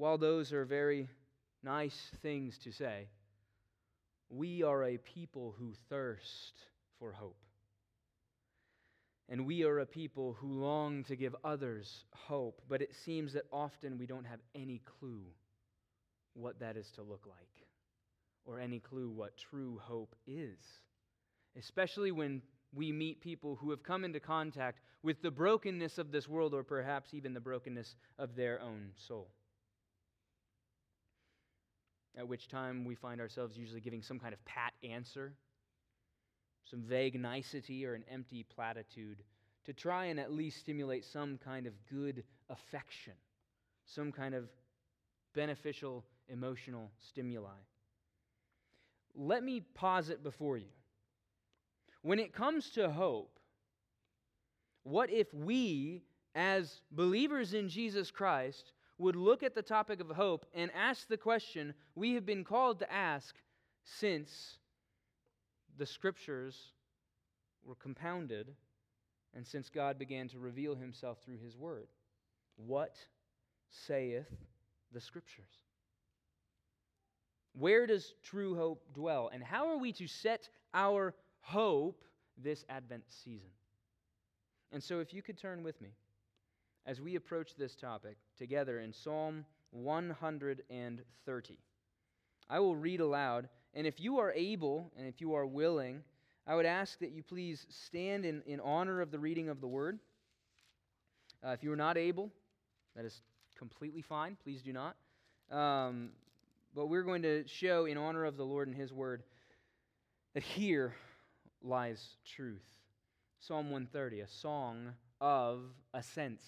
while 0.00 0.16
those 0.16 0.54
are 0.54 0.64
very 0.64 1.10
nice 1.62 2.10
things 2.22 2.56
to 2.64 2.72
say, 2.72 3.06
we 4.30 4.62
are 4.62 4.82
a 4.82 4.96
people 4.96 5.54
who 5.58 5.74
thirst 5.90 6.54
for 6.98 7.12
hope. 7.12 7.36
And 9.28 9.44
we 9.44 9.62
are 9.64 9.80
a 9.80 9.86
people 9.86 10.38
who 10.40 10.58
long 10.58 11.04
to 11.04 11.16
give 11.16 11.36
others 11.44 12.04
hope, 12.14 12.62
but 12.66 12.80
it 12.80 12.94
seems 13.04 13.34
that 13.34 13.44
often 13.52 13.98
we 13.98 14.06
don't 14.06 14.24
have 14.24 14.40
any 14.54 14.80
clue 14.98 15.20
what 16.32 16.60
that 16.60 16.78
is 16.78 16.90
to 16.94 17.02
look 17.02 17.26
like 17.26 17.66
or 18.46 18.58
any 18.58 18.80
clue 18.80 19.10
what 19.10 19.36
true 19.50 19.78
hope 19.82 20.16
is, 20.26 20.58
especially 21.58 22.10
when 22.10 22.40
we 22.74 22.90
meet 22.90 23.20
people 23.20 23.58
who 23.60 23.68
have 23.68 23.82
come 23.82 24.06
into 24.06 24.18
contact 24.18 24.80
with 25.02 25.20
the 25.20 25.30
brokenness 25.30 25.98
of 25.98 26.10
this 26.10 26.26
world 26.26 26.54
or 26.54 26.64
perhaps 26.64 27.12
even 27.12 27.34
the 27.34 27.40
brokenness 27.40 27.96
of 28.18 28.34
their 28.34 28.62
own 28.62 28.92
soul. 29.06 29.28
At 32.16 32.28
which 32.28 32.48
time 32.48 32.84
we 32.84 32.94
find 32.94 33.20
ourselves 33.20 33.56
usually 33.56 33.80
giving 33.80 34.02
some 34.02 34.18
kind 34.18 34.34
of 34.34 34.44
pat 34.44 34.72
answer 34.82 35.34
some 36.70 36.82
vague 36.82 37.20
nicety 37.20 37.84
or 37.84 37.94
an 37.94 38.04
empty 38.10 38.44
platitude 38.44 39.22
to 39.64 39.72
try 39.72 40.06
and 40.06 40.20
at 40.20 40.32
least 40.32 40.60
stimulate 40.60 41.04
some 41.04 41.38
kind 41.44 41.66
of 41.66 41.72
good 41.90 42.22
affection, 42.48 43.12
some 43.84 44.12
kind 44.12 44.34
of 44.34 44.48
beneficial 45.34 46.04
emotional 46.28 46.90
stimuli. 47.00 47.50
Let 49.14 49.42
me 49.42 49.62
posit 49.74 50.22
before 50.22 50.56
you. 50.56 50.70
When 52.02 52.18
it 52.18 52.32
comes 52.32 52.70
to 52.70 52.90
hope, 52.90 53.38
what 54.84 55.10
if 55.10 55.32
we, 55.34 56.02
as 56.34 56.80
believers 56.90 57.52
in 57.52 57.68
Jesus 57.68 58.10
Christ, 58.10 58.72
would 59.00 59.16
look 59.16 59.42
at 59.42 59.54
the 59.54 59.62
topic 59.62 59.98
of 60.00 60.08
hope 60.08 60.44
and 60.54 60.70
ask 60.74 61.08
the 61.08 61.16
question 61.16 61.72
we 61.94 62.12
have 62.14 62.26
been 62.26 62.44
called 62.44 62.78
to 62.78 62.92
ask 62.92 63.34
since 63.82 64.58
the 65.78 65.86
scriptures 65.86 66.72
were 67.64 67.74
compounded 67.74 68.54
and 69.34 69.46
since 69.46 69.70
God 69.70 69.98
began 69.98 70.28
to 70.28 70.38
reveal 70.38 70.74
himself 70.74 71.18
through 71.24 71.38
his 71.38 71.56
word. 71.56 71.88
What 72.56 72.96
saith 73.70 74.28
the 74.92 75.00
scriptures? 75.00 75.58
Where 77.58 77.86
does 77.86 78.14
true 78.22 78.54
hope 78.54 78.84
dwell? 78.92 79.30
And 79.32 79.42
how 79.42 79.68
are 79.68 79.78
we 79.78 79.92
to 79.94 80.06
set 80.06 80.50
our 80.74 81.14
hope 81.40 82.04
this 82.36 82.66
Advent 82.68 83.04
season? 83.08 83.50
And 84.72 84.82
so, 84.82 85.00
if 85.00 85.12
you 85.12 85.22
could 85.22 85.38
turn 85.38 85.64
with 85.64 85.80
me 85.80 85.90
as 86.90 87.00
we 87.00 87.14
approach 87.14 87.54
this 87.54 87.76
topic 87.76 88.16
together 88.36 88.80
in 88.80 88.92
Psalm 88.92 89.44
130, 89.70 91.58
I 92.48 92.58
will 92.58 92.74
read 92.74 92.98
aloud 92.98 93.48
and 93.74 93.86
if 93.86 94.00
you 94.00 94.18
are 94.18 94.32
able 94.32 94.90
and 94.98 95.06
if 95.06 95.20
you 95.20 95.34
are 95.34 95.46
willing, 95.46 96.02
I 96.48 96.56
would 96.56 96.66
ask 96.66 96.98
that 96.98 97.12
you 97.12 97.22
please 97.22 97.64
stand 97.68 98.24
in, 98.24 98.42
in 98.44 98.58
honor 98.58 99.00
of 99.00 99.12
the 99.12 99.20
reading 99.20 99.48
of 99.48 99.60
the 99.60 99.68
word. 99.68 100.00
Uh, 101.46 101.50
if 101.50 101.62
you 101.62 101.70
are 101.70 101.76
not 101.76 101.96
able, 101.96 102.28
that 102.96 103.04
is 103.04 103.22
completely 103.56 104.02
fine. 104.02 104.36
Please 104.42 104.60
do 104.60 104.72
not. 104.72 104.96
Um, 105.56 106.08
but 106.74 106.86
we're 106.86 107.04
going 107.04 107.22
to 107.22 107.46
show 107.46 107.84
in 107.84 107.98
honor 107.98 108.24
of 108.24 108.36
the 108.36 108.44
Lord 108.44 108.66
and 108.66 108.76
his 108.76 108.92
word 108.92 109.22
that 110.34 110.42
here 110.42 110.96
lies 111.62 112.04
truth. 112.34 112.66
Psalm 113.38 113.70
130, 113.70 114.22
a 114.22 114.26
song 114.26 114.94
of 115.20 115.60
ascents. 115.94 116.42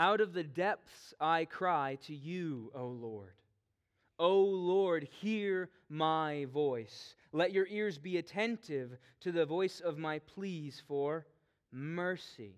Out 0.00 0.22
of 0.22 0.32
the 0.32 0.42
depths 0.42 1.12
I 1.20 1.44
cry 1.44 1.98
to 2.06 2.14
you, 2.14 2.72
O 2.74 2.86
Lord. 2.86 3.34
O 4.18 4.40
Lord, 4.40 5.06
hear 5.20 5.68
my 5.90 6.46
voice. 6.54 7.14
Let 7.32 7.52
your 7.52 7.66
ears 7.66 7.98
be 7.98 8.16
attentive 8.16 8.96
to 9.20 9.30
the 9.30 9.44
voice 9.44 9.80
of 9.80 9.98
my 9.98 10.20
pleas 10.20 10.82
for 10.88 11.26
mercy. 11.70 12.54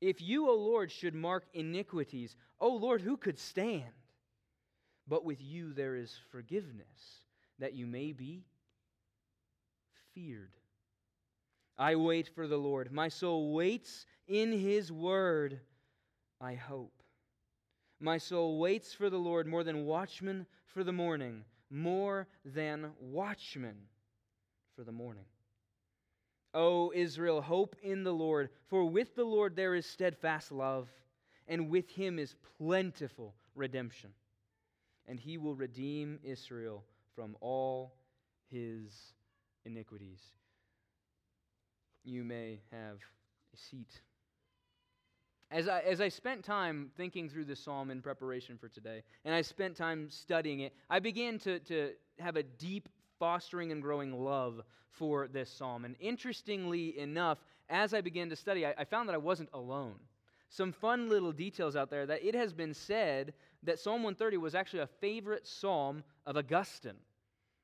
If 0.00 0.22
you, 0.22 0.48
O 0.48 0.54
Lord, 0.54 0.92
should 0.92 1.16
mark 1.16 1.46
iniquities, 1.52 2.36
O 2.60 2.68
Lord, 2.68 3.00
who 3.00 3.16
could 3.16 3.40
stand? 3.40 3.82
But 5.08 5.24
with 5.24 5.42
you 5.42 5.72
there 5.72 5.96
is 5.96 6.14
forgiveness, 6.30 7.24
that 7.58 7.74
you 7.74 7.88
may 7.88 8.12
be 8.12 8.44
feared. 10.14 10.52
I 11.76 11.96
wait 11.96 12.30
for 12.36 12.46
the 12.46 12.56
Lord. 12.56 12.92
My 12.92 13.08
soul 13.08 13.52
waits 13.52 14.06
in 14.28 14.52
his 14.52 14.92
word. 14.92 15.58
I 16.40 16.54
hope. 16.54 17.02
My 18.00 18.18
soul 18.18 18.58
waits 18.58 18.92
for 18.92 19.08
the 19.08 19.18
Lord 19.18 19.46
more 19.46 19.64
than 19.64 19.86
watchmen 19.86 20.46
for 20.66 20.84
the 20.84 20.92
morning, 20.92 21.44
more 21.70 22.26
than 22.44 22.90
watchmen 23.00 23.76
for 24.74 24.84
the 24.84 24.92
morning. 24.92 25.24
O 26.52 26.92
Israel, 26.94 27.40
hope 27.40 27.76
in 27.82 28.02
the 28.02 28.12
Lord, 28.12 28.50
for 28.68 28.84
with 28.84 29.14
the 29.14 29.24
Lord 29.24 29.56
there 29.56 29.74
is 29.74 29.86
steadfast 29.86 30.52
love, 30.52 30.88
and 31.48 31.70
with 31.70 31.88
him 31.90 32.18
is 32.18 32.34
plentiful 32.58 33.34
redemption. 33.54 34.10
And 35.06 35.18
he 35.18 35.38
will 35.38 35.54
redeem 35.54 36.18
Israel 36.22 36.84
from 37.14 37.36
all 37.40 37.94
his 38.50 39.14
iniquities. 39.64 40.20
You 42.04 42.24
may 42.24 42.60
have 42.70 42.98
a 43.52 43.56
seat. 43.56 44.00
As 45.50 45.68
I, 45.68 45.80
as 45.80 46.00
I 46.00 46.08
spent 46.08 46.44
time 46.44 46.90
thinking 46.96 47.28
through 47.28 47.44
this 47.44 47.60
psalm 47.60 47.90
in 47.90 48.02
preparation 48.02 48.58
for 48.58 48.68
today, 48.68 49.02
and 49.24 49.34
I 49.34 49.42
spent 49.42 49.76
time 49.76 50.10
studying 50.10 50.60
it, 50.60 50.72
I 50.90 50.98
began 50.98 51.38
to, 51.40 51.60
to 51.60 51.92
have 52.18 52.36
a 52.36 52.42
deep 52.42 52.88
fostering 53.18 53.70
and 53.70 53.80
growing 53.80 54.12
love 54.24 54.60
for 54.90 55.28
this 55.28 55.50
psalm. 55.50 55.84
And 55.84 55.94
interestingly 56.00 56.98
enough, 56.98 57.38
as 57.68 57.94
I 57.94 58.00
began 58.00 58.28
to 58.30 58.36
study, 58.36 58.66
I, 58.66 58.74
I 58.78 58.84
found 58.84 59.08
that 59.08 59.14
I 59.14 59.18
wasn't 59.18 59.50
alone. 59.52 59.96
Some 60.48 60.72
fun 60.72 61.08
little 61.08 61.32
details 61.32 61.76
out 61.76 61.90
there 61.90 62.06
that 62.06 62.24
it 62.24 62.34
has 62.34 62.52
been 62.52 62.74
said 62.74 63.32
that 63.62 63.78
Psalm 63.78 64.02
130 64.02 64.36
was 64.36 64.54
actually 64.54 64.80
a 64.80 64.86
favorite 64.86 65.46
psalm 65.46 66.02
of 66.24 66.36
Augustine 66.36 66.98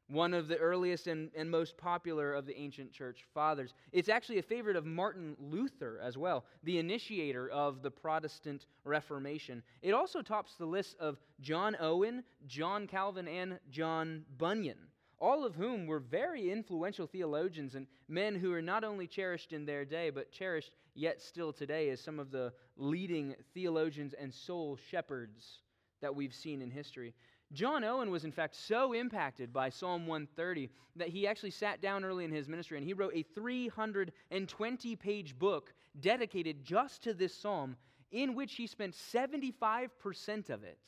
one 0.09 0.35
of 0.35 0.49
the 0.49 0.57
earliest 0.59 1.07
and, 1.07 1.31
and 1.35 1.51
most 1.51 1.77
popular 1.77 2.35
of 2.35 2.47
the 2.47 2.59
ancient 2.59 2.93
church 2.93 3.25
fathers. 3.33 3.75
It's 3.93 4.09
actually 4.09 4.39
a 4.39 4.43
favorite 4.43 4.77
of 4.77 4.85
Martin 4.85 5.37
Luther 5.41 6.01
as 6.03 6.19
well, 6.19 6.45
the 6.65 6.79
initiator 6.79 7.49
of 7.49 7.83
the 7.83 7.91
Protestant 7.91 8.67
Reformation. 8.85 9.63
It 9.81 9.93
also 9.93 10.23
tops 10.23 10.57
the 10.57 10.67
list 10.67 10.97
of 10.99 11.19
John 11.41 11.77
Owen, 11.81 12.25
John 12.47 12.87
Calvin, 12.87 13.29
and 13.29 13.59
John 13.71 14.25
Bunyan, 14.39 14.79
all 15.19 15.45
of 15.45 15.55
whom 15.55 15.87
were 15.87 16.01
very 16.01 16.51
influential 16.51 17.07
theologians 17.07 17.75
and 17.75 17.87
men 18.09 18.35
who 18.35 18.53
are 18.53 18.63
not 18.63 18.85
only 18.85 19.07
cherished 19.07 19.53
in 19.53 19.65
their 19.65 19.85
day, 19.85 20.11
but 20.11 20.33
cherished 20.33 20.73
yet 20.95 21.23
still 21.23 21.53
today 21.53 21.91
as 21.91 22.01
some 22.01 22.19
of 22.19 22.31
the 22.31 22.53
leading 22.77 23.35
theologians 23.55 24.15
and 24.15 24.33
soul 24.33 24.79
shepherds 24.91 25.61
that 26.01 26.15
we've 26.15 26.35
seen 26.35 26.61
in 26.61 26.71
history. 26.71 27.15
John 27.53 27.85
Owen 27.85 28.11
was, 28.11 28.25
in 28.25 28.33
fact, 28.33 28.57
so 28.57 28.93
impacted 28.95 29.53
by 29.53 29.69
Psalm 29.69 30.07
130 30.07 30.71
that 30.97 31.09
he 31.09 31.27
actually 31.27 31.51
sat 31.51 31.83
down 31.83 32.05
early 32.05 32.25
in 32.25 32.33
his 32.33 32.49
ministry 32.49 32.79
and 32.79 32.87
he 32.87 32.95
wrote 32.95 33.13
a 33.15 33.23
320 33.23 34.97
page 34.97 35.39
book 35.39 35.75
dedicated 36.01 36.65
just 36.65 37.03
to 37.03 37.13
this 37.13 37.35
psalm, 37.35 37.77
in 38.11 38.35
which 38.35 38.55
he 38.55 38.67
spent 38.67 38.95
75% 38.95 40.51
of 40.51 40.65
it 40.65 40.79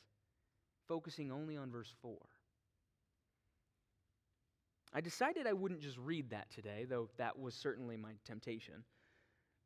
focusing 0.88 1.30
only 1.30 1.56
on 1.56 1.70
verse 1.70 1.92
4. 2.00 2.16
I 4.92 5.00
decided 5.00 5.46
I 5.46 5.52
wouldn't 5.52 5.80
just 5.80 5.98
read 5.98 6.30
that 6.30 6.50
today, 6.50 6.86
though 6.88 7.08
that 7.18 7.38
was 7.38 7.54
certainly 7.54 7.96
my 7.96 8.12
temptation. 8.24 8.84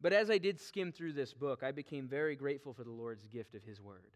But 0.00 0.12
as 0.12 0.30
I 0.30 0.38
did 0.38 0.60
skim 0.60 0.90
through 0.90 1.12
this 1.12 1.34
book, 1.34 1.62
I 1.62 1.70
became 1.70 2.08
very 2.08 2.34
grateful 2.34 2.72
for 2.72 2.84
the 2.84 2.90
Lord's 2.90 3.26
gift 3.26 3.54
of 3.54 3.62
His 3.62 3.80
Word. 3.80 4.06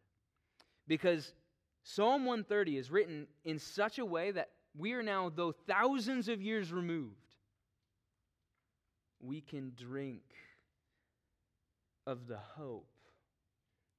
Because 0.89 1.35
Psalm 1.83 2.25
130 2.25 2.77
is 2.77 2.91
written 2.91 3.27
in 3.45 3.59
such 3.59 3.99
a 3.99 4.07
way 4.07 4.31
that 4.31 4.51
we 4.77 4.93
are 4.93 5.03
now, 5.03 5.31
though 5.35 5.53
thousands 5.53 6.29
of 6.29 6.41
years 6.41 6.73
removed, 6.73 7.17
we 9.21 9.41
can 9.41 9.73
drink 9.77 10.23
of 12.07 12.27
the 12.27 12.39
hope 12.39 12.89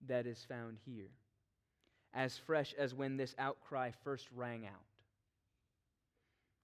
that 0.07 0.25
is 0.25 0.45
found 0.47 0.77
here, 0.85 1.11
as 2.13 2.37
fresh 2.37 2.73
as 2.77 2.93
when 2.93 3.17
this 3.17 3.35
outcry 3.37 3.91
first 4.03 4.27
rang 4.35 4.65
out. 4.65 4.73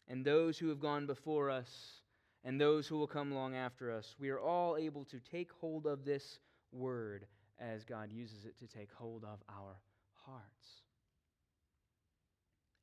And 0.07 0.25
those 0.25 0.57
who 0.57 0.69
have 0.69 0.80
gone 0.80 1.06
before 1.06 1.50
us 1.50 2.01
and 2.44 2.60
those 2.60 2.88
who 2.88 2.98
will 2.98 3.07
come 3.07 3.31
along 3.31 3.56
after 3.56 3.92
us, 3.92 4.15
we 4.19 4.30
are 4.30 4.39
all 4.39 4.75
able 4.77 5.06
to 5.06 5.19
take 5.19 5.51
hold 5.51 5.86
of 5.86 6.04
this 6.04 6.39
word 6.72 7.25
as 7.60 7.83
God 7.83 8.12
uses 8.12 8.45
it 8.45 8.57
to 8.60 8.68
take 8.68 8.92
hold 8.94 9.24
of 9.24 9.39
our 9.50 9.77
hearts 10.25 10.83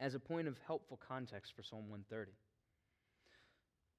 as 0.00 0.14
a 0.14 0.20
point 0.20 0.48
of 0.48 0.58
helpful 0.66 0.98
context 1.08 1.54
for 1.54 1.62
Psalm 1.62 1.88
130. 1.88 2.32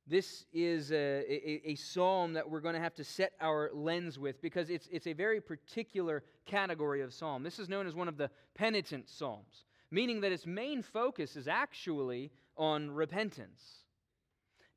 this 0.05 0.45
is 0.53 0.91
a, 0.91 0.95
a, 0.95 1.71
a, 1.71 1.75
psalm 1.75 2.33
that 2.33 2.49
we're 2.49 2.61
going 2.61 2.75
to 2.75 2.81
have 2.81 2.93
to 2.95 3.03
set 3.03 3.33
our 3.41 3.69
lens 3.73 4.17
with 4.17 4.41
because 4.41 4.69
it's, 4.69 4.87
it's 4.91 5.07
a 5.07 5.13
very 5.13 5.41
particular 5.41 6.23
category 6.45 7.01
of 7.01 7.13
psalm. 7.13 7.43
This 7.43 7.59
is 7.59 7.67
known 7.67 7.87
as 7.87 7.95
one 7.95 8.07
of 8.07 8.17
the 8.17 8.29
penitent 8.55 9.09
psalms, 9.09 9.65
meaning 9.91 10.21
that 10.21 10.31
its 10.31 10.45
main 10.45 10.81
focus 10.81 11.35
is 11.35 11.47
actually 11.47 12.31
on 12.55 12.91
repentance. 12.91 13.83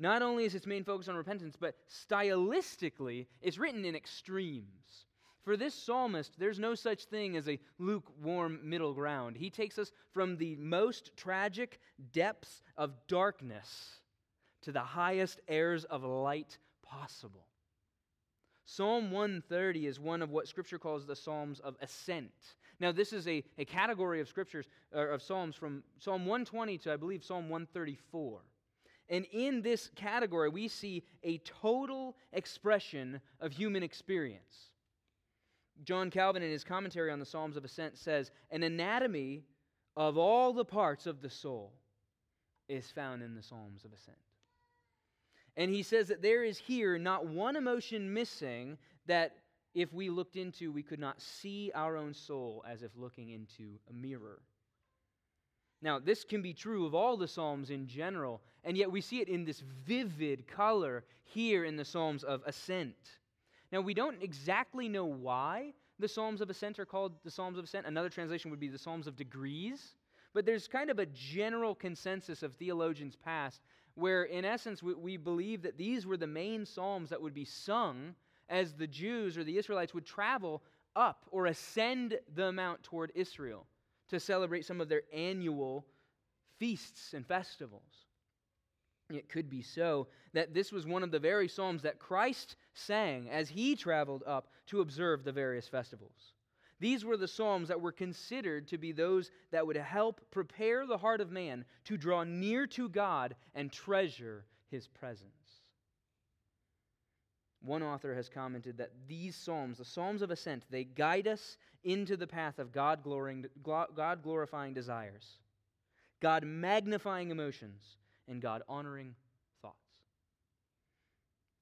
Not 0.01 0.23
only 0.23 0.47
is 0.47 0.55
its 0.55 0.67
main 0.67 0.83
focus 0.83 1.09
on 1.09 1.15
repentance, 1.15 1.57
but 1.61 1.77
stylistically, 1.89 3.27
it's 3.43 3.59
written 3.59 3.85
in 3.85 3.95
extremes. 3.95 5.07
For 5.43 5.57
this 5.57 5.75
psalmist, 5.75 6.35
there's 6.39 6.59
no 6.59 6.75
such 6.75 7.05
thing 7.05 7.37
as 7.37 7.49
a 7.49 7.59
lukewarm 7.79 8.61
middle 8.63 8.93
ground. 8.93 9.37
He 9.37 9.51
takes 9.51 9.79
us 9.79 9.91
from 10.13 10.37
the 10.37 10.55
most 10.57 11.17
tragic 11.17 11.81
depths 12.13 12.63
of 12.77 12.93
darkness 13.09 14.01
to 14.63 14.73
the 14.73 14.81
highest 14.81 15.41
airs 15.49 15.85
of 15.85 16.05
light 16.05 16.59
possible. 16.83 17.47
Psalm 18.67 19.11
130 19.11 19.87
is 19.87 19.99
one 19.99 20.23
of 20.23 20.31
what 20.31 20.47
Scripture 20.47 20.79
calls 20.79 21.07
the 21.07 21.17
Psalms 21.17 21.59
of 21.61 21.75
Ascent. 21.81 22.31
Now, 22.79 22.93
this 22.93 23.13
is 23.13 23.27
a, 23.27 23.43
a 23.59 23.65
category 23.65 24.21
of 24.21 24.29
scriptures, 24.29 24.67
of 24.93 25.23
Psalms 25.23 25.57
from 25.57 25.83
Psalm 25.99 26.25
120 26.25 26.79
to, 26.79 26.93
I 26.93 26.97
believe, 26.97 27.25
Psalm 27.25 27.49
134. 27.49 28.41
And 29.09 29.27
in 29.33 29.61
this 29.61 29.91
category, 29.97 30.49
we 30.49 30.69
see 30.69 31.03
a 31.25 31.39
total 31.39 32.17
expression 32.33 33.21
of 33.41 33.53
human 33.53 33.83
experience. 33.83 34.70
John 35.85 36.11
Calvin, 36.11 36.43
in 36.43 36.51
his 36.51 36.65
commentary 36.65 37.11
on 37.11 37.19
the 37.19 37.27
Psalms 37.27 37.57
of 37.57 37.65
Ascent, 37.65 37.97
says, 37.97 38.31
An 38.51 38.63
anatomy 38.63 39.45
of 39.97 40.19
all 40.19 40.53
the 40.53 40.65
parts 40.65 41.07
of 41.07 41.21
the 41.21 41.31
soul 41.31 41.73
is 42.69 42.91
found 42.91 43.23
in 43.23 43.35
the 43.35 43.43
Psalms 43.43 43.85
of 43.85 43.93
Ascent. 43.93 44.17
And 45.57 45.71
he 45.71 45.83
says 45.83 46.09
that 46.09 46.23
there 46.23 46.45
is 46.45 46.59
here 46.59 46.99
not 46.99 47.27
one 47.27 47.57
emotion 47.57 48.13
missing 48.13 48.79
that 49.07 49.37
if 49.75 49.93
we 49.93 50.11
looked 50.11 50.37
into, 50.37 50.73
we 50.73 50.83
could 50.83 50.99
not 50.99 51.21
see 51.21 51.71
our 51.75 51.97
own 51.97 52.15
soul 52.15 52.65
as 52.69 52.83
if 52.83 52.91
looking 52.97 53.31
into 53.31 53.79
a 53.89 53.93
mirror. 53.93 54.41
Now, 55.83 55.99
this 55.99 56.25
can 56.25 56.43
be 56.43 56.53
true 56.53 56.87
of 56.87 56.95
all 56.95 57.17
the 57.17 57.29
Psalms 57.29 57.71
in 57.71 57.87
general, 57.87 58.43
and 58.65 58.77
yet 58.77 58.91
we 58.91 59.01
see 59.01 59.21
it 59.21 59.29
in 59.29 59.45
this 59.45 59.61
vivid 59.87 60.47
color 60.47 61.05
here 61.23 61.65
in 61.65 61.77
the 61.77 61.85
Psalms 61.85 62.23
of 62.23 62.43
Ascent. 62.47 63.19
Now, 63.73 63.81
we 63.81 63.95
don't 63.95 64.23
exactly 64.23 64.89
know 64.89 65.05
why 65.05 65.73
the 65.99 66.09
Psalms 66.09 66.41
of 66.41 66.51
Ascent 66.51 66.79
are 66.79 66.87
called 66.87 67.13
the 67.25 67.31
Psalms 67.31 67.59
of 67.59 67.65
Ascent. 67.65 67.87
Another 67.87 68.09
translation 68.09 68.51
would 68.51 68.61
be 68.61 68.69
the 68.69 68.79
Psalms 68.79 69.07
of 69.07 69.17
Degrees. 69.17 69.95
But 70.33 70.47
there's 70.47 70.69
kind 70.69 70.91
of 70.91 70.99
a 70.99 71.07
general 71.07 71.75
consensus 71.75 72.43
of 72.43 72.55
theologians 72.55 73.17
past 73.17 73.61
where, 73.95 74.25
in 74.25 74.45
essence, 74.45 74.83
we, 74.83 74.95
we 74.95 75.17
believe 75.17 75.63
that 75.63 75.77
these 75.77 76.07
were 76.07 76.17
the 76.17 76.27
main 76.27 76.65
psalms 76.65 77.11
that 77.11 77.21
would 77.21 77.35
be 77.35 77.45
sung 77.45 78.15
as 78.49 78.73
the 78.73 78.87
Jews 78.87 79.37
or 79.37 79.45
the 79.45 79.59
Israelites 79.59 79.95
would 79.95 80.07
travel 80.07 80.63
up 80.97 81.25
or 81.31 81.47
ascend 81.47 82.19
the 82.35 82.53
mount 82.53 82.83
toward 82.83 83.13
Israel 83.15 83.67
to 84.09 84.19
celebrate 84.19 84.65
some 84.65 84.81
of 84.81 84.89
their 84.89 85.03
annual 85.13 85.87
feasts 86.59 87.15
and 87.15 87.27
festivals. 87.27 88.07
It 89.09 89.29
could 89.29 89.49
be 89.49 89.63
so 89.63 90.09
that 90.33 90.55
this 90.55 90.73
was 90.73 90.87
one 90.87 91.03
of 91.03 91.11
the 91.11 91.19
very 91.19 91.49
psalms 91.49 91.83
that 91.83 91.99
Christ 91.99 92.57
sang 92.75 93.29
as 93.31 93.49
he 93.49 93.77
traveled 93.77 94.23
up 94.27 94.49
to 94.67 94.81
observe 94.81 95.25
the 95.25 95.33
various 95.33 95.69
festivals. 95.69 96.35
These 96.79 97.05
were 97.05 97.19
the 97.19 97.29
Psalms 97.29 97.69
that 97.69 97.81
were 97.81 97.93
considered 97.93 98.67
to 98.69 98.79
be 98.79 98.93
those 98.93 99.31
that 99.51 99.67
would 99.67 99.77
help 99.77 100.23
prepare 100.31 100.87
the 100.87 100.97
heart 100.97 101.21
of 101.21 101.31
man 101.31 101.67
to 101.85 101.99
draw 101.99 102.25
near 102.25 102.67
to 102.69 102.89
God 102.89 103.37
and 103.55 103.71
treasure 103.71 104.47
his 104.71 104.89
presence. 104.89 105.29
One 107.61 107.83
author 107.83 108.15
has 108.15 108.31
commented 108.31 108.79
that 108.79 108.93
these 109.07 109.37
Psalms, 109.37 109.77
the 109.77 109.85
Psalms 109.85 110.23
of 110.23 110.31
Ascent, 110.31 110.65
they 110.71 110.85
guide 110.85 111.29
us 111.29 111.59
into 111.85 112.17
the 112.17 112.27
path 112.27 112.59
of 112.59 112.73
God 112.73 113.03
glorifying 113.03 114.73
desires, 114.73 115.39
God 116.21 116.45
magnifying 116.45 117.31
emotions, 117.31 117.99
and 118.27 118.41
God 118.41 118.63
honoring. 118.67 119.15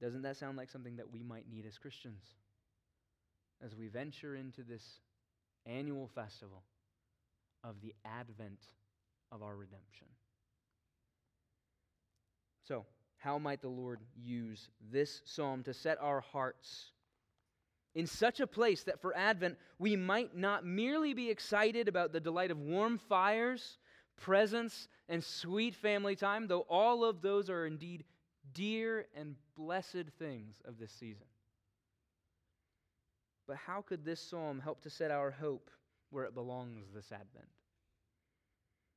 Doesn't 0.00 0.22
that 0.22 0.36
sound 0.36 0.56
like 0.56 0.70
something 0.70 0.96
that 0.96 1.12
we 1.12 1.22
might 1.22 1.48
need 1.50 1.66
as 1.66 1.78
Christians? 1.78 2.22
As 3.64 3.74
we 3.74 3.88
venture 3.88 4.36
into 4.36 4.62
this 4.62 5.00
annual 5.66 6.08
festival 6.14 6.62
of 7.64 7.80
the 7.80 7.94
advent 8.04 8.60
of 9.32 9.42
our 9.42 9.56
redemption. 9.56 10.06
So, 12.66 12.86
how 13.16 13.38
might 13.38 13.60
the 13.60 13.68
Lord 13.68 14.00
use 14.16 14.68
this 14.92 15.22
psalm 15.24 15.64
to 15.64 15.74
set 15.74 15.98
our 16.00 16.20
hearts 16.20 16.92
in 17.94 18.06
such 18.06 18.38
a 18.38 18.46
place 18.46 18.84
that 18.84 19.00
for 19.00 19.16
Advent 19.16 19.58
we 19.78 19.96
might 19.96 20.36
not 20.36 20.64
merely 20.64 21.14
be 21.14 21.30
excited 21.30 21.88
about 21.88 22.12
the 22.12 22.20
delight 22.20 22.50
of 22.50 22.58
warm 22.58 22.98
fires, 22.98 23.78
presents, 24.16 24.88
and 25.08 25.24
sweet 25.24 25.74
family 25.74 26.14
time, 26.14 26.46
though 26.46 26.66
all 26.68 27.04
of 27.04 27.22
those 27.22 27.50
are 27.50 27.66
indeed 27.66 28.04
dear 28.54 29.06
and 29.16 29.34
blessed 29.56 30.06
things 30.18 30.56
of 30.64 30.78
this 30.78 30.92
season? 30.92 31.26
But 33.46 33.56
how 33.56 33.82
could 33.82 34.04
this 34.04 34.20
psalm 34.20 34.60
help 34.60 34.82
to 34.82 34.90
set 34.90 35.10
our 35.10 35.30
hope 35.30 35.70
where 36.10 36.24
it 36.24 36.34
belongs 36.34 36.86
this 36.94 37.10
Advent? 37.12 37.48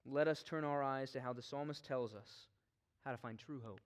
Let 0.05 0.27
us 0.27 0.43
turn 0.43 0.63
our 0.63 0.83
eyes 0.83 1.11
to 1.11 1.21
how 1.21 1.33
the 1.33 1.41
psalmist 1.41 1.85
tells 1.85 2.13
us 2.13 2.29
how 3.05 3.11
to 3.11 3.17
find 3.17 3.37
true 3.37 3.61
hope. 3.65 3.79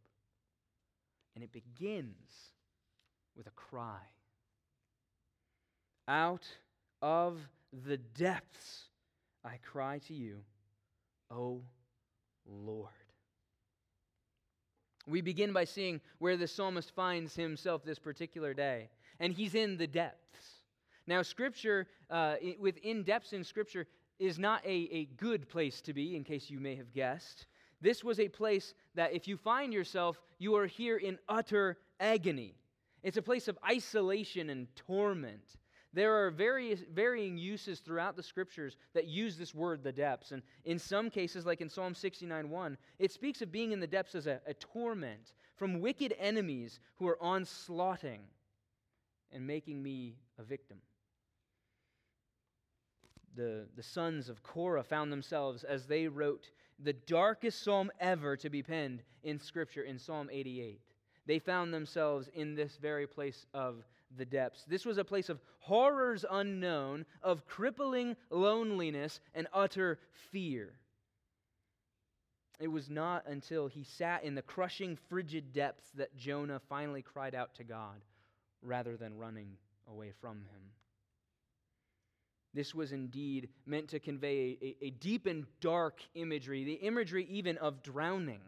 And 1.35 1.43
it 1.43 1.51
begins 1.51 2.51
with 3.35 3.47
a 3.47 3.51
cry. 3.51 3.99
Out 6.07 6.47
of 7.01 7.37
the 7.85 7.97
depths 7.97 8.85
I 9.43 9.57
cry 9.57 9.99
to 10.07 10.13
you, 10.13 10.37
O 11.29 11.61
Lord. 12.47 12.89
We 15.07 15.21
begin 15.21 15.53
by 15.53 15.65
seeing 15.65 16.01
where 16.19 16.37
the 16.37 16.47
psalmist 16.47 16.93
finds 16.95 17.35
himself 17.35 17.83
this 17.83 17.99
particular 17.99 18.53
day, 18.53 18.89
and 19.19 19.33
he's 19.33 19.55
in 19.55 19.77
the 19.77 19.87
depths. 19.87 20.63
Now, 21.07 21.21
Scripture, 21.21 21.87
uh, 22.09 22.35
within 22.59 23.03
depths 23.03 23.33
in 23.33 23.43
Scripture, 23.43 23.85
is 24.17 24.39
not 24.39 24.65
a, 24.65 24.89
a 24.91 25.05
good 25.17 25.47
place 25.47 25.81
to 25.81 25.93
be, 25.93 26.15
in 26.15 26.23
case 26.23 26.49
you 26.49 26.59
may 26.59 26.75
have 26.75 26.93
guessed. 26.93 27.45
This 27.81 28.03
was 28.03 28.19
a 28.19 28.29
place 28.29 28.73
that 28.95 29.13
if 29.13 29.27
you 29.27 29.37
find 29.37 29.73
yourself, 29.73 30.19
you 30.39 30.55
are 30.55 30.65
here 30.65 30.97
in 30.97 31.19
utter 31.29 31.77
agony. 31.99 32.55
It's 33.03 33.17
a 33.17 33.21
place 33.21 33.47
of 33.47 33.59
isolation 33.67 34.49
and 34.49 34.67
torment. 34.75 35.57
There 35.95 36.23
are 36.23 36.29
various 36.29 36.81
varying 36.93 37.37
uses 37.37 37.79
throughout 37.79 38.15
the 38.15 38.21
scriptures 38.21 38.77
that 38.93 39.07
use 39.07 39.37
this 39.37 39.55
word, 39.55 39.83
the 39.83 39.91
depths. 39.91 40.31
And 40.31 40.43
in 40.63 40.77
some 40.77 41.09
cases, 41.09 41.45
like 41.45 41.61
in 41.61 41.69
Psalm 41.69 41.95
69 41.95 42.49
1, 42.49 42.77
it 42.99 43.11
speaks 43.11 43.41
of 43.41 43.51
being 43.51 43.71
in 43.71 43.79
the 43.79 43.87
depths 43.87 44.13
as 44.13 44.27
a, 44.27 44.39
a 44.45 44.53
torment 44.53 45.33
from 45.55 45.79
wicked 45.79 46.13
enemies 46.19 46.79
who 46.97 47.07
are 47.07 47.21
onslaughting 47.21 48.19
and 49.31 49.47
making 49.47 49.81
me 49.81 50.17
a 50.37 50.43
victim 50.43 50.77
the, 53.35 53.67
the 53.75 53.83
sons 53.83 54.29
of 54.29 54.43
Korah 54.43 54.83
found 54.83 55.11
themselves 55.11 55.63
as 55.63 55.85
they 55.85 56.07
wrote 56.07 56.51
the 56.79 56.93
darkest 56.93 57.63
psalm 57.63 57.91
ever 57.99 58.35
to 58.37 58.49
be 58.49 58.63
penned 58.63 59.03
in 59.23 59.39
Scripture 59.39 59.83
in 59.83 59.99
Psalm 59.99 60.29
88. 60.31 60.81
They 61.25 61.39
found 61.39 61.73
themselves 61.73 62.29
in 62.33 62.55
this 62.55 62.77
very 62.77 63.07
place 63.07 63.45
of 63.53 63.83
the 64.17 64.25
depths. 64.25 64.63
This 64.67 64.85
was 64.85 64.97
a 64.97 65.03
place 65.03 65.29
of 65.29 65.39
horrors 65.59 66.25
unknown, 66.29 67.05
of 67.21 67.45
crippling 67.45 68.15
loneliness 68.29 69.19
and 69.33 69.47
utter 69.53 69.99
fear. 70.31 70.73
It 72.59 72.67
was 72.67 72.89
not 72.89 73.27
until 73.27 73.67
he 73.67 73.83
sat 73.83 74.23
in 74.23 74.35
the 74.35 74.41
crushing, 74.41 74.97
frigid 75.09 75.51
depths 75.51 75.91
that 75.95 76.15
Jonah 76.15 76.61
finally 76.69 77.01
cried 77.01 77.35
out 77.35 77.53
to 77.55 77.63
God 77.63 78.01
rather 78.61 78.95
than 78.95 79.17
running 79.17 79.57
away 79.87 80.11
from 80.21 80.37
him. 80.37 80.71
This 82.53 82.73
was 82.73 82.93
indeed 82.93 83.49
meant 83.65 83.89
to 83.89 83.99
convey 83.99 84.57
a, 84.61 84.85
a, 84.85 84.89
deep 84.89 85.25
and 85.25 85.45
dark 85.59 85.99
imagery, 86.13 86.63
the 86.63 86.73
imagery 86.75 87.27
even 87.29 87.57
of 87.57 87.83
drowning. 87.83 88.39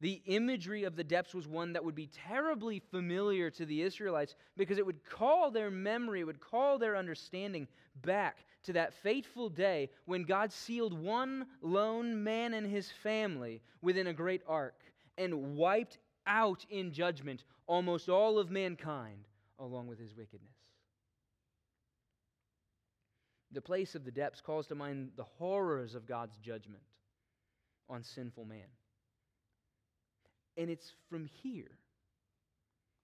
The 0.00 0.22
imagery 0.24 0.84
of 0.84 0.96
the 0.96 1.04
depths 1.04 1.34
was 1.34 1.46
one 1.46 1.74
that 1.74 1.84
would 1.84 1.94
be 1.94 2.06
terribly 2.06 2.78
familiar 2.78 3.50
to 3.50 3.66
the 3.66 3.82
Israelites 3.82 4.34
because 4.56 4.78
it 4.78 4.86
would 4.86 5.04
call 5.04 5.50
their 5.50 5.70
memory, 5.70 6.20
it 6.20 6.24
would 6.24 6.40
call 6.40 6.78
their 6.78 6.96
understanding 6.96 7.68
back 8.02 8.46
to 8.62 8.72
that 8.72 8.94
fateful 8.94 9.50
day 9.50 9.90
when 10.06 10.24
God 10.24 10.52
sealed 10.52 10.94
one 10.98 11.46
lone 11.60 12.22
man 12.22 12.54
and 12.54 12.66
his 12.66 12.90
family 13.02 13.62
within 13.82 14.06
a 14.06 14.14
great 14.14 14.42
ark 14.46 14.80
and 15.18 15.56
wiped 15.56 15.98
out 16.26 16.64
in 16.70 16.92
judgment 16.92 17.44
almost 17.66 18.08
all 18.08 18.38
of 18.38 18.50
mankind 18.50 19.28
along 19.58 19.86
with 19.86 19.98
his 19.98 20.16
wickedness. 20.16 20.48
The 23.52 23.60
place 23.60 23.94
of 23.94 24.04
the 24.04 24.10
depths 24.10 24.40
calls 24.40 24.66
to 24.68 24.74
mind 24.74 25.10
the 25.16 25.24
horrors 25.24 25.94
of 25.94 26.06
God's 26.06 26.38
judgment 26.38 26.84
on 27.88 28.02
sinful 28.02 28.44
man. 28.44 28.68
And 30.56 30.70
it's 30.70 30.92
from 31.08 31.26
here 31.42 31.70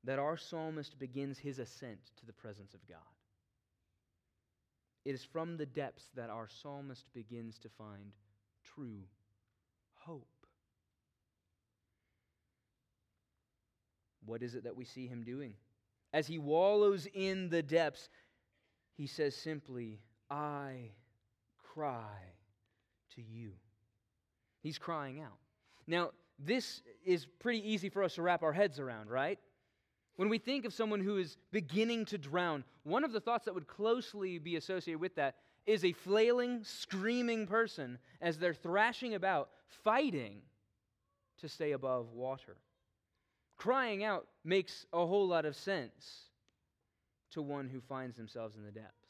that 0.05 0.19
our 0.19 0.37
psalmist 0.37 0.99
begins 0.99 1.39
his 1.39 1.59
ascent 1.59 1.99
to 2.19 2.27
the 2.27 2.33
presence 2.33 2.75
of 2.75 2.87
God. 2.89 2.99
It 5.05 5.15
is 5.15 5.25
from 5.25 5.57
the 5.57 5.67
depths 5.67 6.07
that 6.17 6.31
our 6.31 6.49
psalmist 6.49 7.13
begins 7.15 7.59
to 7.61 7.69
find 7.69 8.13
true 8.75 9.03
hope. 9.95 10.27
What 14.25 14.43
is 14.43 14.55
it 14.55 14.65
that 14.65 14.77
we 14.77 14.85
see 14.85 15.07
him 15.07 15.23
doing? 15.23 15.55
As 16.13 16.27
he 16.27 16.39
wallows 16.39 17.07
in 17.15 17.49
the 17.49 17.63
depths, 17.63 18.09
he 18.97 19.07
says 19.07 19.37
simply, 19.37 20.01
I 20.31 20.91
cry 21.75 22.19
to 23.15 23.23
you. 23.23 23.53
He's 24.63 24.79
crying 24.79 25.21
out. 25.21 25.39
Now, 25.87 26.11
this 26.39 26.83
is 27.05 27.27
pretty 27.39 27.69
easy 27.71 27.89
for 27.89 28.03
us 28.03 28.15
to 28.15 28.23
wrap 28.23 28.43
our 28.43 28.53
heads 28.53 28.79
around, 28.79 29.11
right? 29.11 29.39
When 30.17 30.29
we 30.29 30.39
think 30.39 30.65
of 30.65 30.73
someone 30.73 31.01
who 31.01 31.19
is 31.19 31.37
beginning 31.51 32.07
to 32.07 32.19
drown, 32.19 32.65
one 32.85 33.05
of 33.05 33.13
the 33.13 33.21
thoughts 33.21 33.45
that 33.45 33.55
would 33.55 33.67
closely 33.67 34.39
be 34.39 34.57
associated 34.57 35.01
with 35.01 35.15
that 35.17 35.37
is 35.67 35.85
a 35.85 35.93
flailing, 35.93 36.63
screaming 36.65 37.47
person 37.47 37.99
as 38.21 38.39
they're 38.39 38.55
thrashing 38.55 39.15
about, 39.15 39.51
fighting 39.85 40.41
to 41.41 41.49
stay 41.49 41.73
above 41.73 42.13
water. 42.13 42.57
Crying 43.57 44.05
out 44.05 44.27
makes 44.45 44.87
a 44.93 45.07
whole 45.07 45.27
lot 45.27 45.45
of 45.45 45.57
sense 45.57 46.31
to 47.33 47.43
one 47.43 47.69
who 47.69 47.81
finds 47.81 48.17
themselves 48.17 48.57
in 48.57 48.65
the 48.65 48.71
depths. 48.71 49.06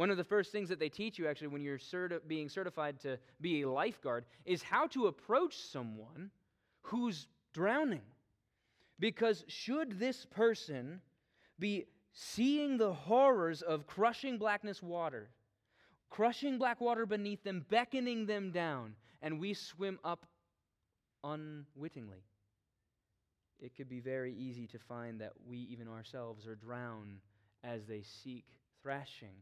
One 0.00 0.08
of 0.08 0.16
the 0.16 0.24
first 0.24 0.50
things 0.50 0.70
that 0.70 0.78
they 0.78 0.88
teach 0.88 1.18
you, 1.18 1.28
actually, 1.28 1.48
when 1.48 1.60
you're 1.60 1.76
certi- 1.76 2.26
being 2.26 2.48
certified 2.48 2.98
to 3.00 3.18
be 3.38 3.60
a 3.60 3.68
lifeguard, 3.68 4.24
is 4.46 4.62
how 4.62 4.86
to 4.86 5.08
approach 5.08 5.58
someone 5.58 6.30
who's 6.80 7.28
drowning. 7.52 8.06
Because 8.98 9.44
should 9.46 9.98
this 9.98 10.24
person 10.24 11.02
be 11.58 11.84
seeing 12.14 12.78
the 12.78 12.94
horrors 12.94 13.60
of 13.60 13.86
crushing 13.86 14.38
blackness 14.38 14.82
water, 14.82 15.28
crushing 16.08 16.56
black 16.56 16.80
water 16.80 17.04
beneath 17.04 17.44
them, 17.44 17.66
beckoning 17.68 18.24
them 18.24 18.52
down, 18.52 18.94
and 19.20 19.38
we 19.38 19.52
swim 19.52 19.98
up 20.02 20.24
unwittingly, 21.22 22.24
it 23.58 23.76
could 23.76 23.90
be 23.90 24.00
very 24.00 24.32
easy 24.32 24.66
to 24.68 24.78
find 24.78 25.20
that 25.20 25.32
we, 25.46 25.58
even 25.58 25.88
ourselves, 25.88 26.46
are 26.46 26.54
drowned 26.54 27.20
as 27.62 27.84
they 27.84 28.00
seek 28.00 28.46
thrashing 28.82 29.34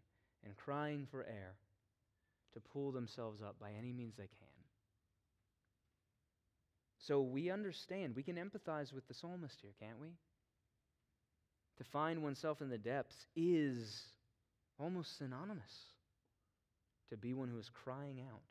and 0.44 0.56
crying 0.56 1.06
for 1.10 1.22
air 1.24 1.54
to 2.54 2.60
pull 2.60 2.92
themselves 2.92 3.42
up 3.42 3.56
by 3.60 3.70
any 3.78 3.92
means 3.92 4.14
they 4.16 4.28
can. 4.28 4.48
So 6.98 7.20
we 7.22 7.50
understand, 7.50 8.14
we 8.16 8.22
can 8.22 8.36
empathize 8.36 8.92
with 8.92 9.06
the 9.08 9.14
psalmist 9.14 9.58
here, 9.62 9.72
can't 9.80 10.00
we? 10.00 10.08
To 11.78 11.84
find 11.84 12.22
oneself 12.22 12.60
in 12.60 12.70
the 12.70 12.78
depths 12.78 13.26
is 13.36 14.02
almost 14.78 15.16
synonymous 15.16 15.72
to 17.10 17.16
be 17.16 17.32
one 17.32 17.48
who 17.48 17.58
is 17.58 17.70
crying 17.84 18.20
out. 18.20 18.42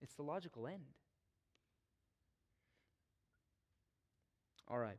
It's 0.00 0.14
the 0.14 0.22
logical 0.22 0.66
end. 0.66 0.84
All 4.68 4.78
right. 4.78 4.98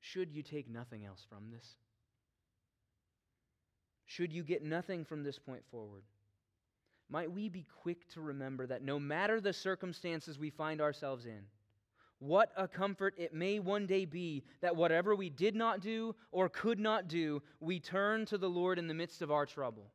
Should 0.00 0.32
you 0.32 0.42
take 0.42 0.68
nothing 0.68 1.04
else 1.04 1.24
from 1.28 1.50
this? 1.50 1.76
Should 4.12 4.30
you 4.30 4.42
get 4.42 4.62
nothing 4.62 5.06
from 5.06 5.22
this 5.22 5.38
point 5.38 5.62
forward? 5.70 6.02
Might 7.08 7.32
we 7.32 7.48
be 7.48 7.66
quick 7.82 8.06
to 8.10 8.20
remember 8.20 8.66
that 8.66 8.82
no 8.82 8.98
matter 8.98 9.40
the 9.40 9.54
circumstances 9.54 10.38
we 10.38 10.50
find 10.50 10.82
ourselves 10.82 11.24
in, 11.24 11.40
what 12.18 12.52
a 12.54 12.68
comfort 12.68 13.14
it 13.16 13.32
may 13.32 13.58
one 13.58 13.86
day 13.86 14.04
be 14.04 14.44
that 14.60 14.76
whatever 14.76 15.14
we 15.14 15.30
did 15.30 15.54
not 15.54 15.80
do 15.80 16.14
or 16.30 16.50
could 16.50 16.78
not 16.78 17.08
do, 17.08 17.42
we 17.58 17.80
turn 17.80 18.26
to 18.26 18.36
the 18.36 18.50
Lord 18.50 18.78
in 18.78 18.86
the 18.86 18.94
midst 18.94 19.22
of 19.22 19.30
our 19.30 19.46
trouble 19.46 19.90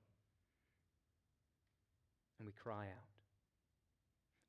and 2.40 2.46
we 2.48 2.54
cry 2.54 2.86
out. 2.86 3.08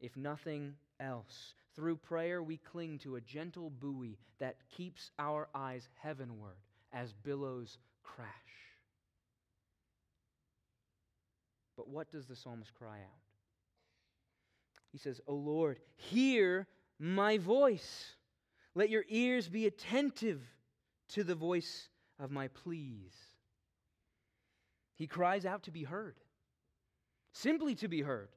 If 0.01 0.17
nothing 0.17 0.75
else, 0.99 1.55
through 1.75 1.97
prayer, 1.97 2.43
we 2.43 2.57
cling 2.57 2.99
to 3.01 3.17
a 3.17 3.21
gentle 3.21 3.71
buoy 3.71 4.17
that 4.41 4.57
keeps 4.75 5.11
our 5.19 5.49
eyes 5.55 5.89
heavenward 6.03 6.57
as 6.93 7.13
billows 7.13 7.77
crash. 8.03 8.68
What 11.91 12.11
does 12.11 12.27
the 12.27 12.37
psalmist 12.37 12.75
cry 12.75 12.99
out? 12.99 13.21
He 14.93 14.99
says, 14.99 15.21
O 15.27 15.35
Lord, 15.35 15.79
hear 15.97 16.67
my 16.99 17.39
voice. 17.39 18.15
Let 18.75 18.91
your 18.91 19.05
ears 19.09 19.49
be 19.49 19.67
attentive 19.67 20.43
to 21.11 21.25
the 21.25 21.35
voice 21.35 21.89
of 22.19 22.31
my 22.31 22.49
pleas. 22.49 23.15
He 24.95 25.07
cries 25.07 25.47
out 25.47 25.63
to 25.65 25.71
be 25.71 25.85
heard, 25.85 26.17
simply 27.33 27.75
to 27.77 27.89
be 27.89 28.03
heard. 28.03 28.31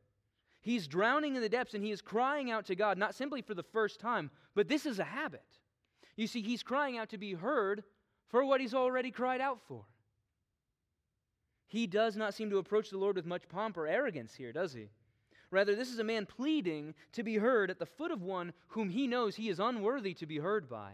He's 0.61 0.87
drowning 0.87 1.35
in 1.35 1.41
the 1.41 1.49
depths 1.49 1.73
and 1.73 1.83
he 1.83 1.91
is 1.91 2.01
crying 2.01 2.51
out 2.51 2.67
to 2.67 2.75
God, 2.75 2.97
not 2.97 3.15
simply 3.15 3.41
for 3.41 3.55
the 3.55 3.63
first 3.63 3.99
time, 3.99 4.29
but 4.53 4.67
this 4.67 4.85
is 4.85 4.99
a 4.99 5.03
habit. 5.03 5.43
You 6.15 6.27
see, 6.27 6.41
he's 6.41 6.61
crying 6.61 6.97
out 6.97 7.09
to 7.09 7.17
be 7.17 7.33
heard 7.33 7.83
for 8.27 8.45
what 8.45 8.61
he's 8.61 8.75
already 8.75 9.09
cried 9.09 9.41
out 9.41 9.59
for. 9.67 9.85
He 11.71 11.87
does 11.87 12.17
not 12.17 12.33
seem 12.33 12.49
to 12.49 12.57
approach 12.57 12.89
the 12.89 12.97
Lord 12.97 13.15
with 13.15 13.25
much 13.25 13.47
pomp 13.47 13.77
or 13.77 13.87
arrogance 13.87 14.35
here, 14.35 14.51
does 14.51 14.73
he? 14.73 14.89
Rather, 15.49 15.75
this 15.75 15.89
is 15.89 15.99
a 15.99 16.03
man 16.03 16.25
pleading 16.25 16.93
to 17.13 17.23
be 17.23 17.37
heard 17.37 17.69
at 17.69 17.79
the 17.79 17.85
foot 17.85 18.11
of 18.11 18.21
one 18.21 18.53
whom 18.67 18.89
he 18.89 19.07
knows 19.07 19.35
he 19.35 19.49
is 19.49 19.59
unworthy 19.59 20.13
to 20.15 20.25
be 20.25 20.37
heard 20.39 20.69
by 20.69 20.93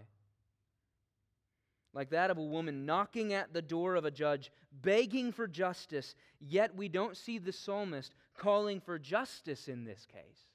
like 1.97 2.11
that 2.11 2.29
of 2.29 2.37
a 2.37 2.43
woman 2.43 2.85
knocking 2.85 3.33
at 3.33 3.53
the 3.53 3.61
door 3.61 3.95
of 3.95 4.05
a 4.05 4.11
judge, 4.11 4.51
begging 4.71 5.31
for 5.31 5.47
justice, 5.47 6.13
yet 6.39 6.75
we 6.75 6.87
don't 6.87 7.17
see 7.17 7.39
the 7.39 7.51
psalmist 7.51 8.13
calling 8.37 8.79
for 8.79 8.99
justice 8.99 9.67
in 9.67 9.83
this 9.83 10.05
case. 10.05 10.51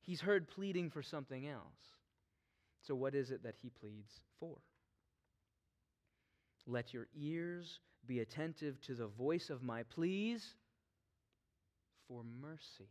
He's 0.00 0.20
heard 0.20 0.48
pleading 0.48 0.90
for 0.90 1.00
something 1.00 1.46
else. 1.46 1.94
So, 2.80 2.96
what 2.96 3.14
is 3.14 3.30
it 3.30 3.44
that 3.44 3.54
he 3.62 3.70
pleads 3.70 4.10
for? 4.40 4.56
Let 6.70 6.94
your 6.94 7.08
ears 7.18 7.80
be 8.06 8.20
attentive 8.20 8.80
to 8.82 8.94
the 8.94 9.08
voice 9.08 9.50
of 9.50 9.62
my 9.62 9.82
pleas 9.82 10.54
for 12.08 12.22
mercy 12.40 12.88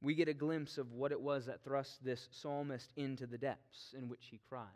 we 0.00 0.14
get 0.14 0.28
a 0.28 0.34
glimpse 0.34 0.78
of 0.78 0.92
what 0.92 1.12
it 1.12 1.20
was 1.20 1.46
that 1.46 1.64
thrust 1.64 2.04
this 2.04 2.28
psalmist 2.30 2.92
into 2.96 3.26
the 3.26 3.38
depths 3.38 3.94
in 3.96 4.08
which 4.08 4.26
he 4.30 4.40
cries. 4.48 4.66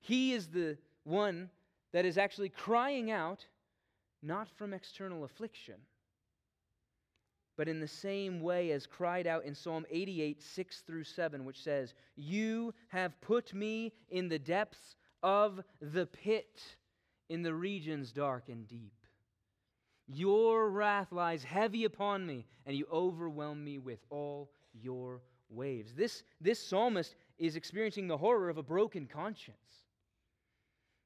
He 0.00 0.32
is 0.32 0.48
the 0.48 0.76
one 1.04 1.50
that 1.92 2.04
is 2.04 2.18
actually 2.18 2.50
crying 2.50 3.10
out, 3.10 3.44
not 4.22 4.48
from 4.56 4.74
external 4.74 5.24
affliction, 5.24 5.76
but 7.56 7.68
in 7.68 7.80
the 7.80 7.88
same 7.88 8.40
way 8.40 8.70
as 8.72 8.86
cried 8.86 9.26
out 9.26 9.44
in 9.44 9.54
Psalm 9.54 9.86
88, 9.90 10.42
6 10.42 10.80
through 10.80 11.04
7, 11.04 11.44
which 11.44 11.62
says, 11.62 11.94
You 12.16 12.74
have 12.88 13.20
put 13.20 13.54
me 13.54 13.92
in 14.10 14.28
the 14.28 14.38
depths 14.38 14.96
of 15.22 15.62
the 15.80 16.06
pit, 16.06 16.62
in 17.28 17.42
the 17.42 17.54
regions 17.54 18.12
dark 18.12 18.48
and 18.48 18.68
deep. 18.68 18.92
Your 20.06 20.70
wrath 20.70 21.10
lies 21.10 21.42
heavy 21.42 21.84
upon 21.84 22.26
me, 22.26 22.46
and 22.64 22.76
you 22.76 22.86
overwhelm 22.92 23.64
me 23.64 23.78
with 23.78 23.98
all 24.10 24.50
your 24.72 25.22
waves. 25.48 25.94
This, 25.94 26.22
this 26.40 26.64
psalmist 26.64 27.16
is 27.38 27.56
experiencing 27.56 28.06
the 28.06 28.16
horror 28.16 28.48
of 28.48 28.58
a 28.58 28.62
broken 28.62 29.06
conscience, 29.06 29.56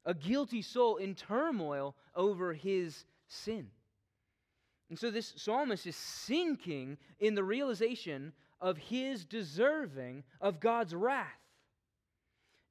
a 0.04 0.14
guilty 0.14 0.62
soul 0.62 0.96
in 0.96 1.14
turmoil 1.14 1.94
over 2.14 2.52
his 2.52 3.04
sin. 3.28 3.68
And 4.90 4.98
so 4.98 5.10
this 5.10 5.32
psalmist 5.36 5.86
is 5.86 5.96
sinking 5.96 6.98
in 7.20 7.36
the 7.36 7.44
realization 7.44 8.32
of 8.60 8.76
his 8.76 9.24
deserving 9.24 10.24
of 10.40 10.60
God's 10.60 10.94
wrath. 10.94 11.28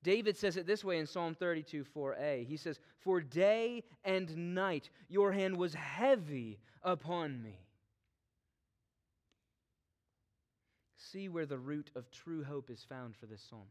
David 0.04 0.38
says 0.38 0.58
it 0.58 0.68
this 0.68 0.84
way 0.84 1.00
in 1.00 1.08
Psalm 1.08 1.34
32 1.34 1.86
4a. 1.96 2.46
He 2.46 2.58
says, 2.58 2.80
For 3.00 3.22
day 3.22 3.84
and 4.04 4.54
night 4.54 4.90
your 5.08 5.32
hand 5.32 5.58
was 5.58 5.74
heavy 5.74 6.60
upon 6.84 7.42
me. 7.42 7.58
See 10.98 11.30
where 11.30 11.46
the 11.46 11.58
root 11.58 11.90
of 11.96 12.12
true 12.12 12.44
hope 12.44 12.70
is 12.70 12.86
found 12.88 13.16
for 13.16 13.26
this 13.26 13.42
psalmist. 13.50 13.70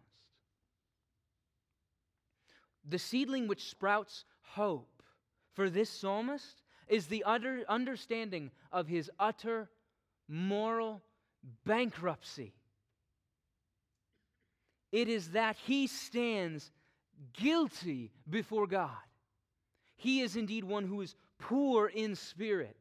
The 2.88 2.98
seedling 2.98 3.46
which 3.46 3.68
sprouts 3.68 4.24
hope 4.40 5.02
for 5.52 5.70
this 5.70 5.90
psalmist 5.90 6.62
is 6.88 7.06
the 7.06 7.24
utter 7.24 7.64
understanding 7.68 8.50
of 8.72 8.86
his 8.86 9.10
utter 9.18 9.68
moral 10.28 11.02
bankruptcy 11.64 12.52
it 14.92 15.08
is 15.08 15.30
that 15.30 15.56
he 15.56 15.86
stands 15.86 16.70
guilty 17.34 18.12
before 18.28 18.66
God. 18.66 18.96
He 19.96 20.20
is 20.20 20.36
indeed 20.36 20.64
one 20.64 20.86
who 20.86 21.00
is 21.00 21.14
poor 21.38 21.88
in 21.88 22.14
spirit. 22.14 22.76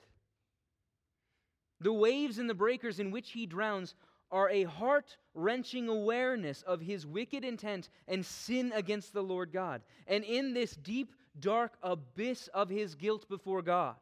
The 1.81 1.93
waves 1.93 2.39
and 2.39 2.49
the 2.49 2.53
breakers 2.53 2.99
in 2.99 3.11
which 3.11 3.31
he 3.31 3.45
drowns 3.45 3.93
are 4.31 4.49
a 4.49 4.63
heart 4.63 5.17
wrenching 5.33 5.87
awareness 5.87 6.61
of 6.63 6.81
his 6.81 7.05
wicked 7.05 7.43
intent 7.43 7.89
and 8.07 8.25
sin 8.25 8.71
against 8.75 9.13
the 9.13 9.23
Lord 9.23 9.51
God. 9.51 9.81
And 10.07 10.23
in 10.23 10.53
this 10.53 10.75
deep, 10.75 11.13
dark 11.39 11.73
abyss 11.81 12.47
of 12.53 12.69
his 12.69 12.95
guilt 12.95 13.27
before 13.29 13.61
God, 13.61 13.95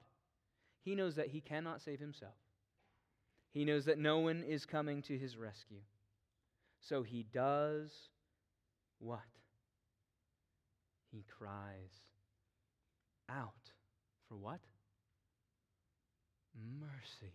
he 0.83 0.95
knows 0.95 1.15
that 1.15 1.27
he 1.27 1.41
cannot 1.41 1.81
save 1.81 1.99
himself. 1.99 2.33
He 3.51 3.65
knows 3.65 3.85
that 3.85 3.97
no 3.97 4.19
one 4.19 4.43
is 4.43 4.65
coming 4.65 5.01
to 5.03 5.17
his 5.17 5.37
rescue. 5.37 5.81
So 6.81 7.03
he 7.03 7.25
does 7.33 7.91
what? 8.99 9.19
He 11.11 11.23
cries 11.37 12.01
out. 13.29 13.53
For 14.27 14.35
what? 14.35 14.59
Mercy. 16.79 17.33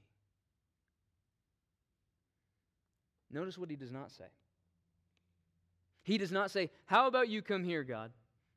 Notice 3.31 3.57
what 3.57 3.71
he 3.71 3.77
does 3.77 3.91
not 3.93 4.11
say. 4.11 4.25
He 6.03 6.19
does 6.19 6.33
not 6.33 6.51
say, 6.51 6.71
How 6.87 7.07
about 7.07 7.29
you 7.29 7.43
come 7.43 7.63
here, 7.63 7.85
God, 7.85 8.11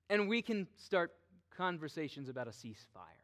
and 0.10 0.28
we 0.28 0.42
can 0.42 0.68
start 0.78 1.12
conversations 1.56 2.30
about 2.30 2.48
a 2.48 2.52
ceasefire? 2.52 3.24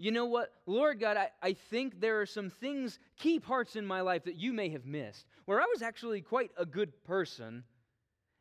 You 0.00 0.12
know 0.12 0.24
what? 0.24 0.54
Lord 0.64 0.98
God, 0.98 1.18
I, 1.18 1.28
I 1.42 1.52
think 1.52 2.00
there 2.00 2.22
are 2.22 2.26
some 2.26 2.48
things, 2.48 2.98
key 3.18 3.38
parts 3.38 3.76
in 3.76 3.84
my 3.84 4.00
life 4.00 4.24
that 4.24 4.36
you 4.36 4.52
may 4.52 4.70
have 4.70 4.86
missed, 4.86 5.26
where 5.44 5.60
I 5.60 5.66
was 5.66 5.82
actually 5.82 6.22
quite 6.22 6.50
a 6.56 6.64
good 6.64 7.04
person. 7.04 7.64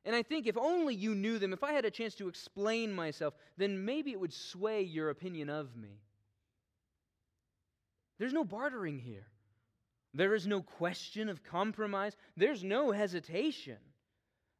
And 0.06 0.16
I 0.16 0.24
think 0.24 0.48
if 0.48 0.58
only 0.58 0.96
you 0.96 1.14
knew 1.14 1.38
them, 1.38 1.52
if 1.52 1.62
I 1.62 1.74
had 1.74 1.84
a 1.84 1.92
chance 1.92 2.16
to 2.16 2.30
explain 2.30 2.94
myself, 2.94 3.34
then 3.58 3.84
maybe 3.84 4.12
it 4.12 4.20
would 4.20 4.32
sway 4.32 4.84
your 4.84 5.10
opinion 5.10 5.50
of 5.50 5.76
me. 5.76 6.00
There's 8.20 8.32
no 8.32 8.46
bartering 8.46 8.98
here. 8.98 9.28
There 10.14 10.36
is 10.36 10.48
no 10.48 10.62
question 10.62 11.28
of 11.28 11.44
compromise. 11.44 12.16
There's 12.38 12.64
no 12.64 12.92
hesitation 12.92 13.78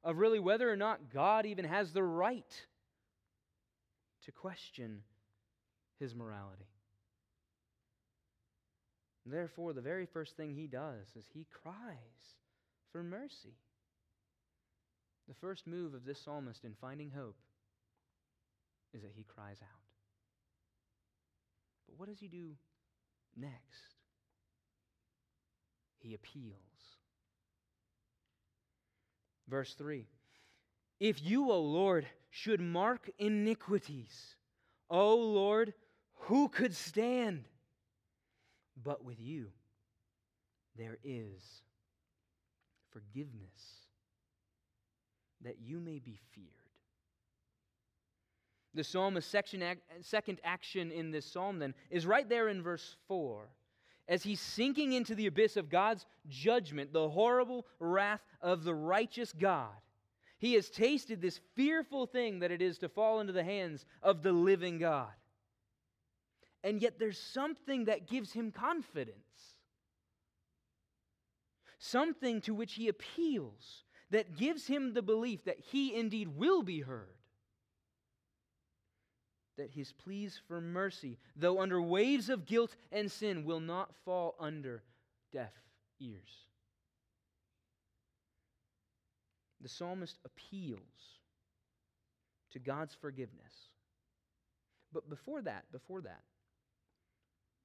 of 0.04 0.18
really 0.18 0.40
whether 0.40 0.70
or 0.70 0.76
not 0.76 1.14
God 1.14 1.46
even 1.46 1.66
has 1.66 1.94
the 1.94 2.04
right 2.04 2.66
to 4.30 4.32
question 4.32 5.02
his 6.00 6.14
morality. 6.14 6.70
Therefore, 9.26 9.74
the 9.74 9.82
very 9.82 10.06
first 10.06 10.38
thing 10.38 10.54
he 10.54 10.68
does 10.68 11.08
is 11.16 11.26
he 11.34 11.48
cries 11.64 11.74
for 12.92 13.04
mercy. 13.04 13.58
The 15.28 15.34
first 15.36 15.66
move 15.66 15.96
of 15.96 16.06
this 16.06 16.22
psalmist 16.24 16.64
in 16.64 16.76
finding 16.80 17.12
hope 17.12 17.38
is 18.94 19.02
that 19.02 19.14
he 19.16 19.24
cries 19.24 19.58
out. 19.62 19.86
But 21.88 22.00
what 22.00 22.10
does 22.10 22.20
he 22.20 22.28
do 22.28 22.52
next? 23.36 24.00
he 26.00 26.14
appeals. 26.14 26.56
Verse 29.48 29.74
3 29.78 30.06
If 31.00 31.24
you, 31.24 31.52
O 31.52 31.62
Lord, 31.62 32.08
should 32.30 32.60
mark 32.60 33.10
iniquities, 33.18 34.36
O 34.90 35.16
Lord, 35.16 35.74
who 36.14 36.50
could 36.50 36.76
stand? 36.76 37.46
But 38.84 39.04
with 39.04 39.20
you 39.20 39.48
there 40.78 40.98
is 41.04 41.42
forgiveness, 42.92 43.88
that 45.42 45.60
you 45.60 45.80
may 45.80 46.00
be 46.00 46.20
feared. 46.34 46.48
The 48.74 48.84
psalmist's 48.84 49.32
second 49.32 50.40
action 50.44 50.92
in 50.92 51.12
this 51.12 51.26
psalm, 51.26 51.60
then, 51.60 51.74
is 51.90 52.06
right 52.06 52.28
there 52.28 52.50
in 52.50 52.62
verse 52.62 52.98
4 53.08 53.50
as 54.08 54.24
he's 54.24 54.40
sinking 54.40 54.94
into 54.94 55.14
the 55.16 55.28
abyss 55.28 55.56
of 55.56 55.70
God's 55.70 56.06
judgment, 56.28 56.92
the 56.92 57.10
horrible 57.10 57.66
wrath 57.80 58.22
of 58.42 58.64
the 58.64 58.74
righteous 58.74 59.34
God, 59.34 59.70
he 60.40 60.54
has 60.54 60.70
tasted 60.70 61.22
this 61.22 61.40
fearful 61.56 62.06
thing 62.06 62.40
that 62.40 62.52
it 62.52 62.62
is 62.62 62.80
to 62.80 62.90
fall 62.90 63.20
into 63.20 63.34
the 63.34 63.44
hands 63.44 63.86
of 64.02 64.24
the 64.24 64.32
living 64.32 64.80
God. 64.80 65.12
And 66.64 66.82
yet 66.82 66.98
there's 66.98 67.20
something 67.20 67.86
that 67.86 68.08
gives 68.08 68.34
him 68.34 68.52
confidence, 68.52 69.18
something 71.78 72.42
to 72.42 72.54
which 72.54 72.74
he 72.74 72.88
appeals 72.88 73.84
that 74.12 74.38
gives 74.38 74.66
him 74.66 74.94
the 74.94 75.02
belief 75.02 75.44
that 75.46 75.60
he 75.60 75.94
indeed 75.94 76.30
will 76.36 76.64
be 76.64 76.82
heard 76.82 77.16
that 79.60 79.72
his 79.72 79.92
pleas 79.92 80.40
for 80.48 80.62
mercy, 80.62 81.18
though 81.36 81.60
under 81.60 81.82
waves 81.82 82.30
of 82.30 82.46
guilt 82.46 82.78
and 82.94 83.12
sin, 83.12 83.44
will 83.44 83.60
not 83.60 83.94
fall 84.06 84.36
under 84.40 84.82
deaf 85.34 85.52
ears. 86.00 86.49
The 89.62 89.70
psalmist 89.70 90.18
appeals 90.26 90.80
to 92.52 92.60
God's 92.60 92.96
forgiveness. 92.96 93.54
But 94.94 95.10
before 95.10 95.42
that, 95.42 95.66
before 95.72 96.02
that, 96.02 96.24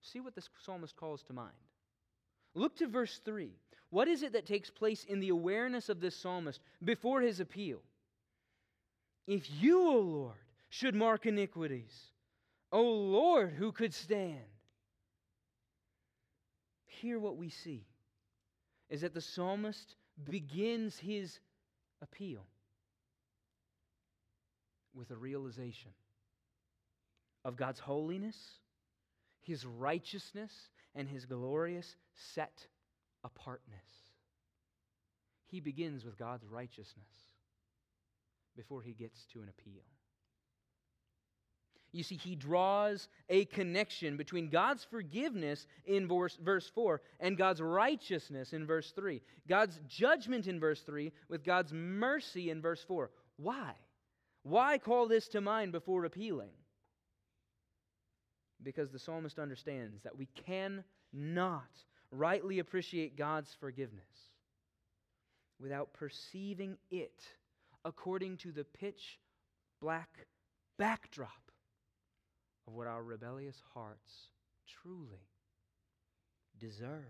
see 0.03 0.21
what 0.21 0.35
this 0.35 0.49
psalmist 0.65 0.97
calls 0.97 1.23
to 1.25 1.33
mind. 1.33 1.53
Look 2.55 2.77
to 2.77 2.87
verse 2.87 3.21
3. 3.25 3.51
What 3.91 4.09
is 4.09 4.23
it 4.23 4.33
that 4.33 4.47
takes 4.47 4.71
place 4.71 5.05
in 5.05 5.21
the 5.21 5.29
awareness 5.29 5.89
of 5.89 6.01
this 6.01 6.17
psalmist 6.17 6.61
before 6.85 7.21
his 7.21 7.41
appeal? 7.41 7.81
If 9.27 9.49
you, 9.61 9.89
O 9.89 10.01
Lord, 10.01 10.35
should 10.69 10.95
mark 10.95 11.27
iniquities. 11.27 12.11
O 12.73 12.83
Lord, 12.83 13.53
who 13.53 13.73
could 13.73 13.95
stand? 13.95 14.41
Here, 16.87 17.19
what 17.19 17.37
we 17.37 17.49
see 17.49 17.87
is 18.91 19.03
that 19.03 19.15
the 19.15 19.21
psalmist 19.21 19.97
begins 20.29 20.99
his 20.99 21.39
appeal 22.05 22.47
with 24.95 25.11
a 25.11 25.17
realization 25.17 25.91
of 27.45 27.57
God's 27.57 27.81
holiness, 27.81 28.37
his 29.43 29.67
righteousness, 29.67 30.53
and 30.95 31.09
his 31.09 31.27
glorious 31.27 31.97
set 32.33 32.67
apartness. 33.25 33.85
He 35.47 35.61
begins 35.61 36.05
with 36.05 36.17
God's 36.17 36.45
righteousness 36.47 37.09
before 38.57 38.83
he 38.83 38.93
gets 38.93 39.27
to 39.33 39.43
an 39.43 39.49
appeal. 39.49 39.83
You 41.95 42.03
see, 42.03 42.17
he 42.17 42.35
draws 42.35 43.09
a 43.29 43.45
connection 43.45 44.17
between 44.17 44.49
God's 44.49 44.83
forgiveness 44.83 45.65
in 45.87 46.09
verse, 46.09 46.37
verse 46.43 46.69
4 46.75 47.01
and 47.21 47.39
God's 47.39 47.63
righteousness 47.63 48.53
in 48.53 48.67
verse 48.67 48.91
3. 48.91 49.23
God's 49.49 49.81
judgment 49.87 50.49
in 50.49 50.59
verse 50.59 50.81
3 50.81 51.13
with 51.29 51.45
God's 51.45 51.73
mercy 51.73 52.51
in 52.51 52.61
verse 52.61 52.83
4. 52.83 53.11
Why? 53.37 53.75
Why 54.43 54.79
call 54.79 55.07
this 55.07 55.29
to 55.29 55.41
mind 55.41 55.71
before 55.71 56.05
appealing? 56.05 56.51
Because 58.61 58.91
the 58.91 58.99
psalmist 58.99 59.39
understands 59.39 60.03
that 60.03 60.19
we 60.19 60.27
cannot 60.47 61.71
rightly 62.11 62.59
appreciate 62.59 63.17
God's 63.17 63.55
forgiveness 63.61 64.03
without 65.61 65.93
perceiving 65.93 66.77
it 66.91 67.23
according 67.85 68.39
to 68.39 68.51
the 68.51 68.65
pitch 68.65 69.21
black 69.81 70.27
backdrop 70.77 71.44
of 72.67 72.75
what 72.75 72.87
our 72.87 73.03
rebellious 73.03 73.61
hearts 73.75 74.29
truly 74.83 75.29
deserve. 76.59 77.05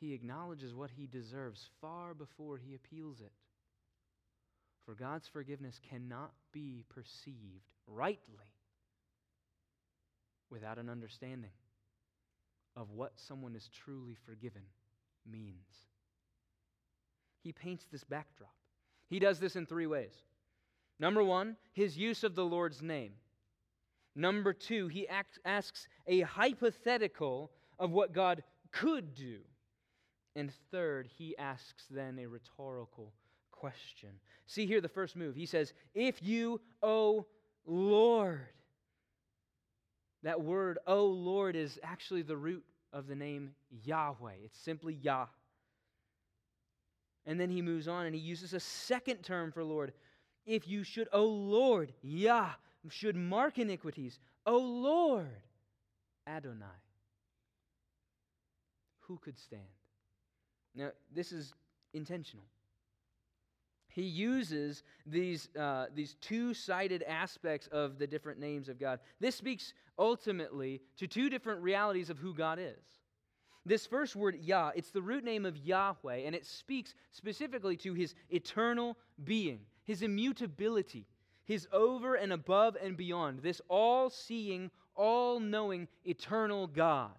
He 0.00 0.12
acknowledges 0.12 0.74
what 0.74 0.90
he 0.90 1.06
deserves 1.06 1.68
far 1.80 2.14
before 2.14 2.58
he 2.58 2.74
appeals 2.74 3.20
it. 3.20 3.32
For 4.84 4.94
God's 4.94 5.26
forgiveness 5.28 5.80
cannot 5.88 6.32
be 6.52 6.84
perceived 6.90 7.72
rightly 7.86 8.52
without 10.50 10.78
an 10.78 10.90
understanding 10.90 11.50
of 12.76 12.90
what 12.90 13.12
someone 13.16 13.56
is 13.56 13.70
truly 13.84 14.16
forgiven 14.26 14.62
means. 15.30 15.86
He 17.42 17.52
paints 17.52 17.86
this 17.90 18.04
backdrop. 18.04 18.54
He 19.08 19.18
does 19.18 19.38
this 19.38 19.56
in 19.56 19.66
three 19.66 19.86
ways. 19.86 20.12
Number 20.98 21.22
one, 21.22 21.56
his 21.72 21.96
use 21.96 22.24
of 22.24 22.34
the 22.34 22.44
Lord's 22.44 22.82
name. 22.82 23.12
Number 24.14 24.52
two, 24.52 24.88
he 24.88 25.08
asks 25.08 25.88
a 26.06 26.20
hypothetical 26.20 27.50
of 27.78 27.90
what 27.90 28.12
God 28.12 28.42
could 28.70 29.14
do. 29.14 29.38
And 30.36 30.52
third, 30.70 31.08
he 31.16 31.36
asks 31.36 31.84
then 31.90 32.18
a 32.18 32.26
rhetorical 32.26 33.12
question. 33.50 34.10
See 34.46 34.66
here 34.66 34.80
the 34.80 34.88
first 34.88 35.16
move. 35.16 35.34
He 35.34 35.46
says, 35.46 35.72
If 35.94 36.22
you, 36.22 36.60
O 36.82 37.26
Lord. 37.66 38.46
That 40.22 40.40
word, 40.40 40.78
O 40.86 41.06
Lord, 41.06 41.54
is 41.54 41.78
actually 41.82 42.22
the 42.22 42.36
root 42.36 42.64
of 42.92 43.06
the 43.06 43.14
name 43.14 43.54
Yahweh. 43.84 44.32
It's 44.44 44.58
simply 44.58 44.94
Yah. 44.94 45.26
And 47.26 47.40
then 47.40 47.50
he 47.50 47.62
moves 47.62 47.88
on 47.88 48.06
and 48.06 48.14
he 48.14 48.20
uses 48.20 48.52
a 48.52 48.60
second 48.60 49.22
term 49.22 49.50
for 49.52 49.64
Lord, 49.64 49.92
if 50.46 50.68
you 50.68 50.84
should, 50.84 51.08
O 51.12 51.24
Lord, 51.24 51.92
Yah, 52.02 52.50
should 52.88 53.16
mark 53.16 53.58
iniquities, 53.58 54.18
O 54.46 54.58
Lord, 54.58 55.42
Adonai. 56.26 56.66
who 59.00 59.18
could 59.18 59.38
stand? 59.38 59.62
Now, 60.74 60.90
this 61.14 61.30
is 61.30 61.52
intentional. 61.92 62.46
He 63.88 64.02
uses 64.02 64.82
these, 65.06 65.48
uh, 65.56 65.86
these 65.94 66.14
two 66.20 66.52
sided 66.52 67.02
aspects 67.02 67.68
of 67.68 67.98
the 67.98 68.06
different 68.06 68.40
names 68.40 68.68
of 68.68 68.80
God. 68.80 68.98
This 69.20 69.36
speaks 69.36 69.72
ultimately 69.98 70.80
to 70.96 71.06
two 71.06 71.30
different 71.30 71.62
realities 71.62 72.10
of 72.10 72.18
who 72.18 72.34
God 72.34 72.58
is. 72.58 72.82
This 73.66 73.86
first 73.86 74.16
word, 74.16 74.36
Yah, 74.40 74.72
it's 74.74 74.90
the 74.90 75.00
root 75.00 75.22
name 75.22 75.46
of 75.46 75.56
Yahweh, 75.56 76.22
and 76.26 76.34
it 76.34 76.44
speaks 76.44 76.94
specifically 77.12 77.76
to 77.78 77.94
his 77.94 78.14
eternal 78.30 78.96
being, 79.22 79.60
his 79.84 80.02
immutability, 80.02 81.06
his 81.44 81.68
over 81.72 82.14
and 82.14 82.32
above 82.32 82.76
and 82.82 82.96
beyond, 82.96 83.40
this 83.40 83.60
all 83.68 84.10
seeing, 84.10 84.70
all 84.94 85.40
knowing, 85.40 85.88
eternal 86.04 86.66
God. 86.66 87.12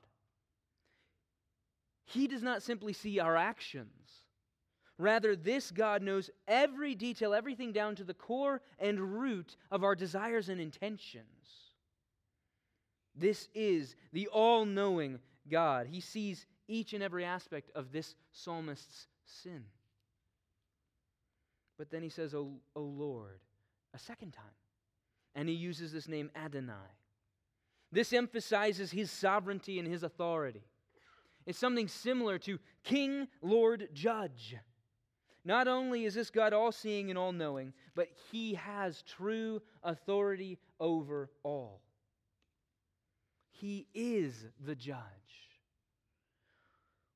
He 2.05 2.27
does 2.27 2.43
not 2.43 2.63
simply 2.63 2.93
see 2.93 3.19
our 3.19 3.35
actions. 3.35 3.89
Rather, 4.97 5.35
this 5.35 5.71
God 5.71 6.01
knows 6.01 6.29
every 6.47 6.95
detail, 6.95 7.33
everything 7.33 7.71
down 7.73 7.95
to 7.95 8.03
the 8.03 8.13
core 8.13 8.61
and 8.79 9.19
root 9.19 9.57
of 9.69 9.83
our 9.83 9.95
desires 9.95 10.47
and 10.47 10.61
intentions. 10.61 11.25
This 13.15 13.49
is 13.53 13.95
the 14.13 14.27
all 14.27 14.65
knowing 14.65 15.19
God. 15.49 15.87
He 15.87 15.99
sees 15.99 16.45
each 16.67 16.93
and 16.93 17.03
every 17.03 17.25
aspect 17.25 17.71
of 17.75 17.91
this 17.91 18.15
psalmist's 18.31 19.07
sin. 19.25 19.65
But 21.77 21.91
then 21.91 22.03
he 22.03 22.09
says, 22.09 22.33
O, 22.33 22.53
o 22.75 22.81
Lord, 22.81 23.39
a 23.93 23.99
second 23.99 24.31
time. 24.31 24.45
And 25.35 25.49
he 25.49 25.55
uses 25.55 25.91
this 25.91 26.07
name 26.07 26.31
Adonai. 26.35 26.73
This 27.91 28.13
emphasizes 28.13 28.91
his 28.91 29.11
sovereignty 29.11 29.79
and 29.79 29.87
his 29.87 30.03
authority. 30.03 30.63
It's 31.45 31.59
something 31.59 31.87
similar 31.87 32.39
to 32.39 32.59
King, 32.83 33.27
Lord, 33.41 33.89
Judge. 33.93 34.55
Not 35.43 35.67
only 35.67 36.05
is 36.05 36.15
this 36.15 36.31
God 36.31 36.53
all 36.53 36.71
seeing 36.71 37.09
and 37.09 37.19
all 37.19 37.31
knowing, 37.31 37.73
but 37.93 38.09
he 38.31 38.55
has 38.55 39.03
true 39.03 39.61
authority 39.83 40.57
over 40.79 41.29
all. 41.43 41.81
He 43.51 43.87
is 43.93 44.45
the 44.65 44.75
judge. 44.75 44.99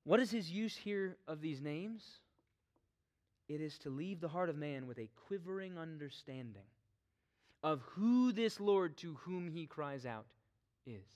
What 0.03 0.19
is 0.19 0.31
his 0.31 0.49
use 0.51 0.75
here 0.75 1.17
of 1.27 1.41
these 1.41 1.59
names? 1.59 2.03
It 3.49 3.61
is 3.61 3.79
to 3.79 3.89
leave 3.89 4.21
the 4.21 4.27
heart 4.27 4.49
of 4.49 4.55
man 4.55 4.85
with 4.85 4.99
a 4.99 5.09
quivering 5.27 5.77
understanding 5.77 6.67
of 7.63 7.81
who 7.81 8.31
this 8.31 8.59
Lord 8.59 8.95
to 8.97 9.15
whom 9.15 9.49
he 9.49 9.65
cries 9.65 10.05
out 10.05 10.27
is. 10.85 11.07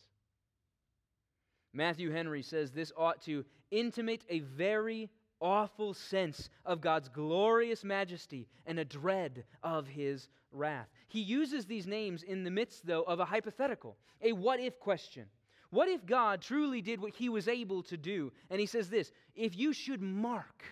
Matthew 1.74 2.12
Henry 2.12 2.42
says 2.42 2.72
this 2.72 2.92
ought 2.98 3.22
to 3.24 3.46
intimate 3.72 4.26
a 4.30 4.40
very 4.40 5.10
awful 5.40 5.94
sense 5.94 6.50
of 6.66 6.82
God's 6.82 7.10
glorious 7.10 7.84
majesty 7.84 8.48
and 8.66 8.80
a 8.80 8.86
dread 8.86 9.44
of 9.62 9.88
his 9.88 10.28
wrath. 10.52 10.88
He 11.08 11.22
uses 11.22 11.66
these 11.66 11.86
names 11.86 12.24
in 12.24 12.44
the 12.44 12.52
midst, 12.52 12.86
though, 12.86 13.04
of 13.04 13.20
a 13.20 13.26
hypothetical, 13.26 13.98
a 14.22 14.32
what 14.34 14.60
if 14.60 14.80
question. 14.80 15.26
What 15.70 15.90
if 15.90 16.06
God 16.06 16.42
truly 16.42 16.82
did 16.82 17.02
what 17.02 17.14
he 17.14 17.30
was 17.30 17.48
able 17.48 17.84
to 17.84 17.98
do? 17.98 18.32
And 18.50 18.60
he 18.60 18.66
says 18.66 18.90
this 18.90 19.12
if 19.36 19.56
you 19.56 19.74
should 19.74 20.02
mark 20.02 20.64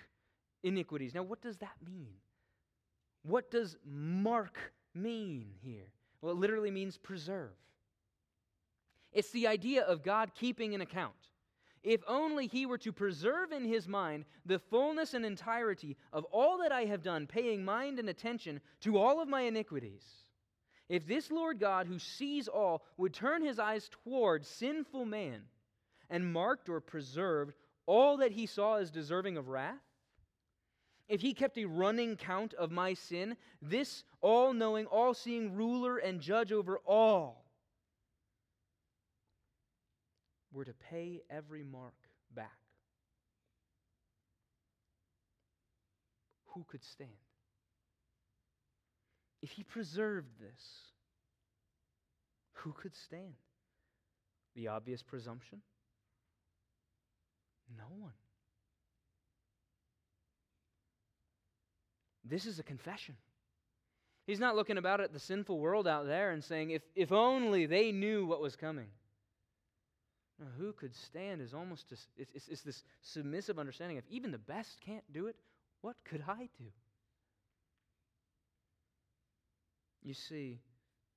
iniquities. 0.63 1.13
Now, 1.13 1.23
what 1.23 1.41
does 1.41 1.57
that 1.57 1.75
mean? 1.85 2.13
What 3.23 3.51
does 3.51 3.77
mark 3.85 4.57
mean 4.93 5.51
here? 5.61 5.87
Well, 6.21 6.31
it 6.31 6.37
literally 6.37 6.71
means 6.71 6.97
preserve. 6.97 7.51
It's 9.13 9.31
the 9.31 9.47
idea 9.47 9.83
of 9.83 10.03
God 10.03 10.31
keeping 10.33 10.73
an 10.73 10.81
account. 10.81 11.13
If 11.83 12.01
only 12.07 12.47
he 12.47 12.65
were 12.65 12.77
to 12.79 12.91
preserve 12.91 13.51
in 13.51 13.65
his 13.65 13.87
mind 13.87 14.25
the 14.45 14.59
fullness 14.59 15.13
and 15.13 15.25
entirety 15.25 15.97
of 16.13 16.25
all 16.25 16.59
that 16.59 16.71
I 16.71 16.85
have 16.85 17.01
done, 17.01 17.25
paying 17.25 17.65
mind 17.65 17.97
and 17.97 18.07
attention 18.07 18.61
to 18.81 18.97
all 18.97 19.19
of 19.19 19.27
my 19.27 19.41
iniquities. 19.41 20.03
If 20.89 21.07
this 21.07 21.31
Lord 21.31 21.59
God, 21.59 21.87
who 21.87 21.97
sees 21.97 22.47
all, 22.47 22.83
would 22.97 23.13
turn 23.13 23.43
his 23.43 23.57
eyes 23.59 23.89
toward 24.03 24.45
sinful 24.45 25.05
man 25.05 25.41
and 26.09 26.31
marked 26.31 26.69
or 26.69 26.81
preserved 26.81 27.55
all 27.87 28.17
that 28.17 28.31
he 28.31 28.45
saw 28.45 28.75
as 28.75 28.91
deserving 28.91 29.37
of 29.37 29.47
wrath, 29.47 29.81
if 31.07 31.21
he 31.21 31.33
kept 31.33 31.57
a 31.57 31.65
running 31.65 32.15
count 32.15 32.53
of 32.53 32.71
my 32.71 32.93
sin, 32.93 33.35
this 33.61 34.03
all 34.21 34.53
knowing, 34.53 34.85
all 34.85 35.13
seeing 35.13 35.53
ruler 35.55 35.97
and 35.97 36.21
judge 36.21 36.51
over 36.51 36.79
all, 36.85 37.45
were 40.53 40.65
to 40.65 40.73
pay 40.73 41.21
every 41.29 41.63
mark 41.63 41.95
back, 42.33 42.59
who 46.47 46.65
could 46.67 46.83
stand? 46.83 47.09
If 49.41 49.51
he 49.51 49.63
preserved 49.63 50.39
this, 50.39 50.91
who 52.53 52.73
could 52.73 52.95
stand? 52.95 53.33
The 54.55 54.67
obvious 54.67 55.01
presumption? 55.01 55.61
No 57.77 57.85
one. 57.99 58.11
This 62.31 62.45
is 62.45 62.59
a 62.59 62.63
confession. 62.63 63.15
He's 64.25 64.39
not 64.39 64.55
looking 64.55 64.77
about 64.77 65.01
at 65.01 65.11
the 65.11 65.19
sinful 65.19 65.59
world 65.59 65.85
out 65.85 66.07
there 66.07 66.31
and 66.31 66.41
saying, 66.41 66.69
if, 66.69 66.81
if 66.95 67.11
only 67.11 67.65
they 67.65 67.91
knew 67.91 68.25
what 68.25 68.41
was 68.41 68.55
coming. 68.55 68.87
Who 70.57 70.71
could 70.71 70.95
stand 70.95 71.41
is 71.41 71.53
almost 71.53 71.91
a, 71.91 71.95
it's, 72.15 72.31
it's, 72.33 72.47
it's 72.47 72.61
this 72.61 72.83
submissive 73.01 73.59
understanding 73.59 73.97
of 73.97 74.05
even 74.09 74.31
the 74.31 74.37
best 74.37 74.79
can't 74.79 75.03
do 75.11 75.27
it, 75.27 75.35
what 75.81 75.97
could 76.05 76.23
I 76.25 76.47
do? 76.57 76.71
You 80.01 80.13
see, 80.13 80.61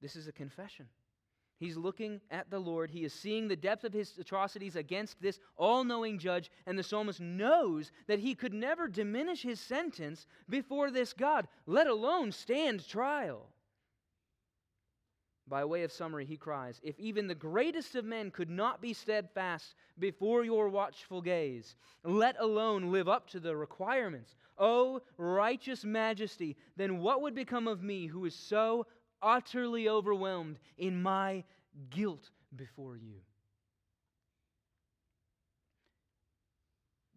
this 0.03 0.17
is 0.17 0.27
a 0.27 0.33
confession. 0.33 0.87
He's 1.65 1.79
looking 1.79 2.21
at 2.31 2.51
the 2.51 2.59
Lord. 2.59 2.91
He 2.91 3.05
is 3.05 3.15
seeing 3.15 3.49
the 3.49 3.57
depth 3.57 3.85
of 3.85 3.95
his 3.95 4.19
atrocities 4.19 4.77
against 4.77 5.23
this 5.23 5.41
all 5.57 5.83
knowing 5.83 6.19
judge, 6.19 6.51
and 6.67 6.79
the 6.79 6.83
psalmist 6.83 7.21
knows 7.21 7.91
that 8.07 8.19
he 8.19 8.35
could 8.35 8.53
never 8.53 8.87
diminish 8.87 9.41
his 9.41 9.61
sentence 9.61 10.27
before 10.47 10.91
this 10.91 11.15
God, 11.15 11.49
let 11.65 11.87
alone 11.87 12.33
stand 12.33 12.87
trial. 12.87 13.49
By 15.49 15.65
way 15.65 15.85
of 15.85 15.93
summary, 15.93 16.27
he 16.27 16.37
cries, 16.37 16.81
If 16.83 17.01
even 17.01 17.29
the 17.29 17.35
greatest 17.35 17.95
of 17.95 18.05
men 18.05 18.31
could 18.31 18.51
not 18.51 18.83
be 18.83 18.93
steadfast 18.93 19.75
before 19.99 20.45
your 20.45 20.69
watchful 20.69 21.23
gaze, 21.23 21.77
let 22.03 22.39
alone 22.41 22.93
live 22.93 23.09
up 23.09 23.27
to 23.31 23.41
the 23.41 23.57
requirements, 23.57 24.37
O 24.59 25.01
righteous 25.17 25.83
majesty, 25.83 26.59
then 26.77 26.99
what 26.99 27.23
would 27.23 27.35
become 27.35 27.67
of 27.69 27.83
me 27.83 28.07
who 28.07 28.27
is 28.27 28.35
so 28.35 28.87
utterly 29.25 29.89
overwhelmed 29.89 30.59
in 30.77 31.03
my 31.03 31.45
guilt 31.91 32.29
before 32.55 32.97
you? 32.97 33.21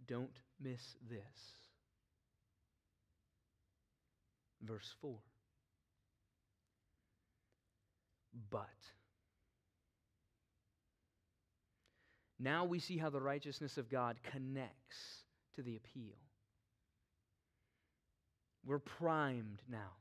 Don't 0.08 0.40
miss 0.62 0.96
this. 1.10 1.20
Verse 4.62 4.94
4. 5.02 5.18
but. 8.50 8.68
Now 12.40 12.66
we 12.66 12.80
see 12.80 12.98
how 12.98 13.10
the 13.10 13.22
righteousness 13.22 13.78
of 13.78 13.90
God 13.90 14.18
connects 14.32 15.24
to 15.56 15.64
the 15.64 15.76
appeal. 15.76 16.16
We're 18.66 18.80
primed 18.80 19.62
now, 19.70 19.94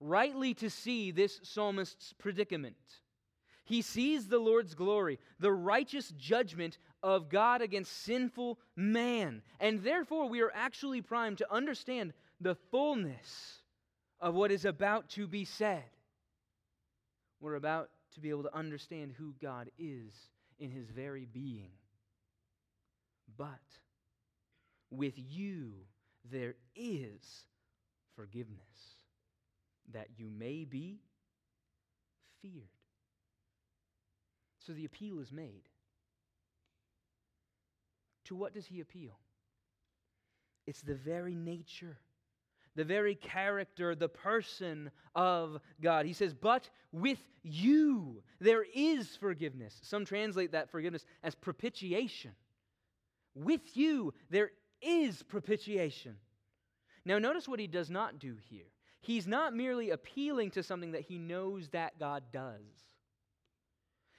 rightly 0.00 0.54
to 0.54 0.70
see 0.70 1.10
this 1.10 1.40
psalmist's 1.42 2.12
predicament. 2.18 2.76
He 3.64 3.82
sees 3.82 4.28
the 4.28 4.38
Lord's 4.38 4.74
glory, 4.74 5.18
the 5.38 5.52
righteous 5.52 6.12
judgment 6.16 6.78
of 7.02 7.28
God 7.28 7.60
against 7.60 8.02
sinful 8.02 8.58
man. 8.76 9.42
And 9.60 9.82
therefore, 9.82 10.28
we 10.28 10.40
are 10.40 10.52
actually 10.54 11.02
primed 11.02 11.38
to 11.38 11.52
understand 11.52 12.14
the 12.40 12.54
fullness 12.70 13.62
of 14.20 14.34
what 14.34 14.50
is 14.50 14.64
about 14.64 15.10
to 15.10 15.26
be 15.26 15.44
said. 15.44 15.84
We're 17.40 17.56
about 17.56 17.90
to 18.14 18.20
be 18.20 18.30
able 18.30 18.44
to 18.44 18.56
understand 18.56 19.12
who 19.16 19.34
God 19.40 19.70
is 19.78 20.12
in 20.58 20.70
his 20.70 20.88
very 20.88 21.26
being. 21.26 21.70
But 23.36 23.48
with 24.90 25.14
you 25.16 25.72
there 26.30 26.54
is 26.74 27.44
forgiveness, 28.16 28.58
that 29.92 30.08
you 30.16 30.30
may 30.30 30.64
be 30.64 31.00
feared. 32.42 32.68
So 34.58 34.72
the 34.72 34.84
appeal 34.84 35.20
is 35.20 35.32
made. 35.32 35.68
To 38.26 38.36
what 38.36 38.52
does 38.52 38.66
he 38.66 38.80
appeal? 38.80 39.18
It's 40.66 40.82
the 40.82 40.94
very 40.94 41.34
nature 41.34 41.96
the 42.78 42.84
very 42.84 43.16
character, 43.16 43.96
the 43.96 44.08
person 44.08 44.92
of 45.16 45.58
God. 45.82 46.06
He 46.06 46.12
says, 46.12 46.32
But 46.32 46.70
with 46.92 47.18
you 47.42 48.22
there 48.40 48.64
is 48.72 49.16
forgiveness. 49.16 49.76
Some 49.82 50.04
translate 50.04 50.52
that 50.52 50.70
forgiveness 50.70 51.04
as 51.24 51.34
propitiation. 51.34 52.30
with 53.34 53.76
you 53.76 54.14
there 54.30 54.52
is 54.80 55.24
propitiation. 55.24 56.14
Now, 57.04 57.18
notice 57.18 57.48
what 57.48 57.58
he 57.58 57.66
does 57.66 57.90
not 57.90 58.20
do 58.20 58.36
here. 58.48 58.70
He's 59.08 59.26
not 59.26 59.56
merely 59.56 59.88
appealing 59.88 60.50
to 60.50 60.62
something 60.62 60.92
that 60.92 61.00
he 61.00 61.16
knows 61.16 61.70
that 61.70 61.98
God 61.98 62.24
does. 62.30 62.60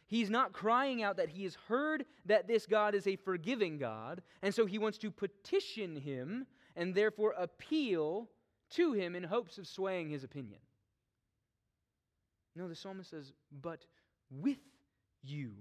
He's 0.07 0.31
not 0.31 0.51
crying 0.51 1.03
out 1.03 1.17
that 1.17 1.29
he 1.29 1.43
has 1.43 1.55
heard 1.67 2.05
that 2.25 2.47
this 2.47 2.65
God 2.65 2.95
is 2.95 3.05
a 3.05 3.15
forgiving 3.17 3.77
God, 3.77 4.23
and 4.41 4.51
so 4.51 4.65
he 4.65 4.79
wants 4.79 4.97
to 4.97 5.11
petition 5.11 5.95
him 5.95 6.47
and 6.75 6.95
therefore 6.95 7.35
appeal 7.37 8.29
to 8.71 8.93
him 8.93 9.15
in 9.15 9.23
hopes 9.23 9.59
of 9.59 9.67
swaying 9.67 10.09
his 10.09 10.23
opinion. 10.23 10.59
No, 12.55 12.67
the 12.67 12.73
psalmist 12.73 13.11
says, 13.11 13.31
But 13.61 13.85
with 14.31 14.57
you 15.21 15.51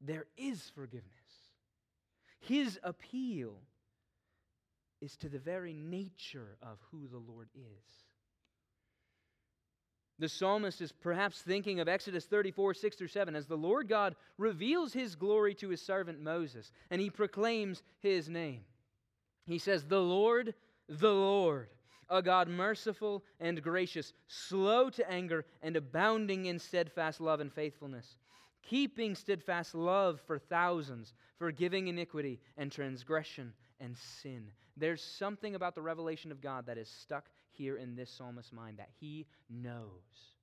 there 0.00 0.26
is 0.36 0.72
forgiveness. 0.74 1.12
His 2.40 2.80
appeal 2.82 3.60
is 5.00 5.16
to 5.18 5.28
the 5.28 5.38
very 5.38 5.72
nature 5.72 6.56
of 6.60 6.78
who 6.90 7.06
the 7.06 7.18
Lord 7.18 7.48
is. 7.54 8.07
The 10.18 10.28
psalmist 10.28 10.80
is 10.80 10.90
perhaps 10.90 11.42
thinking 11.42 11.78
of 11.78 11.88
Exodus 11.88 12.24
34, 12.24 12.74
6 12.74 12.96
through 12.96 13.08
7, 13.08 13.36
as 13.36 13.46
the 13.46 13.56
Lord 13.56 13.88
God 13.88 14.16
reveals 14.36 14.92
his 14.92 15.14
glory 15.14 15.54
to 15.56 15.68
his 15.68 15.80
servant 15.80 16.20
Moses, 16.20 16.72
and 16.90 17.00
he 17.00 17.08
proclaims 17.08 17.82
his 18.00 18.28
name. 18.28 18.62
He 19.44 19.58
says, 19.58 19.84
The 19.84 20.00
Lord, 20.00 20.54
the 20.88 21.12
Lord, 21.12 21.68
a 22.10 22.20
God 22.20 22.48
merciful 22.48 23.22
and 23.38 23.62
gracious, 23.62 24.12
slow 24.26 24.90
to 24.90 25.08
anger, 25.08 25.44
and 25.62 25.76
abounding 25.76 26.46
in 26.46 26.58
steadfast 26.58 27.20
love 27.20 27.38
and 27.38 27.52
faithfulness, 27.52 28.16
keeping 28.62 29.14
steadfast 29.14 29.74
love 29.74 30.20
for 30.26 30.38
thousands, 30.38 31.14
forgiving 31.38 31.86
iniquity 31.86 32.40
and 32.56 32.72
transgression 32.72 33.52
and 33.78 33.96
sin. 33.96 34.50
There's 34.76 35.02
something 35.02 35.54
about 35.54 35.76
the 35.76 35.82
revelation 35.82 36.32
of 36.32 36.40
God 36.40 36.66
that 36.66 36.78
is 36.78 36.88
stuck 36.88 37.26
here 37.58 37.76
in 37.76 37.96
this 37.96 38.10
psalmist's 38.10 38.52
mind 38.52 38.78
that 38.78 38.90
he 39.00 39.26
knows. 39.50 40.36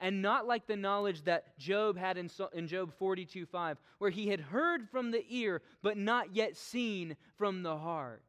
And 0.00 0.22
not 0.22 0.46
like 0.46 0.66
the 0.66 0.76
knowledge 0.76 1.22
that 1.24 1.56
Job 1.58 1.96
had 1.96 2.18
in, 2.18 2.28
in 2.52 2.66
Job 2.66 2.92
42 2.98 3.46
5, 3.46 3.78
where 3.98 4.10
he 4.10 4.28
had 4.28 4.40
heard 4.40 4.88
from 4.88 5.10
the 5.12 5.24
ear, 5.28 5.62
but 5.82 5.96
not 5.96 6.34
yet 6.34 6.56
seen 6.56 7.16
from 7.36 7.62
the 7.62 7.76
heart 7.76 8.24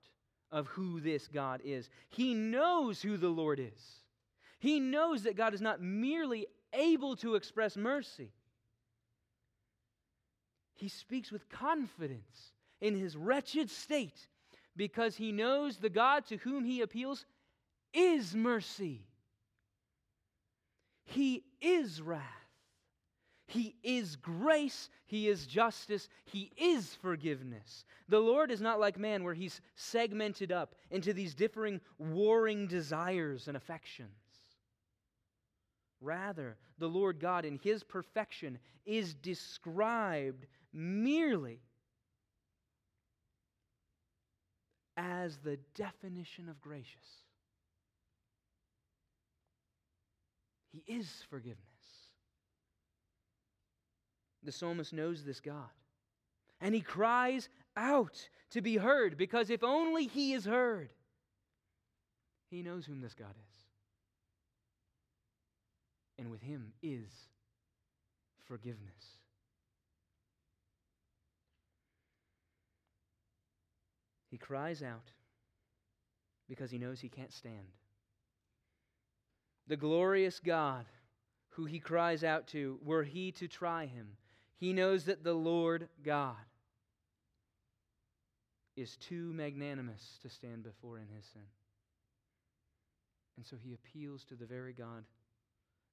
of 0.52 0.68
who 0.68 1.00
this 1.00 1.28
God 1.28 1.62
is. 1.66 1.90
He 2.10 2.34
knows 2.34 3.02
who 3.02 3.18
the 3.18 3.30
Lord 3.30 3.60
is. 3.60 4.02
He 4.60 4.80
knows 4.80 5.24
that 5.24 5.36
God 5.36 5.54
is 5.54 5.62
not 5.62 5.82
merely 5.82 6.46
able 6.74 7.16
to 7.18 7.36
express 7.36 7.76
mercy, 7.76 8.32
he 10.76 10.90
speaks 10.90 11.32
with 11.32 11.50
confidence 11.50 12.52
in 12.82 13.00
his 13.00 13.16
wretched 13.16 13.70
state 13.70 14.28
because 14.76 15.16
he 15.16 15.32
knows 15.32 15.78
the 15.78 15.90
God 15.90 16.26
to 16.28 16.38
whom 16.38 16.66
he 16.66 16.82
appeals 16.82 17.26
is 17.96 18.36
mercy. 18.36 19.08
He 21.06 21.44
is 21.62 22.02
wrath. 22.02 22.22
He 23.48 23.76
is 23.84 24.16
grace. 24.16 24.90
He 25.06 25.28
is 25.30 25.46
justice. 25.46 26.10
He 26.26 26.52
is 26.58 26.96
forgiveness. 26.96 27.86
The 28.10 28.20
Lord 28.20 28.52
is 28.52 28.60
not 28.60 28.80
like 28.80 29.00
man, 29.00 29.24
where 29.24 29.34
he's 29.34 29.62
segmented 29.76 30.52
up 30.52 30.76
into 30.90 31.14
these 31.14 31.36
differing 31.36 31.80
warring 31.98 32.68
desires 32.68 33.48
and 33.48 33.56
affections. 33.56 34.10
Rather, 36.02 36.58
the 36.80 36.90
Lord 36.90 37.20
God 37.20 37.46
in 37.46 37.60
his 37.64 37.84
perfection 37.84 38.60
is 38.86 39.14
described 39.14 40.46
merely 40.74 41.60
as 44.98 45.38
the 45.38 45.58
definition 45.76 46.50
of 46.50 46.60
gracious. 46.62 47.25
He 50.76 50.94
is 50.94 51.24
forgiveness. 51.30 51.60
The 54.44 54.52
psalmist 54.52 54.92
knows 54.92 55.24
this 55.24 55.40
God. 55.40 55.70
And 56.60 56.76
he 56.76 56.82
cries 56.82 57.48
out 57.78 58.28
to 58.52 58.62
be 58.62 58.76
heard 58.76 59.18
because 59.18 59.50
if 59.50 59.64
only 59.64 60.08
he 60.08 60.34
is 60.34 60.44
heard, 60.46 60.92
he 62.50 62.62
knows 62.62 62.86
whom 62.86 63.00
this 63.02 63.14
God 63.14 63.30
is. 63.30 63.64
And 66.20 66.30
with 66.30 66.42
him 66.42 66.74
is 66.84 67.10
forgiveness. 68.46 69.18
He 74.30 74.38
cries 74.38 74.84
out 74.84 75.12
because 76.50 76.70
he 76.70 76.78
knows 76.78 77.00
he 77.00 77.10
can't 77.10 77.34
stand. 77.34 77.68
The 79.68 79.78
glorious 79.78 80.40
God 80.40 80.86
who 81.50 81.66
he 81.66 81.80
cries 81.80 82.24
out 82.24 82.48
to, 82.48 82.80
were 82.84 83.04
he 83.04 83.32
to 83.32 83.48
try 83.48 83.86
him, 83.86 84.10
he 84.58 84.74
knows 84.74 85.06
that 85.06 85.24
the 85.24 85.34
Lord 85.34 85.88
God 86.04 86.36
is 88.76 88.98
too 88.98 89.32
magnanimous 89.34 90.20
to 90.22 90.30
stand 90.30 90.64
before 90.64 90.98
in 90.98 91.08
his 91.16 91.26
sin. 91.26 91.42
And 93.38 93.46
so 93.46 93.56
he 93.62 93.74
appeals 93.74 94.24
to 94.26 94.36
the 94.36 94.46
very 94.46 94.74
God, 94.74 95.04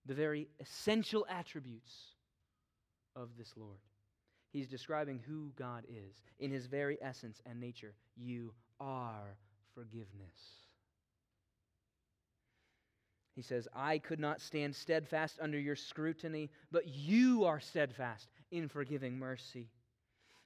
the 0.07 0.15
very 0.15 0.49
essential 0.61 1.27
attributes 1.29 1.93
of 3.15 3.31
this 3.39 3.53
Lord. 3.57 3.79
He's 4.53 4.67
describing 4.67 5.21
who 5.27 5.53
God 5.57 5.85
is 5.89 6.23
in 6.39 6.51
his 6.51 6.67
very 6.67 6.99
essence 7.01 7.41
and 7.47 7.59
nature. 7.59 7.95
You 8.17 8.53
are 8.81 9.37
forgiveness. 9.75 10.63
He 13.35 13.43
says, 13.43 13.67
I 13.75 13.99
could 13.99 14.21
not 14.21 14.41
stand 14.41 14.75
steadfast 14.75 15.39
under 15.41 15.59
your 15.59 15.77
scrutiny, 15.77 16.51
but 16.71 16.87
you 16.87 17.45
are 17.45 17.61
steadfast 17.61 18.29
in 18.51 18.69
forgiving 18.69 19.19
mercy. 19.19 19.69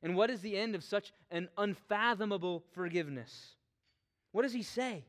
And 0.02 0.14
what 0.14 0.30
is 0.30 0.40
the 0.40 0.56
end 0.56 0.74
of 0.74 0.84
such 0.84 1.12
an 1.30 1.48
unfathomable 1.58 2.62
forgiveness? 2.72 3.56
What 4.32 4.42
does 4.42 4.52
he 4.52 4.62
say? 4.62 5.04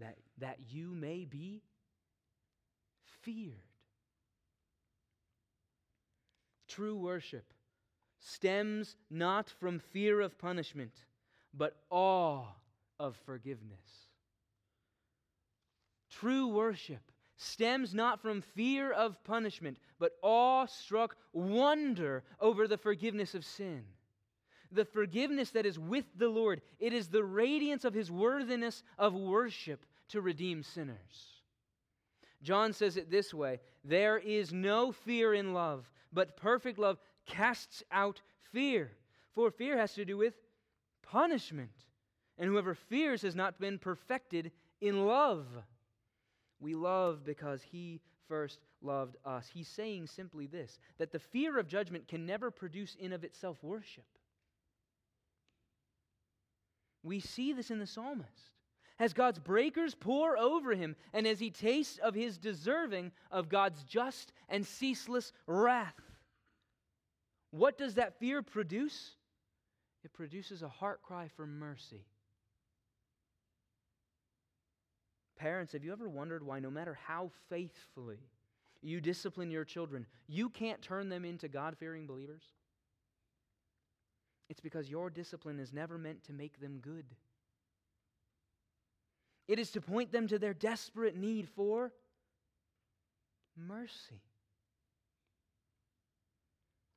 That, 0.00 0.16
that 0.38 0.58
you 0.68 0.88
may 0.88 1.24
be 1.24 1.62
feared. 3.22 3.54
True 6.68 6.96
worship 6.96 7.44
stems 8.20 8.96
not 9.10 9.48
from 9.48 9.78
fear 9.78 10.20
of 10.20 10.38
punishment, 10.38 10.92
but 11.54 11.76
awe 11.90 12.44
of 13.00 13.16
forgiveness. 13.24 14.07
True 16.20 16.48
worship 16.48 17.12
stems 17.36 17.94
not 17.94 18.20
from 18.20 18.40
fear 18.40 18.90
of 18.90 19.22
punishment, 19.22 19.78
but 19.98 20.12
awe-struck 20.22 21.16
wonder 21.32 22.24
over 22.40 22.66
the 22.66 22.76
forgiveness 22.76 23.34
of 23.34 23.44
sin. 23.44 23.84
The 24.72 24.84
forgiveness 24.84 25.50
that 25.50 25.64
is 25.64 25.78
with 25.78 26.04
the 26.16 26.28
Lord, 26.28 26.60
it 26.78 26.92
is 26.92 27.08
the 27.08 27.24
radiance 27.24 27.84
of 27.84 27.94
his 27.94 28.10
worthiness 28.10 28.82
of 28.98 29.14
worship 29.14 29.86
to 30.08 30.20
redeem 30.20 30.62
sinners. 30.62 31.42
John 32.42 32.72
says 32.72 32.96
it 32.96 33.10
this 33.10 33.32
way 33.32 33.60
There 33.84 34.18
is 34.18 34.52
no 34.52 34.92
fear 34.92 35.34
in 35.34 35.54
love, 35.54 35.88
but 36.12 36.36
perfect 36.36 36.78
love 36.78 36.98
casts 37.26 37.82
out 37.92 38.20
fear. 38.52 38.90
For 39.34 39.50
fear 39.50 39.78
has 39.78 39.94
to 39.94 40.04
do 40.04 40.16
with 40.16 40.34
punishment. 41.02 41.70
And 42.36 42.48
whoever 42.48 42.74
fears 42.74 43.22
has 43.22 43.34
not 43.34 43.60
been 43.60 43.78
perfected 43.78 44.52
in 44.80 45.06
love. 45.06 45.46
We 46.60 46.74
love 46.74 47.24
because 47.24 47.62
he 47.62 48.00
first 48.28 48.60
loved 48.82 49.16
us. 49.24 49.48
He's 49.52 49.68
saying 49.68 50.06
simply 50.08 50.46
this 50.46 50.78
that 50.98 51.12
the 51.12 51.18
fear 51.18 51.58
of 51.58 51.68
judgment 51.68 52.08
can 52.08 52.26
never 52.26 52.50
produce 52.50 52.96
in 52.98 53.12
of 53.12 53.24
itself 53.24 53.62
worship. 53.62 54.04
We 57.02 57.20
see 57.20 57.52
this 57.52 57.70
in 57.70 57.78
the 57.78 57.86
psalmist. 57.86 58.52
As 59.00 59.12
God's 59.12 59.38
breakers 59.38 59.94
pour 59.94 60.36
over 60.36 60.74
him, 60.74 60.96
and 61.12 61.24
as 61.24 61.38
he 61.38 61.50
tastes 61.50 61.98
of 61.98 62.14
his 62.14 62.36
deserving 62.36 63.12
of 63.30 63.48
God's 63.48 63.84
just 63.84 64.32
and 64.48 64.66
ceaseless 64.66 65.32
wrath. 65.46 65.94
What 67.52 67.78
does 67.78 67.94
that 67.94 68.18
fear 68.18 68.42
produce? 68.42 69.14
It 70.04 70.12
produces 70.12 70.62
a 70.62 70.68
heart 70.68 71.00
cry 71.02 71.28
for 71.36 71.46
mercy. 71.46 72.04
Parents, 75.38 75.72
have 75.72 75.84
you 75.84 75.92
ever 75.92 76.08
wondered 76.08 76.44
why, 76.44 76.58
no 76.58 76.70
matter 76.70 76.98
how 77.06 77.30
faithfully 77.48 78.18
you 78.82 79.00
discipline 79.00 79.50
your 79.50 79.64
children, 79.64 80.06
you 80.26 80.48
can't 80.48 80.82
turn 80.82 81.08
them 81.08 81.24
into 81.24 81.48
God 81.48 81.76
fearing 81.78 82.06
believers? 82.06 82.42
It's 84.50 84.60
because 84.60 84.90
your 84.90 85.10
discipline 85.10 85.60
is 85.60 85.72
never 85.72 85.96
meant 85.96 86.24
to 86.24 86.32
make 86.32 86.60
them 86.60 86.78
good. 86.82 87.04
It 89.46 89.58
is 89.58 89.70
to 89.72 89.80
point 89.80 90.10
them 90.10 90.26
to 90.28 90.38
their 90.38 90.54
desperate 90.54 91.16
need 91.16 91.48
for 91.48 91.92
mercy. 93.56 94.22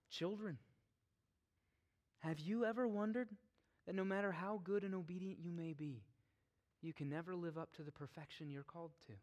Children, 0.10 0.58
Have 2.20 2.40
you 2.40 2.66
ever 2.66 2.88
wondered 2.88 3.30
that 3.88 3.96
no 3.96 4.04
matter 4.04 4.32
how 4.32 4.62
good 4.64 4.84
and 4.84 4.94
obedient 4.94 5.40
you 5.40 5.52
may 5.52 5.74
be, 5.74 6.04
you 6.82 6.94
can 6.94 7.10
never 7.10 7.36
live 7.36 7.58
up 7.58 7.74
to 7.74 7.84
the 7.84 7.92
perfection 7.92 8.50
you're 8.50 8.64
called 8.64 8.92
to? 9.08 9.14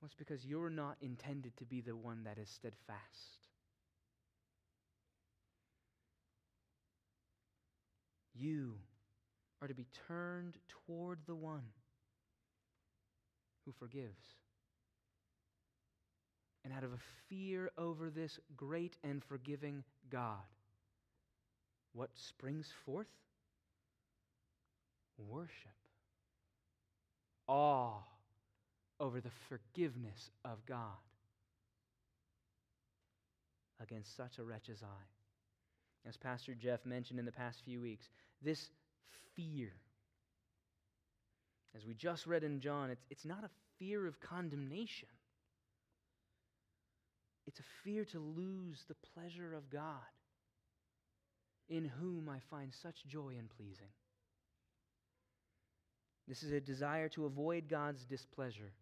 Well, 0.00 0.06
it's 0.06 0.14
because 0.14 0.46
you're 0.46 0.70
not 0.70 0.96
intended 1.00 1.56
to 1.56 1.64
be 1.64 1.80
the 1.80 1.96
one 1.96 2.22
that 2.24 2.38
is 2.38 2.48
steadfast. 2.48 3.48
You 8.34 8.74
are 9.60 9.66
to 9.66 9.74
be 9.74 9.86
turned 10.06 10.58
toward 10.86 11.18
the 11.26 11.34
one 11.34 11.64
who 13.64 13.72
forgives. 13.72 14.36
And 16.64 16.72
out 16.72 16.84
of 16.84 16.92
a 16.92 16.98
fear 17.28 17.70
over 17.76 18.10
this 18.10 18.38
great 18.56 18.96
and 19.02 19.24
forgiving 19.24 19.82
God, 20.10 20.36
what 21.92 22.10
springs 22.14 22.68
forth? 22.84 23.08
Worship. 25.18 25.72
Awe 27.46 28.02
over 29.00 29.20
the 29.20 29.30
forgiveness 29.48 30.30
of 30.44 30.64
God 30.66 30.96
against 33.80 34.16
such 34.16 34.38
a 34.38 34.44
wretch 34.44 34.68
as 34.68 34.82
I. 34.82 36.08
As 36.08 36.16
Pastor 36.16 36.54
Jeff 36.54 36.84
mentioned 36.86 37.18
in 37.18 37.24
the 37.24 37.32
past 37.32 37.62
few 37.64 37.80
weeks, 37.80 38.08
this 38.42 38.70
fear, 39.34 39.72
as 41.76 41.84
we 41.84 41.94
just 41.94 42.26
read 42.26 42.44
in 42.44 42.60
John, 42.60 42.90
it's, 42.90 43.04
it's 43.10 43.24
not 43.24 43.44
a 43.44 43.50
fear 43.78 44.06
of 44.06 44.20
condemnation. 44.20 45.08
It's 47.46 47.60
a 47.60 47.84
fear 47.84 48.04
to 48.06 48.18
lose 48.18 48.84
the 48.88 48.96
pleasure 49.14 49.54
of 49.54 49.70
God, 49.70 49.90
in 51.68 51.84
whom 51.84 52.28
I 52.28 52.38
find 52.50 52.72
such 52.82 53.06
joy 53.06 53.34
and 53.38 53.48
pleasing. 53.48 53.90
This 56.28 56.42
is 56.42 56.52
a 56.52 56.60
desire 56.60 57.08
to 57.10 57.24
avoid 57.24 57.68
God's 57.68 58.04
displeasure 58.04 58.72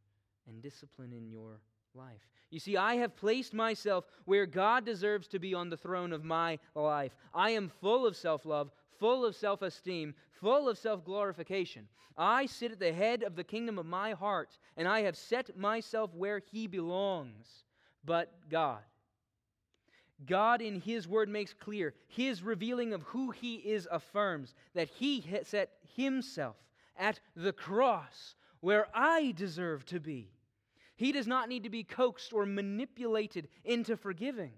and 0.48 0.60
discipline 0.60 1.12
in 1.12 1.28
your 1.28 1.60
life. 1.94 2.28
You 2.50 2.58
see, 2.58 2.76
I 2.76 2.96
have 2.96 3.16
placed 3.16 3.54
myself 3.54 4.04
where 4.24 4.46
God 4.46 4.84
deserves 4.84 5.28
to 5.28 5.38
be 5.38 5.54
on 5.54 5.70
the 5.70 5.76
throne 5.76 6.12
of 6.12 6.24
my 6.24 6.58
life. 6.74 7.12
I 7.32 7.50
am 7.50 7.70
full 7.80 8.04
of 8.04 8.16
self 8.16 8.44
love, 8.44 8.70
full 8.98 9.24
of 9.24 9.36
self 9.36 9.62
esteem, 9.62 10.14
full 10.40 10.68
of 10.68 10.76
self 10.76 11.04
glorification. 11.04 11.86
I 12.18 12.46
sit 12.46 12.72
at 12.72 12.80
the 12.80 12.92
head 12.92 13.22
of 13.22 13.36
the 13.36 13.44
kingdom 13.44 13.78
of 13.78 13.86
my 13.86 14.12
heart, 14.12 14.58
and 14.76 14.88
I 14.88 15.02
have 15.02 15.16
set 15.16 15.56
myself 15.56 16.14
where 16.14 16.40
He 16.50 16.66
belongs. 16.66 17.64
But 18.04 18.32
God, 18.48 18.82
God 20.24 20.62
in 20.62 20.80
His 20.80 21.06
Word 21.06 21.28
makes 21.28 21.52
clear, 21.52 21.94
His 22.08 22.42
revealing 22.42 22.92
of 22.92 23.02
who 23.02 23.30
He 23.30 23.56
is 23.56 23.86
affirms 23.90 24.54
that 24.74 24.88
He 24.88 25.24
set 25.44 25.70
Himself 25.94 26.56
at 26.98 27.20
the 27.34 27.52
cross 27.52 28.34
where 28.60 28.86
I 28.94 29.32
deserve 29.36 29.84
to 29.86 30.00
be. 30.00 30.32
He 30.96 31.12
does 31.12 31.26
not 31.26 31.48
need 31.48 31.64
to 31.64 31.70
be 31.70 31.84
coaxed 31.84 32.32
or 32.32 32.46
manipulated 32.46 33.48
into 33.64 33.96
forgiving. 33.96 34.52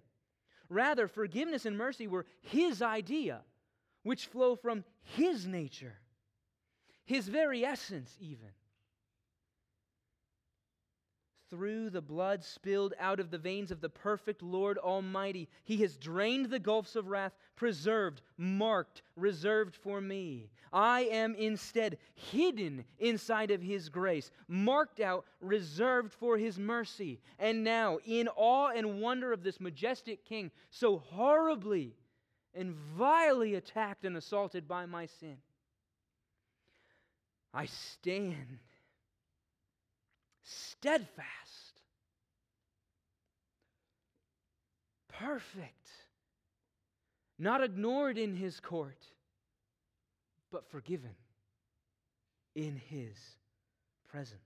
Rather, 0.69 1.09
forgiveness 1.09 1.67
and 1.67 1.77
mercy 1.77 2.07
were 2.07 2.27
His 2.41 2.81
idea, 2.81 3.43
which 4.03 4.27
flow 4.27 4.55
from 4.55 4.85
His 5.03 5.47
nature, 5.47 5.99
His 7.05 7.29
very 7.29 7.65
essence, 7.65 8.17
even 8.21 8.51
through 11.51 11.91
the 11.91 12.03
blood 12.03 12.45
spilled 12.45 12.95
out 12.99 13.21
of 13.21 13.31
the 13.31 13.39
veins 13.39 13.71
of 13.71 13.81
the 13.81 13.89
perfect 13.89 14.43
Lord 14.43 14.79
Almighty. 14.79 15.49
He 15.65 15.79
has 15.79 15.97
drained 15.97 16.47
the 16.47 16.59
gulfs 16.59 16.97
of 16.97 17.09
wrath, 17.09 17.33
preserved, 17.57 18.23
marked, 18.37 19.03
reserved 19.17 19.75
for 19.75 20.01
me. 20.01 20.51
I 20.73 21.03
am 21.03 21.35
instead 21.35 21.99
hidden 22.15 22.85
inside 22.99 23.51
of 23.51 23.63
His 23.63 23.89
grace, 23.89 24.31
marked 24.47 25.01
out, 25.01 25.25
reserved 25.41 26.13
for 26.13 26.37
His 26.37 26.59
mercy. 26.59 27.21
And 27.39 27.65
now, 27.65 27.99
in 28.05 28.29
awe 28.37 28.71
and 28.75 29.01
wonder 29.01 29.33
of 29.33 29.43
this 29.43 29.61
majestic 29.61 30.25
King, 30.25 30.51
so 30.71 30.99
horribly 30.99 31.95
and 32.55 32.75
vilely 32.97 33.55
attacked 33.55 34.05
and 34.05 34.17
assaulted 34.17 34.69
by 34.69 34.87
my 34.87 35.07
sin, 35.07 35.39
I 37.55 37.67
stand 37.67 38.59
steadfast, 40.49 41.83
perfect, 45.09 45.89
not 47.39 47.63
ignored 47.63 48.19
in 48.19 48.35
his 48.35 48.61
court, 48.61 49.05
but 50.51 50.71
forgiven 50.71 51.15
in 52.55 52.81
his 52.89 53.17
presence. 54.09 54.41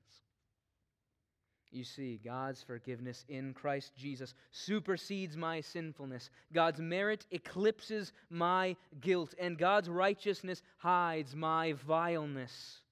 You 1.70 1.84
see, 1.84 2.20
God's 2.22 2.62
forgiveness 2.62 3.24
in 3.30 3.54
Christ 3.54 3.92
Jesus 3.96 4.34
supersedes 4.50 5.38
my 5.38 5.62
sinfulness. 5.62 6.28
God's 6.52 6.80
merit 6.80 7.24
eclipses 7.30 8.12
my 8.28 8.76
guilt, 9.00 9.34
and 9.38 9.56
God's 9.56 9.88
righteousness 9.88 10.62
hides 10.76 11.34
my 11.34 11.72
vileness. 11.72 12.82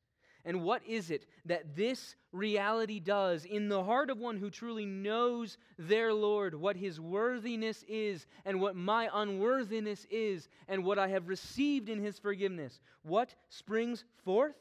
And 0.45 0.63
what 0.63 0.83
is 0.87 1.11
it 1.11 1.27
that 1.45 1.77
this 1.77 2.15
reality 2.33 3.01
does 3.01 3.45
in 3.45 3.69
the 3.69 3.83
heart 3.83 4.11
of 4.11 4.19
one 4.19 4.37
who 4.37 4.51
truly 4.51 4.87
knows 4.87 5.59
their 5.79 6.13
Lord, 6.15 6.55
what 6.55 6.77
his 6.77 7.01
worthiness 7.01 7.85
is, 7.89 8.27
and 8.45 8.61
what 8.61 8.77
my 8.77 9.09
unworthiness 9.13 10.07
is, 10.11 10.49
and 10.69 10.85
what 10.85 10.99
I 10.99 11.09
have 11.09 11.29
received 11.29 11.89
in 11.89 12.03
his 12.03 12.19
forgiveness? 12.19 12.81
What 13.03 13.35
springs 13.49 14.05
forth? 14.25 14.57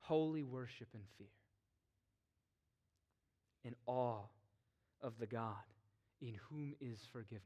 Holy 0.00 0.42
worship 0.42 0.88
and 0.94 1.04
fear, 1.16 1.28
in 3.64 3.76
awe 3.86 4.22
of 5.02 5.18
the 5.18 5.26
God 5.26 5.54
in 6.20 6.34
whom 6.48 6.74
is 6.80 6.98
forgiveness. 7.12 7.44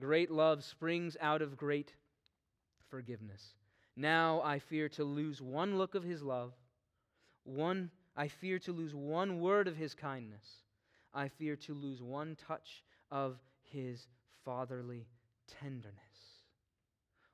Great 0.00 0.30
love 0.30 0.64
springs 0.64 1.16
out 1.20 1.42
of 1.42 1.56
great 1.56 1.92
forgiveness. 2.88 3.54
Now 3.98 4.40
I 4.42 4.60
fear 4.60 4.88
to 4.90 5.02
lose 5.02 5.42
one 5.42 5.76
look 5.76 5.96
of 5.96 6.04
his 6.04 6.22
love, 6.22 6.52
one 7.42 7.90
I 8.16 8.28
fear 8.28 8.60
to 8.60 8.72
lose 8.72 8.94
one 8.94 9.40
word 9.40 9.66
of 9.66 9.76
his 9.76 9.92
kindness. 9.92 10.46
I 11.12 11.26
fear 11.26 11.56
to 11.56 11.74
lose 11.74 12.00
one 12.00 12.36
touch 12.46 12.84
of 13.10 13.38
his 13.64 14.06
fatherly 14.44 15.08
tenderness. 15.60 15.94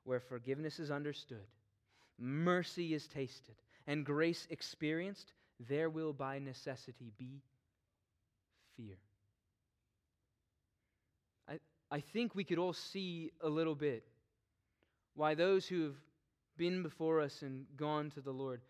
Where 0.05 0.19
forgiveness 0.19 0.79
is 0.79 0.89
understood, 0.89 1.45
mercy 2.17 2.95
is 2.95 3.07
tasted, 3.07 3.55
and 3.85 4.03
grace 4.03 4.47
experienced, 4.49 5.33
there 5.59 5.91
will 5.91 6.13
by 6.13 6.39
necessity 6.39 7.11
be 7.15 7.43
fear. 8.75 8.97
I, 11.47 11.59
I 11.91 11.99
think 11.99 12.33
we 12.33 12.43
could 12.43 12.57
all 12.57 12.73
see 12.73 13.33
a 13.41 13.49
little 13.49 13.75
bit 13.75 14.03
why 15.13 15.35
those 15.35 15.67
who 15.67 15.83
have 15.83 15.95
been 16.57 16.83
before 16.83 17.21
us 17.21 17.41
and 17.41 17.65
gone 17.77 18.09
to 18.11 18.21
the 18.21 18.31
Lord 18.31 18.61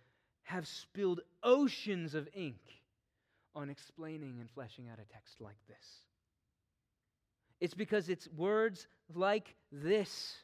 have 0.43 0.67
spilled 0.67 1.21
oceans 1.43 2.13
of 2.13 2.27
ink 2.33 2.61
on 3.55 3.69
explaining 3.69 4.39
and 4.39 4.49
fleshing 4.51 4.87
out 4.89 4.99
a 4.99 5.13
text 5.13 5.41
like 5.41 5.57
this. 5.67 5.85
It's 7.59 7.73
because 7.73 8.09
it's 8.09 8.27
words 8.29 8.87
like 9.13 9.55
this. 9.71 10.35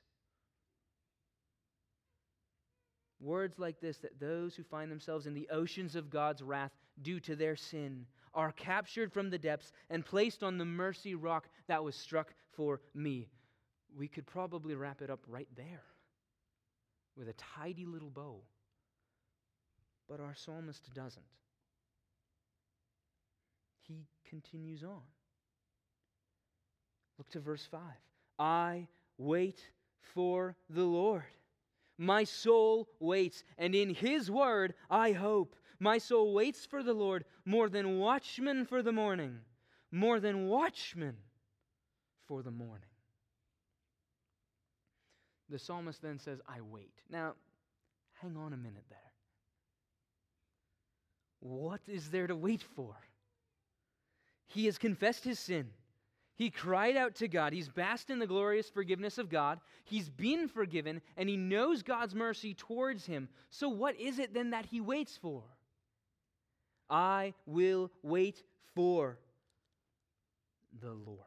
Words 3.20 3.60
like 3.60 3.80
this 3.80 3.98
that 4.00 4.20
those 4.20 4.56
who 4.56 4.64
find 4.64 4.92
themselves 4.92 5.28
in 5.28 5.36
the 5.36 5.50
oceans 5.52 5.96
of 5.96 6.10
God's 6.10 6.42
wrath 6.42 6.72
due 7.02 7.20
to 7.22 7.36
their 7.36 7.56
sin 7.56 8.06
are 8.34 8.54
captured 8.54 9.12
from 9.12 9.30
the 9.30 9.38
depths 9.38 9.72
and 9.90 10.06
placed 10.06 10.42
on 10.42 10.58
the 10.58 10.66
mercy 10.66 11.14
rock 11.14 11.48
that 11.68 11.84
was 11.84 11.96
struck 11.96 12.34
for 12.54 12.82
me. 12.96 13.30
We 13.96 14.08
could 14.08 14.26
probably 14.26 14.74
wrap 14.74 15.02
it 15.02 15.10
up 15.10 15.20
right 15.28 15.50
there 15.56 15.84
with 17.16 17.28
a 17.28 17.34
tidy 17.34 17.86
little 17.86 18.10
bow. 18.10 18.42
But 20.08 20.20
our 20.20 20.36
psalmist 20.36 20.94
doesn't. 20.94 21.26
He 23.88 24.08
continues 24.28 24.84
on. 24.84 25.02
Look 27.18 27.30
to 27.32 27.40
verse 27.40 27.66
5. 27.70 27.82
I 28.40 28.88
wait 29.18 29.62
for 30.14 30.56
the 30.70 30.84
Lord. 30.84 31.24
My 31.98 32.24
soul 32.24 32.90
waits, 33.00 33.44
and 33.58 33.76
in 33.76 33.94
his 33.94 34.32
word 34.32 34.74
I 34.90 35.12
hope. 35.12 35.56
My 35.80 35.98
soul 35.98 36.34
waits 36.34 36.66
for 36.66 36.84
the 36.84 36.94
Lord 36.94 37.26
more 37.46 37.70
than 37.70 38.00
watchmen 38.00 38.66
for 38.66 38.82
the 38.82 38.92
morning, 38.92 39.40
more 39.92 40.20
than 40.20 40.48
watchmen 40.48 41.18
for 42.28 42.42
the 42.42 42.52
morning. 42.52 42.91
The 45.52 45.60
psalmist 45.60 46.02
then 46.02 46.18
says, 46.18 46.40
I 46.48 46.62
wait. 46.62 46.94
Now, 47.10 47.34
hang 48.22 48.38
on 48.38 48.54
a 48.54 48.58
minute 48.58 48.86
there. 48.90 49.00
What 51.42 51.82
is 51.88 52.10
there 52.10 52.28
to 52.28 52.36
wait 52.36 52.64
for? 52.76 52.96
He 54.48 54.66
has 54.66 54.78
confessed 54.78 55.26
his 55.26 55.40
sin. 55.40 55.70
He 56.36 56.50
cried 56.50 56.96
out 56.96 57.16
to 57.16 57.28
God. 57.28 57.52
He's 57.52 57.68
basked 57.68 58.10
in 58.10 58.20
the 58.20 58.28
glorious 58.28 58.70
forgiveness 58.70 59.18
of 59.18 59.30
God. 59.30 59.60
He's 59.84 60.10
been 60.10 60.48
forgiven, 60.48 61.02
and 61.18 61.28
he 61.28 61.38
knows 61.38 61.84
God's 61.84 62.16
mercy 62.16 62.54
towards 62.54 63.06
him. 63.06 63.28
So, 63.50 63.70
what 63.70 64.00
is 64.00 64.20
it 64.20 64.34
then 64.34 64.52
that 64.52 64.66
he 64.66 64.82
waits 64.82 65.18
for? 65.22 65.44
I 66.90 67.34
will 67.46 67.92
wait 68.02 68.44
for 68.74 69.20
the 70.82 70.92
Lord. 70.92 71.20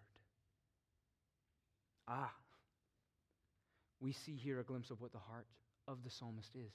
Ah, 2.09 2.33
we 4.05 4.12
see 4.12 4.36
here 4.36 4.61
a 4.61 4.64
glimpse 4.64 4.90
of 4.90 5.00
what 5.00 5.12
the 5.12 5.18
heart 5.18 5.46
of 5.88 6.05
the 6.05 6.11
psalmist 6.11 6.55
is. 6.55 6.74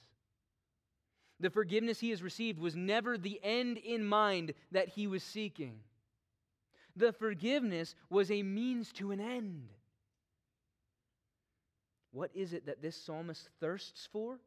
The 1.38 1.48
forgiveness 1.48 2.00
he 2.00 2.10
has 2.10 2.24
received 2.24 2.58
was 2.58 2.74
never 2.74 3.16
the 3.16 3.40
end 3.44 3.78
in 3.78 4.04
mind 4.04 4.52
that 4.72 4.88
he 4.88 5.06
was 5.06 5.22
seeking. 5.22 5.78
The 6.96 7.12
forgiveness 7.12 7.94
was 8.10 8.32
a 8.32 8.42
means 8.42 8.92
to 8.94 9.12
an 9.12 9.20
end. 9.20 9.68
What 12.10 12.32
is 12.34 12.52
it 12.52 12.66
that 12.66 12.82
this 12.82 12.96
psalmist 12.96 13.48
thirsts 13.60 14.08
for? 14.12 14.40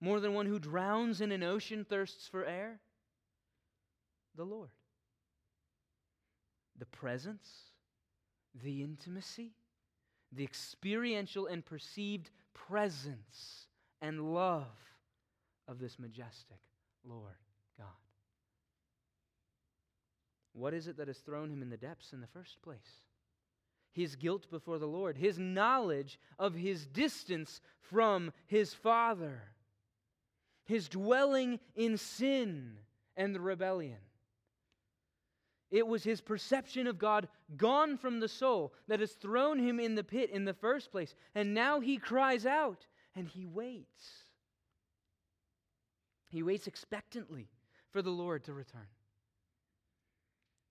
More 0.00 0.18
than 0.18 0.34
one 0.34 0.46
who 0.46 0.58
drowns 0.58 1.20
in 1.20 1.30
an 1.30 1.44
ocean 1.44 1.86
thirsts 1.88 2.26
for 2.26 2.44
air? 2.44 2.80
The 4.34 4.44
Lord. 4.44 4.70
The 6.80 6.86
presence, 6.86 7.48
the 8.60 8.82
intimacy, 8.82 9.52
the 10.36 10.44
experiential 10.44 11.46
and 11.46 11.64
perceived 11.64 12.30
presence 12.52 13.66
and 14.00 14.34
love 14.34 14.66
of 15.68 15.78
this 15.78 15.98
majestic 15.98 16.58
Lord 17.04 17.34
God. 17.78 17.86
What 20.52 20.74
is 20.74 20.86
it 20.86 20.96
that 20.98 21.08
has 21.08 21.18
thrown 21.18 21.50
him 21.50 21.62
in 21.62 21.70
the 21.70 21.76
depths 21.76 22.12
in 22.12 22.20
the 22.20 22.26
first 22.26 22.62
place? 22.62 22.78
His 23.92 24.16
guilt 24.16 24.50
before 24.50 24.78
the 24.78 24.86
Lord, 24.86 25.16
his 25.16 25.38
knowledge 25.38 26.18
of 26.38 26.54
his 26.54 26.86
distance 26.86 27.60
from 27.80 28.32
his 28.46 28.74
Father, 28.74 29.42
his 30.64 30.88
dwelling 30.88 31.60
in 31.76 31.96
sin 31.96 32.78
and 33.16 33.34
the 33.34 33.40
rebellion. 33.40 33.98
It 35.74 35.88
was 35.88 36.04
his 36.04 36.20
perception 36.20 36.86
of 36.86 37.00
God 37.00 37.26
gone 37.56 37.96
from 37.96 38.20
the 38.20 38.28
soul 38.28 38.72
that 38.86 39.00
has 39.00 39.10
thrown 39.10 39.58
him 39.58 39.80
in 39.80 39.96
the 39.96 40.04
pit 40.04 40.30
in 40.30 40.44
the 40.44 40.54
first 40.54 40.92
place. 40.92 41.16
And 41.34 41.52
now 41.52 41.80
he 41.80 41.96
cries 41.96 42.46
out 42.46 42.86
and 43.16 43.26
he 43.26 43.44
waits. 43.44 44.04
He 46.30 46.44
waits 46.44 46.68
expectantly 46.68 47.48
for 47.90 48.02
the 48.02 48.12
Lord 48.12 48.44
to 48.44 48.52
return. 48.52 48.86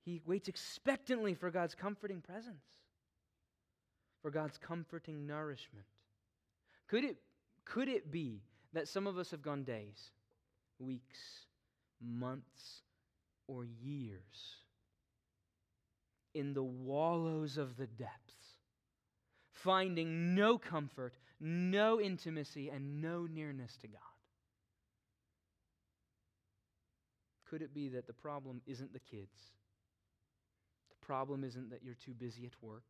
He 0.05 0.21
waits 0.25 0.47
expectantly 0.47 1.33
for 1.33 1.51
God's 1.51 1.75
comforting 1.75 2.21
presence, 2.21 2.63
for 4.21 4.31
God's 4.31 4.57
comforting 4.57 5.27
nourishment. 5.27 5.85
Could 6.87 7.03
it, 7.03 7.17
could 7.65 7.89
it 7.89 8.09
be 8.09 8.39
that 8.71 8.87
some 8.87 9.07
of 9.07 9.17
us 9.17 9.31
have 9.31 9.41
gone 9.41 9.65
days, 9.65 10.11
weeks, 10.79 11.19
months, 11.99 12.83
or 13.49 13.65
years 13.65 14.62
in 16.33 16.53
the 16.53 16.63
wallows 16.63 17.57
of 17.57 17.77
the 17.77 17.87
depths, 17.87 18.57
finding 19.51 20.35
no 20.35 20.57
comfort, 20.57 21.17
no 21.39 21.99
intimacy, 21.99 22.69
and 22.69 23.01
no 23.01 23.25
nearness 23.25 23.77
to 23.77 23.87
God? 23.87 23.99
Could 27.49 27.61
it 27.61 27.73
be 27.73 27.89
that 27.89 28.07
the 28.07 28.13
problem 28.13 28.61
isn't 28.65 28.93
the 28.93 28.99
kids? 28.99 29.37
The 30.89 31.05
problem 31.05 31.43
isn't 31.43 31.69
that 31.69 31.83
you're 31.83 31.93
too 31.93 32.13
busy 32.13 32.45
at 32.45 32.53
work? 32.61 32.83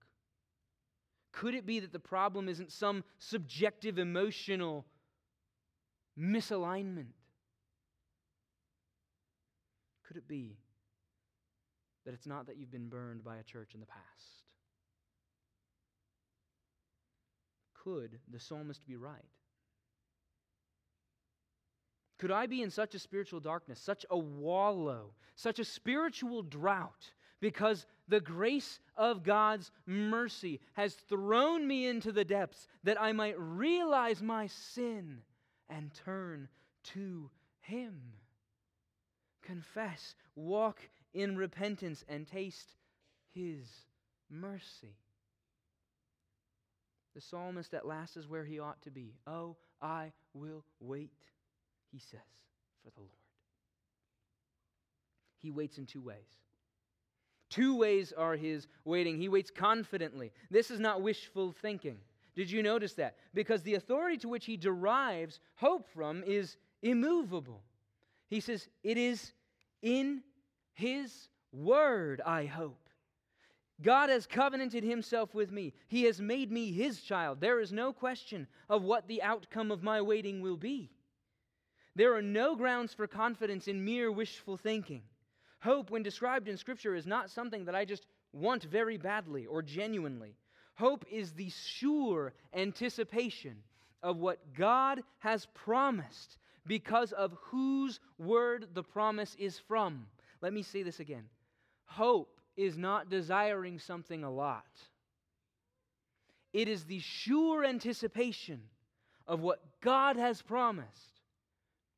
Could 1.34 1.56
it 1.56 1.66
be 1.66 1.80
that 1.82 1.92
the 1.92 2.00
problem 2.00 2.48
isn't 2.48 2.72
some 2.72 3.04
subjective 3.18 3.98
emotional 3.98 4.86
misalignment? 6.18 7.12
Could 10.08 10.18
it 10.18 10.28
be 10.28 10.58
that 12.06 12.14
it's 12.14 12.28
not 12.28 12.48
that 12.48 12.58
you've 12.58 12.72
been 12.72 12.90
burned 12.90 13.24
by 13.24 13.38
a 13.38 13.44
church 13.44 13.74
in 13.74 13.80
the 13.80 13.86
past? 13.86 14.44
Could 17.84 18.20
the 18.32 18.40
psalmist 18.40 18.86
be 18.86 18.96
right? 18.96 19.26
Could 22.20 22.32
I 22.32 22.46
be 22.46 22.62
in 22.62 22.70
such 22.70 22.96
a 22.96 23.00
spiritual 23.00 23.42
darkness, 23.42 23.80
such 23.80 24.06
a 24.10 24.18
wallow, 24.18 25.14
such 25.36 25.60
a 25.60 25.66
spiritual 25.66 26.42
drought, 26.42 27.12
because 27.42 27.86
the 28.08 28.22
grace 28.22 28.80
of 28.96 29.24
God's 29.24 29.72
mercy 29.86 30.62
has 30.74 30.94
thrown 30.94 31.68
me 31.68 31.88
into 31.88 32.14
the 32.14 32.24
depths 32.24 32.68
that 32.86 33.02
I 33.02 33.12
might 33.12 33.38
realize 33.38 34.22
my 34.22 34.48
sin 34.48 35.18
and 35.70 35.94
turn 36.06 36.48
to 36.94 37.30
Him? 37.60 38.00
Confess, 39.42 40.16
walk 40.36 40.80
in 41.14 41.36
repentance, 41.38 42.04
and 42.08 42.28
taste 42.28 42.76
His 43.34 43.68
mercy. 44.30 44.96
The 47.16 47.22
psalmist 47.22 47.74
at 47.74 47.86
last 47.86 48.18
is 48.18 48.28
where 48.28 48.44
he 48.44 48.60
ought 48.60 48.82
to 48.84 48.92
be. 48.92 49.14
Oh, 49.28 49.56
I 49.82 50.12
will 50.34 50.64
wait, 50.80 51.12
he 51.92 52.00
says, 52.00 52.20
for 52.84 52.90
the 52.92 53.02
Lord. 53.02 53.12
He 55.38 55.52
waits 55.52 55.78
in 55.78 55.86
two 55.86 56.02
ways. 56.02 56.18
Two 57.50 57.78
ways 57.78 58.14
are 58.14 58.36
his 58.36 58.68
waiting. 58.84 59.18
He 59.18 59.30
waits 59.30 59.52
confidently. 59.52 60.32
This 60.50 60.72
is 60.72 60.80
not 60.80 61.04
wishful 61.04 61.54
thinking. 61.62 61.98
Did 62.36 62.50
you 62.50 62.64
notice 62.64 62.94
that? 62.94 63.18
Because 63.34 63.62
the 63.62 63.76
authority 63.76 64.18
to 64.18 64.30
which 64.30 64.46
he 64.46 64.58
derives 64.58 65.40
hope 65.56 65.88
from 65.94 66.24
is 66.24 66.58
immovable. 66.82 67.62
He 68.28 68.40
says, 68.40 68.68
It 68.84 68.98
is 68.98 69.34
in 69.84 70.24
his 70.74 71.30
word, 71.52 72.22
I 72.26 72.46
hope. 72.46 72.90
God 73.82 74.10
has 74.10 74.28
covenanted 74.28 74.84
himself 74.84 75.34
with 75.34 75.52
me. 75.52 75.74
He 75.88 76.04
has 76.04 76.22
made 76.22 76.52
me 76.52 76.72
his 76.72 77.02
child. 77.02 77.42
There 77.42 77.60
is 77.60 77.72
no 77.72 77.92
question 77.92 78.48
of 78.70 78.84
what 78.84 79.08
the 79.08 79.22
outcome 79.22 79.72
of 79.72 79.84
my 79.84 80.02
waiting 80.02 80.42
will 80.42 80.58
be. 80.58 80.92
There 81.96 82.16
are 82.16 82.22
no 82.22 82.56
grounds 82.56 82.94
for 82.94 83.08
confidence 83.08 83.68
in 83.68 83.84
mere 83.84 84.12
wishful 84.12 84.58
thinking. 84.58 85.04
Hope, 85.60 85.90
when 85.90 86.04
described 86.04 86.48
in 86.48 86.58
Scripture, 86.58 86.96
is 86.96 87.06
not 87.06 87.30
something 87.30 87.66
that 87.66 87.76
I 87.76 87.86
just 87.86 88.06
want 88.32 88.64
very 88.64 88.98
badly 88.98 89.46
or 89.46 89.62
genuinely. 89.62 90.36
Hope 90.76 91.06
is 91.12 91.34
the 91.34 91.50
sure 91.50 92.34
anticipation 92.54 93.58
of 94.02 94.18
what 94.18 94.54
God 94.54 95.04
has 95.20 95.48
promised 95.54 96.38
because 96.66 97.12
of 97.12 97.38
whose 97.42 98.00
word 98.18 98.70
the 98.74 98.84
promise 98.84 99.36
is 99.38 99.60
from. 99.60 100.08
Let 100.44 100.52
me 100.52 100.62
say 100.62 100.84
this 100.84 101.00
again. 101.00 101.24
Hope 101.86 102.42
is 102.58 102.78
not 102.78 103.10
desiring 103.10 103.80
something 103.80 104.26
a 104.26 104.30
lot, 104.30 104.68
it 106.52 106.68
is 106.68 106.84
the 106.84 107.00
sure 107.00 107.64
anticipation 107.64 108.62
of 109.26 109.40
what 109.40 109.62
God 109.82 110.18
has 110.18 110.42
promised 110.42 111.22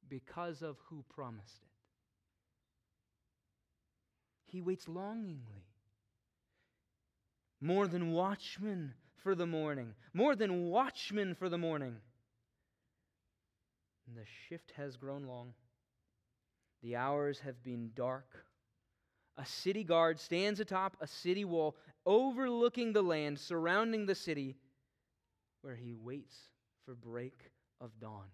because 0.07 0.61
of 0.61 0.77
who 0.89 1.03
promised 1.09 1.57
it. 1.63 1.71
He 4.45 4.61
waits 4.61 4.87
longingly. 4.87 5.65
More 7.59 7.87
than 7.87 8.11
watchmen 8.11 8.93
for 9.23 9.33
the 9.33 9.47
morning, 9.47 9.95
more 10.13 10.35
than 10.35 10.65
watchmen 10.69 11.33
for 11.33 11.49
the 11.49 11.57
morning. 11.57 11.95
And 14.07 14.15
the 14.15 14.25
shift 14.47 14.71
has 14.77 14.97
grown 14.97 15.25
long. 15.25 15.53
The 16.85 16.97
hours 16.97 17.39
have 17.39 17.63
been 17.63 17.89
dark. 17.95 18.45
A 19.37 19.45
city 19.45 19.83
guard 19.83 20.19
stands 20.19 20.59
atop 20.59 20.95
a 21.01 21.07
city 21.07 21.43
wall 21.43 21.75
overlooking 22.05 22.93
the 22.93 23.01
land 23.01 23.39
surrounding 23.39 24.05
the 24.05 24.13
city 24.13 24.55
where 25.63 25.73
he 25.73 25.95
waits 25.95 26.37
for 26.85 26.93
break 26.93 27.49
of 27.81 27.89
dawn. 27.99 28.27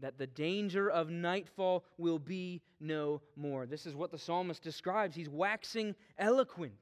That 0.00 0.18
the 0.18 0.26
danger 0.26 0.90
of 0.90 1.08
nightfall 1.08 1.84
will 1.98 2.18
be 2.18 2.62
no 2.80 3.22
more. 3.36 3.64
This 3.64 3.86
is 3.86 3.94
what 3.94 4.10
the 4.10 4.18
psalmist 4.18 4.60
describes. 4.60 5.14
He's 5.14 5.28
waxing 5.28 5.94
eloquent. 6.18 6.74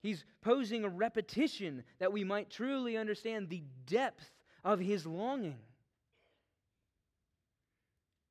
He's 0.00 0.24
posing 0.42 0.84
a 0.84 0.88
repetition 0.88 1.82
that 1.98 2.12
we 2.12 2.22
might 2.22 2.50
truly 2.50 2.96
understand 2.96 3.48
the 3.48 3.64
depth 3.86 4.30
of 4.62 4.78
his 4.78 5.04
longing. 5.06 5.58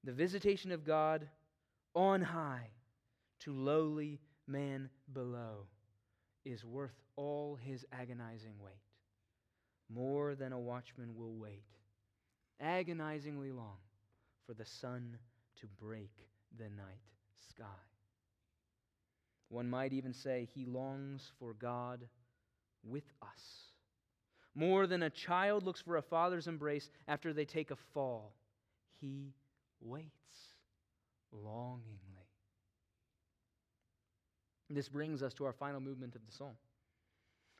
The 0.05 0.13
visitation 0.13 0.71
of 0.71 0.85
God 0.85 1.27
on 1.93 2.21
high 2.21 2.69
to 3.41 3.53
lowly 3.53 4.19
man 4.47 4.89
below 5.13 5.67
is 6.45 6.63
worth 6.65 6.99
all 7.15 7.55
his 7.55 7.85
agonizing 7.91 8.53
wait. 8.63 8.73
More 9.89 10.35
than 10.35 10.53
a 10.53 10.59
watchman 10.59 11.15
will 11.15 11.35
wait, 11.35 11.65
agonizingly 12.59 13.51
long, 13.51 13.77
for 14.45 14.53
the 14.53 14.65
sun 14.65 15.17
to 15.59 15.67
break 15.79 16.11
the 16.57 16.69
night 16.69 17.09
sky. 17.49 17.65
One 19.49 19.69
might 19.69 19.91
even 19.91 20.13
say 20.13 20.47
he 20.53 20.65
longs 20.65 21.29
for 21.37 21.53
God 21.53 22.07
with 22.83 23.03
us. 23.21 23.71
More 24.55 24.87
than 24.87 25.03
a 25.03 25.09
child 25.09 25.63
looks 25.63 25.81
for 25.81 25.97
a 25.97 26.01
father's 26.01 26.47
embrace 26.47 26.89
after 27.07 27.33
they 27.33 27.45
take 27.45 27.71
a 27.71 27.75
fall, 27.93 28.33
he 28.99 29.33
waits 29.81 30.50
longingly. 31.31 31.97
This 34.69 34.89
brings 34.89 35.21
us 35.21 35.33
to 35.35 35.45
our 35.45 35.53
final 35.53 35.81
movement 35.81 36.15
of 36.15 36.25
the 36.25 36.31
psalm. 36.31 36.55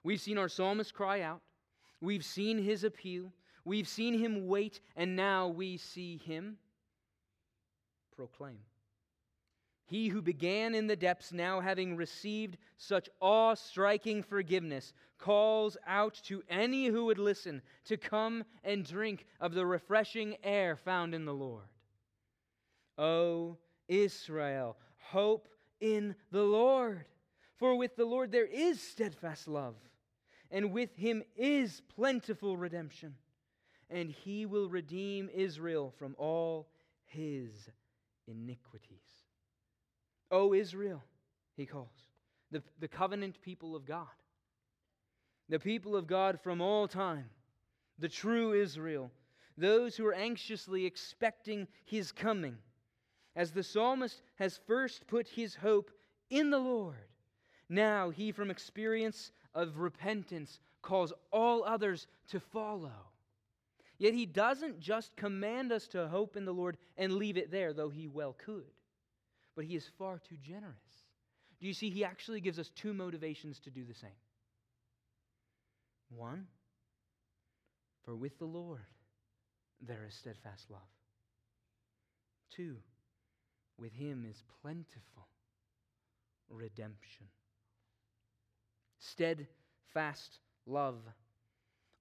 We've 0.04 0.22
seen 0.22 0.38
our 0.38 0.50
psalmist 0.50 0.94
cry 0.94 1.22
out, 1.22 1.42
we've 2.00 2.26
seen 2.26 2.58
his 2.58 2.84
appeal, 2.84 3.34
we've 3.66 3.88
seen 3.88 4.18
him 4.18 4.48
wait, 4.48 4.80
and 4.96 5.16
now 5.16 5.48
we 5.48 5.78
see 5.78 6.18
him 6.18 6.58
proclaim. 8.16 8.60
He 9.86 10.08
who 10.08 10.22
began 10.22 10.74
in 10.74 10.88
the 10.88 10.96
depths, 10.96 11.34
now 11.34 11.60
having 11.60 11.98
received 11.98 12.58
such 12.78 13.10
awe 13.20 13.56
striking 13.56 14.24
forgiveness, 14.24 14.94
calls 15.18 15.76
out 15.86 16.14
to 16.24 16.42
any 16.50 16.86
who 16.86 17.06
would 17.06 17.20
listen 17.20 17.62
to 17.86 17.98
come 17.98 18.46
and 18.64 18.88
drink 18.88 19.26
of 19.42 19.54
the 19.54 19.66
refreshing 19.66 20.38
air 20.44 20.78
found 20.78 21.14
in 21.14 21.26
the 21.26 21.34
Lord. 21.34 21.66
O 23.02 23.58
Israel, 23.88 24.78
hope 25.00 25.50
in 25.80 26.16
the 26.32 26.44
Lord. 26.44 27.04
For 27.58 27.76
with 27.76 27.96
the 27.96 28.06
Lord 28.06 28.32
there 28.32 28.46
is 28.46 28.82
steadfast 28.82 29.48
love, 29.48 29.76
and 30.52 30.72
with 30.72 30.96
him 30.96 31.24
is 31.36 31.82
plentiful 31.96 32.58
redemption, 32.58 33.16
and 33.90 34.10
he 34.12 34.46
will 34.46 34.70
redeem 34.70 35.30
Israel 35.34 35.94
from 35.98 36.16
all 36.18 36.70
his 37.06 37.70
iniquities. 38.28 39.26
O 40.30 40.54
Israel, 40.54 41.04
he 41.58 41.66
calls, 41.66 42.08
the, 42.52 42.62
the 42.80 42.88
covenant 42.88 43.42
people 43.42 43.76
of 43.76 43.86
God, 43.86 44.08
the 45.50 45.60
people 45.60 45.96
of 45.96 46.06
God 46.08 46.40
from 46.40 46.62
all 46.62 46.88
time, 46.88 47.30
the 47.98 48.10
true 48.10 48.54
Israel, 48.54 49.12
those 49.58 49.98
who 49.98 50.06
are 50.06 50.14
anxiously 50.14 50.86
expecting 50.86 51.68
his 51.84 52.12
coming. 52.12 52.58
As 53.36 53.52
the 53.52 53.64
psalmist 53.64 54.22
has 54.36 54.60
first 54.68 55.08
put 55.08 55.28
his 55.28 55.56
hope 55.56 55.92
in 56.30 56.50
the 56.50 56.60
Lord, 56.60 56.96
now 57.70 58.10
he, 58.10 58.32
from 58.32 58.52
experience 58.52 59.32
of 59.54 59.78
repentance, 59.78 60.60
calls 60.82 61.14
all 61.32 61.64
others 61.64 62.08
to 62.30 62.40
follow. 62.40 62.92
Yet 63.98 64.14
he 64.14 64.26
doesn't 64.26 64.80
just 64.80 65.16
command 65.16 65.72
us 65.72 65.88
to 65.90 66.08
hope 66.08 66.36
in 66.36 66.46
the 66.46 66.54
Lord 66.54 66.78
and 66.98 67.14
leave 67.14 67.38
it 67.38 67.52
there, 67.52 67.72
though 67.72 67.90
he 67.90 68.08
well 68.08 68.34
could 68.34 68.66
but 69.56 69.66
he 69.66 69.76
is 69.76 69.90
far 69.98 70.20
too 70.20 70.38
generous. 70.42 70.76
Do 71.60 71.68
you 71.68 71.74
see? 71.74 71.90
He 71.90 72.04
actually 72.04 72.42
gives 72.42 72.58
us 72.58 72.70
two 72.70 72.94
motivations 72.94 73.60
to 73.60 73.70
do 73.70 73.84
the 73.84 73.94
same. 73.94 74.10
One, 76.10 76.48
for 78.04 78.16
with 78.16 78.38
the 78.40 78.46
Lord 78.46 78.82
there 79.82 80.06
is 80.08 80.14
steadfast 80.14 80.70
love. 80.70 80.82
Two, 82.50 82.78
with 83.82 83.94
him 83.94 84.26
is 84.30 84.44
plentiful 84.62 85.28
redemption. 86.50 87.26
Steadfast 89.00 90.40
love. 90.66 91.00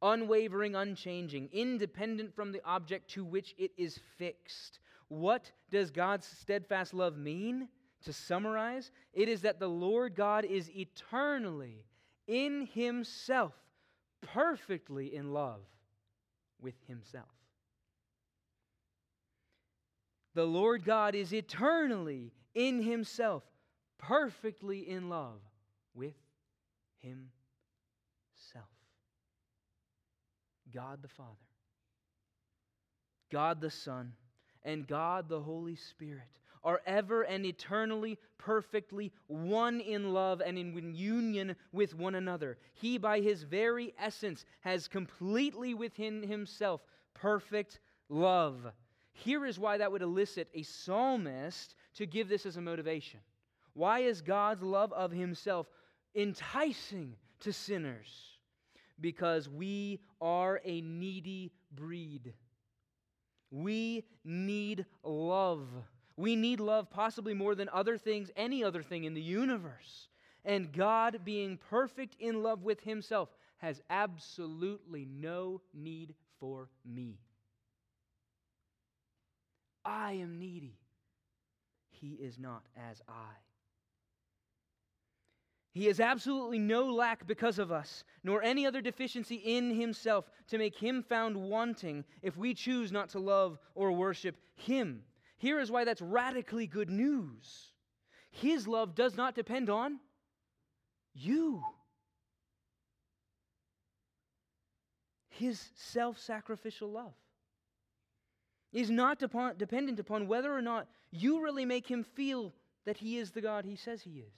Unwavering, 0.02 0.74
unchanging, 0.74 1.48
independent 1.52 2.34
from 2.34 2.52
the 2.52 2.62
object 2.64 3.10
to 3.10 3.24
which 3.24 3.54
it 3.58 3.70
is 3.76 3.98
fixed. 4.18 4.80
What 5.08 5.50
does 5.70 5.90
God's 5.90 6.26
steadfast 6.26 6.94
love 6.94 7.16
mean? 7.16 7.68
To 8.04 8.12
summarize, 8.14 8.92
it 9.12 9.28
is 9.28 9.42
that 9.42 9.60
the 9.60 9.68
Lord 9.68 10.14
God 10.14 10.46
is 10.46 10.70
eternally 10.70 11.84
in 12.26 12.66
Himself, 12.72 13.52
perfectly 14.22 15.14
in 15.14 15.32
love 15.32 15.60
with 16.62 16.74
Himself. 16.86 17.26
The 20.34 20.44
Lord 20.44 20.84
God 20.84 21.14
is 21.14 21.32
eternally 21.32 22.32
in 22.54 22.82
Himself, 22.82 23.42
perfectly 23.98 24.88
in 24.88 25.08
love 25.08 25.40
with 25.94 26.14
Himself. 26.98 27.30
God 30.72 31.02
the 31.02 31.08
Father, 31.08 31.28
God 33.30 33.60
the 33.60 33.70
Son, 33.70 34.12
and 34.62 34.86
God 34.86 35.28
the 35.28 35.40
Holy 35.40 35.74
Spirit 35.76 36.40
are 36.62 36.82
ever 36.86 37.22
and 37.22 37.46
eternally 37.46 38.18
perfectly 38.38 39.12
one 39.26 39.80
in 39.80 40.12
love 40.12 40.42
and 40.44 40.58
in 40.58 40.94
union 40.94 41.56
with 41.72 41.94
one 41.94 42.14
another. 42.14 42.58
He, 42.74 42.98
by 42.98 43.20
his 43.20 43.42
very 43.42 43.94
essence, 43.98 44.44
has 44.60 44.88
completely 44.88 45.74
within 45.74 46.22
himself 46.22 46.82
perfect 47.14 47.80
love. 48.08 48.72
Here 49.12 49.44
is 49.44 49.58
why 49.58 49.78
that 49.78 49.92
would 49.92 50.02
elicit 50.02 50.48
a 50.54 50.62
psalmist 50.62 51.74
to 51.94 52.06
give 52.06 52.28
this 52.28 52.46
as 52.46 52.56
a 52.56 52.60
motivation. 52.60 53.20
Why 53.74 54.00
is 54.00 54.20
God's 54.20 54.62
love 54.62 54.92
of 54.92 55.10
himself 55.10 55.66
enticing 56.14 57.14
to 57.40 57.52
sinners? 57.52 58.08
Because 59.00 59.48
we 59.48 60.00
are 60.20 60.60
a 60.64 60.80
needy 60.80 61.52
breed. 61.72 62.34
We 63.50 64.04
need 64.24 64.86
love. 65.02 65.66
We 66.16 66.36
need 66.36 66.60
love 66.60 66.90
possibly 66.90 67.34
more 67.34 67.54
than 67.54 67.68
other 67.72 67.96
things, 67.96 68.30
any 68.36 68.62
other 68.62 68.82
thing 68.82 69.04
in 69.04 69.14
the 69.14 69.22
universe. 69.22 70.08
And 70.44 70.72
God, 70.72 71.20
being 71.24 71.58
perfect 71.58 72.16
in 72.18 72.42
love 72.42 72.62
with 72.62 72.80
Himself, 72.80 73.28
has 73.58 73.82
absolutely 73.90 75.06
no 75.06 75.60
need 75.74 76.14
for 76.38 76.68
me. 76.84 77.18
I 79.90 80.12
am 80.12 80.38
needy. 80.38 80.78
He 81.88 82.12
is 82.12 82.38
not 82.38 82.62
as 82.90 83.02
I. 83.08 83.34
He 85.72 85.86
has 85.86 85.98
absolutely 85.98 86.60
no 86.60 86.92
lack 86.92 87.26
because 87.26 87.58
of 87.58 87.72
us, 87.72 88.04
nor 88.22 88.40
any 88.40 88.66
other 88.66 88.80
deficiency 88.80 89.36
in 89.36 89.74
himself 89.74 90.30
to 90.48 90.58
make 90.58 90.76
him 90.76 91.02
found 91.02 91.36
wanting 91.36 92.04
if 92.22 92.36
we 92.36 92.54
choose 92.54 92.92
not 92.92 93.08
to 93.10 93.18
love 93.18 93.58
or 93.74 93.90
worship 93.90 94.36
him. 94.54 95.02
Here 95.38 95.58
is 95.58 95.70
why 95.70 95.84
that's 95.84 96.02
radically 96.02 96.68
good 96.68 96.90
news. 96.90 97.72
His 98.30 98.68
love 98.68 98.94
does 98.94 99.16
not 99.16 99.34
depend 99.34 99.70
on 99.70 99.98
you. 101.14 101.64
His 105.30 105.60
self 105.74 106.18
sacrificial 106.18 106.92
love 106.92 107.14
is 108.72 108.90
not 108.90 109.18
dependent 109.18 109.98
upon 109.98 110.28
whether 110.28 110.52
or 110.52 110.62
not 110.62 110.88
you 111.10 111.42
really 111.42 111.64
make 111.64 111.86
him 111.86 112.04
feel 112.04 112.52
that 112.86 112.96
he 112.96 113.18
is 113.18 113.30
the 113.30 113.40
God 113.40 113.64
he 113.64 113.76
says 113.76 114.02
he 114.02 114.18
is. 114.20 114.34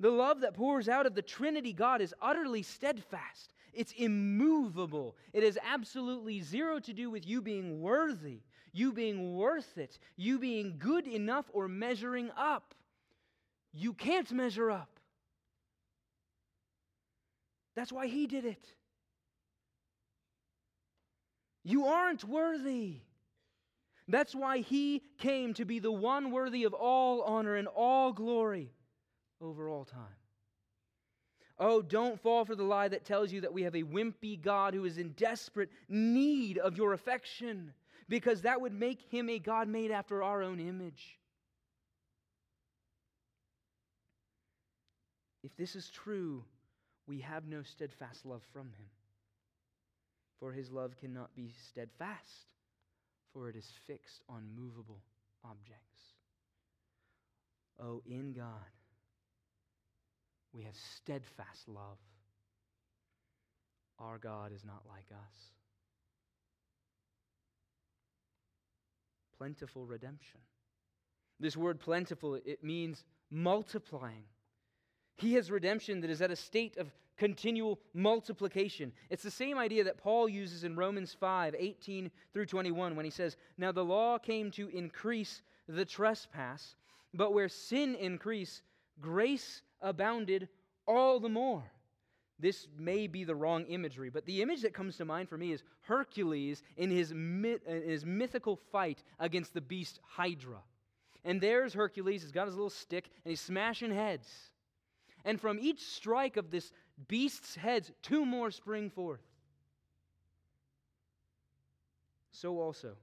The 0.00 0.10
love 0.10 0.40
that 0.40 0.54
pours 0.54 0.88
out 0.88 1.06
of 1.06 1.14
the 1.14 1.22
Trinity 1.22 1.72
God 1.72 2.00
is 2.00 2.14
utterly 2.22 2.62
steadfast. 2.62 3.52
It's 3.72 3.92
immovable. 3.92 5.16
It 5.32 5.42
has 5.42 5.58
absolutely 5.62 6.40
zero 6.40 6.78
to 6.80 6.92
do 6.92 7.10
with 7.10 7.26
you 7.26 7.42
being 7.42 7.80
worthy, 7.80 8.40
you 8.72 8.92
being 8.92 9.34
worth 9.34 9.76
it, 9.76 9.98
you 10.16 10.38
being 10.38 10.76
good 10.78 11.06
enough 11.06 11.46
or 11.52 11.68
measuring 11.68 12.30
up. 12.36 12.74
You 13.72 13.92
can't 13.92 14.30
measure 14.32 14.70
up. 14.70 15.00
That's 17.74 17.92
why 17.92 18.06
He 18.06 18.26
did 18.26 18.44
it. 18.44 18.64
You 21.68 21.84
aren't 21.84 22.24
worthy. 22.24 23.02
That's 24.08 24.34
why 24.34 24.60
He 24.60 25.02
came 25.18 25.52
to 25.52 25.66
be 25.66 25.80
the 25.80 25.92
one 25.92 26.30
worthy 26.30 26.64
of 26.64 26.72
all 26.72 27.20
honor 27.20 27.56
and 27.56 27.68
all 27.68 28.10
glory 28.10 28.72
over 29.38 29.68
all 29.68 29.84
time. 29.84 30.00
Oh, 31.58 31.82
don't 31.82 32.18
fall 32.18 32.46
for 32.46 32.54
the 32.54 32.62
lie 32.62 32.88
that 32.88 33.04
tells 33.04 33.30
you 33.32 33.42
that 33.42 33.52
we 33.52 33.64
have 33.64 33.74
a 33.74 33.82
wimpy 33.82 34.40
God 34.40 34.72
who 34.72 34.86
is 34.86 34.96
in 34.96 35.10
desperate 35.10 35.68
need 35.90 36.56
of 36.56 36.78
your 36.78 36.94
affection, 36.94 37.74
because 38.08 38.40
that 38.42 38.62
would 38.62 38.72
make 38.72 39.02
him 39.10 39.28
a 39.28 39.38
God 39.38 39.68
made 39.68 39.90
after 39.90 40.22
our 40.22 40.42
own 40.42 40.60
image. 40.60 41.18
If 45.44 45.54
this 45.58 45.76
is 45.76 45.90
true, 45.90 46.44
we 47.06 47.20
have 47.20 47.46
no 47.46 47.62
steadfast 47.62 48.24
love 48.24 48.42
from 48.54 48.68
him. 48.68 48.88
For 50.40 50.52
his 50.52 50.70
love 50.70 50.96
cannot 51.00 51.34
be 51.34 51.52
steadfast, 51.68 52.46
for 53.32 53.48
it 53.48 53.56
is 53.56 53.68
fixed 53.86 54.22
on 54.28 54.42
movable 54.56 55.02
objects. 55.44 56.02
Oh, 57.80 58.02
in 58.06 58.32
God 58.32 58.44
we 60.52 60.64
have 60.64 60.74
steadfast 60.96 61.68
love. 61.68 61.98
Our 63.98 64.18
God 64.18 64.52
is 64.52 64.64
not 64.64 64.82
like 64.88 65.06
us. 65.12 65.38
Plentiful 69.36 69.86
redemption. 69.86 70.40
This 71.40 71.56
word 71.56 71.80
plentiful, 71.80 72.34
it 72.34 72.64
means 72.64 73.04
multiplying. 73.30 74.24
He 75.16 75.34
has 75.34 75.50
redemption 75.50 76.00
that 76.00 76.10
is 76.10 76.22
at 76.22 76.30
a 76.30 76.36
state 76.36 76.76
of 76.76 76.88
continual 77.18 77.80
multiplication. 77.92 78.92
It's 79.10 79.22
the 79.22 79.30
same 79.30 79.58
idea 79.58 79.84
that 79.84 79.98
Paul 79.98 80.28
uses 80.28 80.64
in 80.64 80.76
Romans 80.76 81.14
5 81.18 81.54
18 81.58 82.10
through 82.32 82.46
21 82.46 82.96
when 82.96 83.04
he 83.04 83.10
says, 83.10 83.36
Now 83.58 83.72
the 83.72 83.84
law 83.84 84.18
came 84.18 84.50
to 84.52 84.68
increase 84.68 85.42
the 85.68 85.84
trespass, 85.84 86.76
but 87.12 87.34
where 87.34 87.48
sin 87.48 87.94
increased, 87.96 88.62
grace 89.00 89.62
abounded 89.82 90.48
all 90.86 91.20
the 91.20 91.28
more. 91.28 91.64
This 92.40 92.68
may 92.78 93.08
be 93.08 93.24
the 93.24 93.34
wrong 93.34 93.64
imagery, 93.64 94.10
but 94.10 94.24
the 94.24 94.42
image 94.42 94.62
that 94.62 94.72
comes 94.72 94.96
to 94.96 95.04
mind 95.04 95.28
for 95.28 95.36
me 95.36 95.50
is 95.50 95.64
Hercules 95.82 96.62
in 96.76 96.88
his, 96.90 97.12
myth, 97.12 97.60
in 97.66 97.82
his 97.82 98.06
mythical 98.06 98.56
fight 98.70 99.02
against 99.18 99.54
the 99.54 99.60
beast 99.60 99.98
Hydra. 100.06 100.62
And 101.24 101.40
there's 101.40 101.74
Hercules, 101.74 102.22
he's 102.22 102.30
got 102.30 102.46
his 102.46 102.54
little 102.54 102.70
stick, 102.70 103.10
and 103.24 103.30
he's 103.30 103.40
smashing 103.40 103.92
heads. 103.92 104.28
And 105.24 105.40
from 105.40 105.58
each 105.58 105.84
strike 105.84 106.36
of 106.36 106.50
this 106.50 106.72
beast's 107.06 107.54
heads, 107.54 107.92
two 108.02 108.26
more 108.26 108.50
spring 108.50 108.90
forth. 108.90 109.20
So 112.32 112.60
also, 112.60 112.96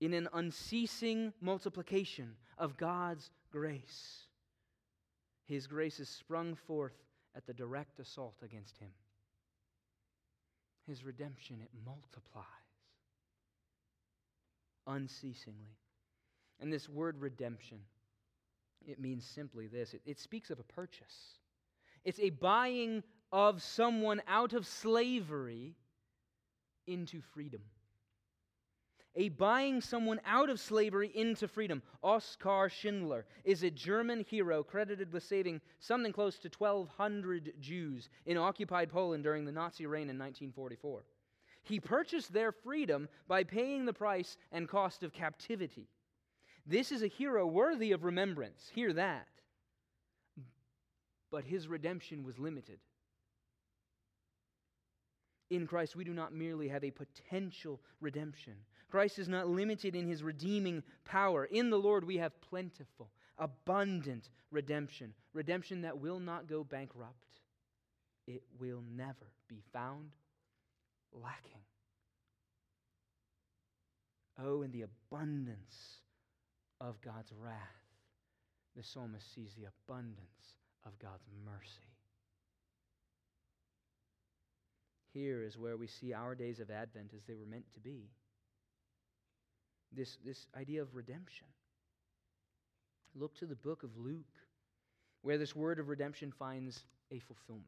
in 0.00 0.12
an 0.12 0.28
unceasing 0.32 1.32
multiplication 1.40 2.34
of 2.56 2.76
God's 2.76 3.30
grace, 3.50 4.26
his 5.44 5.66
grace 5.66 5.98
is 5.98 6.08
sprung 6.08 6.54
forth 6.54 6.94
at 7.36 7.46
the 7.46 7.54
direct 7.54 8.00
assault 8.00 8.36
against 8.42 8.76
him. 8.78 8.90
His 10.86 11.04
redemption, 11.04 11.60
it 11.62 11.70
multiplies 11.84 12.44
unceasingly. 14.88 15.76
And 16.60 16.72
this 16.72 16.88
word 16.88 17.20
redemption, 17.20 17.78
it 18.86 18.98
means 18.98 19.24
simply 19.24 19.68
this 19.68 19.94
it, 19.94 20.00
it 20.04 20.18
speaks 20.18 20.50
of 20.50 20.58
a 20.58 20.64
purchase. 20.64 21.38
It's 22.08 22.20
a 22.20 22.30
buying 22.30 23.02
of 23.32 23.62
someone 23.62 24.22
out 24.26 24.54
of 24.54 24.66
slavery 24.66 25.74
into 26.86 27.20
freedom. 27.20 27.60
A 29.14 29.28
buying 29.28 29.82
someone 29.82 30.18
out 30.24 30.48
of 30.48 30.58
slavery 30.58 31.12
into 31.14 31.46
freedom. 31.46 31.82
Oskar 32.02 32.70
Schindler 32.70 33.26
is 33.44 33.62
a 33.62 33.70
German 33.70 34.24
hero 34.26 34.62
credited 34.62 35.12
with 35.12 35.22
saving 35.22 35.60
something 35.80 36.10
close 36.10 36.38
to 36.38 36.50
1,200 36.56 37.52
Jews 37.60 38.08
in 38.24 38.38
occupied 38.38 38.88
Poland 38.88 39.22
during 39.22 39.44
the 39.44 39.52
Nazi 39.52 39.84
reign 39.84 40.08
in 40.08 40.18
1944. 40.18 41.04
He 41.62 41.78
purchased 41.78 42.32
their 42.32 42.52
freedom 42.52 43.10
by 43.26 43.44
paying 43.44 43.84
the 43.84 43.92
price 43.92 44.38
and 44.50 44.66
cost 44.66 45.02
of 45.02 45.12
captivity. 45.12 45.90
This 46.64 46.90
is 46.90 47.02
a 47.02 47.06
hero 47.06 47.46
worthy 47.46 47.92
of 47.92 48.02
remembrance. 48.02 48.70
Hear 48.74 48.94
that. 48.94 49.28
But 51.30 51.44
his 51.44 51.68
redemption 51.68 52.24
was 52.24 52.38
limited. 52.38 52.78
In 55.50 55.66
Christ, 55.66 55.96
we 55.96 56.04
do 56.04 56.12
not 56.12 56.32
merely 56.32 56.68
have 56.68 56.84
a 56.84 56.90
potential 56.90 57.80
redemption. 58.00 58.54
Christ 58.90 59.18
is 59.18 59.28
not 59.28 59.48
limited 59.48 59.94
in 59.94 60.06
his 60.06 60.22
redeeming 60.22 60.82
power. 61.04 61.44
In 61.44 61.70
the 61.70 61.78
Lord, 61.78 62.04
we 62.04 62.16
have 62.18 62.40
plentiful, 62.40 63.10
abundant 63.38 64.30
redemption. 64.50 65.14
Redemption 65.32 65.82
that 65.82 65.98
will 65.98 66.20
not 66.20 66.48
go 66.48 66.64
bankrupt, 66.64 67.40
it 68.26 68.42
will 68.58 68.82
never 68.94 69.32
be 69.48 69.62
found 69.72 70.10
lacking. 71.12 71.60
Oh, 74.42 74.62
in 74.62 74.70
the 74.70 74.82
abundance 74.82 76.00
of 76.80 77.00
God's 77.00 77.32
wrath, 77.32 77.56
the 78.76 78.82
psalmist 78.82 79.34
sees 79.34 79.54
the 79.54 79.66
abundance 79.66 80.57
of 80.86 80.98
God's 80.98 81.26
mercy. 81.44 81.88
Here 85.12 85.42
is 85.42 85.58
where 85.58 85.76
we 85.76 85.86
see 85.86 86.12
our 86.12 86.34
days 86.34 86.60
of 86.60 86.70
Advent 86.70 87.12
as 87.16 87.24
they 87.24 87.34
were 87.34 87.46
meant 87.46 87.72
to 87.74 87.80
be. 87.80 88.10
This, 89.92 90.18
this 90.24 90.46
idea 90.56 90.82
of 90.82 90.94
redemption. 90.94 91.46
Look 93.14 93.34
to 93.38 93.46
the 93.46 93.56
book 93.56 93.82
of 93.82 93.96
Luke, 93.96 94.38
where 95.22 95.38
this 95.38 95.56
word 95.56 95.78
of 95.78 95.88
redemption 95.88 96.32
finds 96.38 96.84
a 97.10 97.18
fulfillment. 97.20 97.66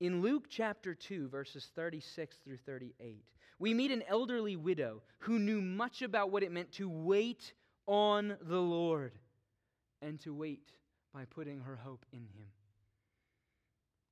In 0.00 0.20
Luke 0.20 0.46
chapter 0.50 0.94
2, 0.94 1.28
verses 1.28 1.70
36 1.76 2.36
through 2.44 2.58
38, 2.66 3.24
we 3.58 3.72
meet 3.72 3.92
an 3.92 4.02
elderly 4.08 4.56
widow 4.56 5.00
who 5.20 5.38
knew 5.38 5.60
much 5.60 6.02
about 6.02 6.30
what 6.30 6.42
it 6.42 6.50
meant 6.50 6.72
to 6.72 6.90
wait 6.90 7.54
on 7.86 8.36
the 8.42 8.60
Lord 8.60 9.12
and 10.02 10.20
to 10.22 10.34
wait 10.34 10.68
by 11.14 11.24
putting 11.24 11.60
her 11.60 11.76
hope 11.76 12.04
in 12.12 12.26
Him. 12.36 12.48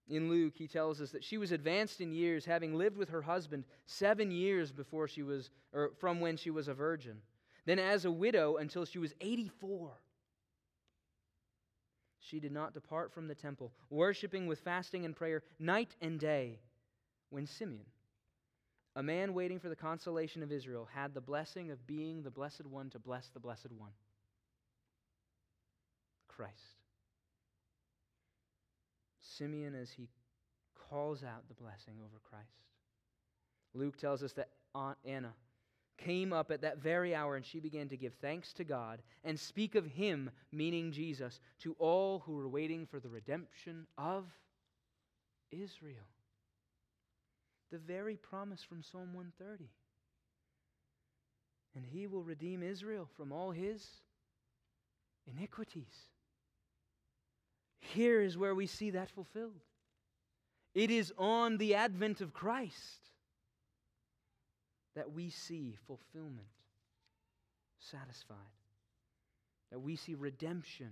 In 0.08 0.30
Luke, 0.30 0.54
he 0.56 0.68
tells 0.68 1.00
us 1.00 1.10
that 1.10 1.24
she 1.24 1.36
was 1.36 1.52
advanced 1.52 2.00
in 2.00 2.12
years, 2.12 2.44
having 2.44 2.74
lived 2.74 2.96
with 2.96 3.08
her 3.08 3.22
husband 3.22 3.64
seven 3.86 4.30
years 4.30 4.72
before 4.72 5.08
she 5.08 5.22
was, 5.22 5.50
or 5.72 5.90
from 5.98 6.20
when 6.20 6.36
she 6.36 6.50
was 6.50 6.68
a 6.68 6.74
virgin. 6.74 7.18
Then, 7.66 7.78
as 7.78 8.04
a 8.04 8.10
widow 8.10 8.56
until 8.56 8.84
she 8.84 8.98
was 8.98 9.14
84. 9.20 9.92
She 12.18 12.40
did 12.40 12.52
not 12.52 12.74
depart 12.74 13.12
from 13.12 13.26
the 13.26 13.34
temple, 13.34 13.72
worshiping 13.90 14.46
with 14.46 14.60
fasting 14.60 15.04
and 15.04 15.14
prayer 15.14 15.42
night 15.58 15.96
and 16.00 16.18
day. 16.18 16.60
When 17.30 17.46
Simeon, 17.46 17.86
a 18.94 19.02
man 19.02 19.32
waiting 19.32 19.58
for 19.58 19.68
the 19.68 19.76
consolation 19.76 20.42
of 20.42 20.52
Israel, 20.52 20.88
had 20.92 21.14
the 21.14 21.20
blessing 21.20 21.70
of 21.70 21.86
being 21.86 22.22
the 22.22 22.30
blessed 22.30 22.66
one 22.66 22.90
to 22.90 22.98
bless 22.98 23.28
the 23.28 23.40
blessed 23.40 23.72
one 23.76 23.92
Christ. 26.28 26.71
Simeon 29.36 29.74
as 29.74 29.90
he 29.90 30.08
calls 30.88 31.22
out 31.22 31.48
the 31.48 31.54
blessing 31.54 31.94
over 32.00 32.20
Christ. 32.28 32.46
Luke 33.74 33.96
tells 33.96 34.22
us 34.22 34.32
that 34.34 34.50
Aunt 34.74 34.98
Anna 35.04 35.32
came 35.98 36.32
up 36.32 36.50
at 36.50 36.62
that 36.62 36.78
very 36.78 37.14
hour 37.14 37.36
and 37.36 37.44
she 37.44 37.60
began 37.60 37.88
to 37.88 37.96
give 37.96 38.14
thanks 38.14 38.52
to 38.54 38.64
God 38.64 39.00
and 39.24 39.38
speak 39.38 39.74
of 39.74 39.86
him, 39.86 40.30
meaning 40.50 40.92
Jesus, 40.92 41.40
to 41.60 41.74
all 41.78 42.20
who 42.20 42.34
were 42.34 42.48
waiting 42.48 42.86
for 42.86 43.00
the 43.00 43.08
redemption 43.08 43.86
of 43.96 44.26
Israel. 45.50 46.08
The 47.70 47.78
very 47.78 48.16
promise 48.16 48.62
from 48.62 48.82
Psalm 48.82 49.14
130. 49.14 49.70
And 51.74 51.86
he 51.86 52.06
will 52.06 52.22
redeem 52.22 52.62
Israel 52.62 53.08
from 53.16 53.32
all 53.32 53.50
his 53.50 53.86
iniquities. 55.26 56.08
Here 57.82 58.22
is 58.22 58.38
where 58.38 58.54
we 58.54 58.66
see 58.66 58.90
that 58.90 59.10
fulfilled. 59.10 59.60
It 60.74 60.90
is 60.90 61.12
on 61.18 61.58
the 61.58 61.74
advent 61.74 62.20
of 62.20 62.32
Christ 62.32 63.10
that 64.94 65.12
we 65.12 65.30
see 65.30 65.76
fulfillment 65.86 66.46
satisfied, 67.78 68.36
that 69.70 69.80
we 69.80 69.96
see 69.96 70.14
redemption 70.14 70.90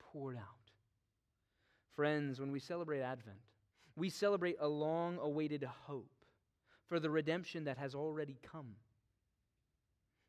poured 0.00 0.36
out. 0.36 0.42
Friends, 1.94 2.40
when 2.40 2.52
we 2.52 2.60
celebrate 2.60 3.00
Advent, 3.00 3.38
we 3.96 4.08
celebrate 4.08 4.56
a 4.60 4.68
long 4.68 5.18
awaited 5.20 5.68
hope 5.86 6.10
for 6.86 7.00
the 7.00 7.10
redemption 7.10 7.64
that 7.64 7.76
has 7.76 7.94
already 7.94 8.38
come. 8.42 8.76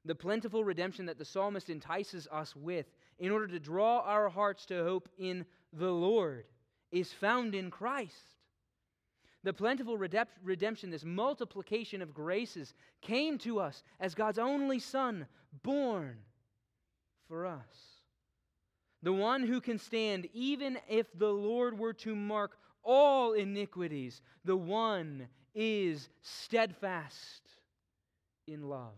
The 0.06 0.16
plentiful 0.16 0.64
redemption 0.64 1.06
that 1.06 1.18
the 1.18 1.26
psalmist 1.26 1.70
entices 1.70 2.28
us 2.32 2.56
with 2.56 2.88
in 3.20 3.32
order 3.32 3.48
to 3.48 3.60
draw 3.60 4.00
our 4.00 4.30
hearts 4.30 4.66
to 4.68 4.84
hope 4.84 5.10
in 5.18 5.46
the 5.74 5.92
Lord 5.92 6.46
is 6.92 7.14
found 7.14 7.54
in 7.54 7.70
Christ. 7.70 8.36
The 9.44 9.54
plentiful 9.54 9.98
redemption, 9.98 10.90
this 10.90 11.06
multiplication 11.06 12.02
of 12.02 12.14
graces, 12.14 12.74
came 13.02 13.38
to 13.40 13.60
us 13.60 13.84
as 14.00 14.16
God's 14.16 14.40
only 14.40 14.80
Son, 14.80 15.28
born 15.64 16.18
for 17.28 17.46
us. 17.46 18.00
The 19.02 19.14
one 19.14 19.44
who 19.44 19.62
can 19.62 19.78
stand 19.78 20.28
even 20.34 20.78
if 20.90 21.08
the 21.18 21.32
Lord 21.32 21.80
were 21.80 21.94
to 21.94 22.16
mark 22.16 22.58
all 22.84 23.34
iniquities, 23.34 24.22
the 24.44 24.58
one 24.58 25.30
is 25.56 26.10
steadfast 26.22 27.44
in 28.46 28.68
love. 28.68 28.96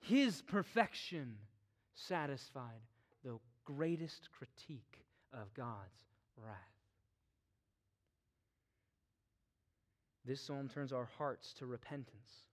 His 0.00 0.42
perfection 0.42 1.36
satisfied 1.94 2.80
the 3.24 3.38
greatest 3.64 4.28
critique 4.32 5.04
of 5.32 5.52
God's 5.54 6.04
wrath. 6.36 6.56
This 10.24 10.40
psalm 10.40 10.68
turns 10.68 10.92
our 10.92 11.08
hearts 11.18 11.52
to 11.54 11.66
repentance 11.66 12.46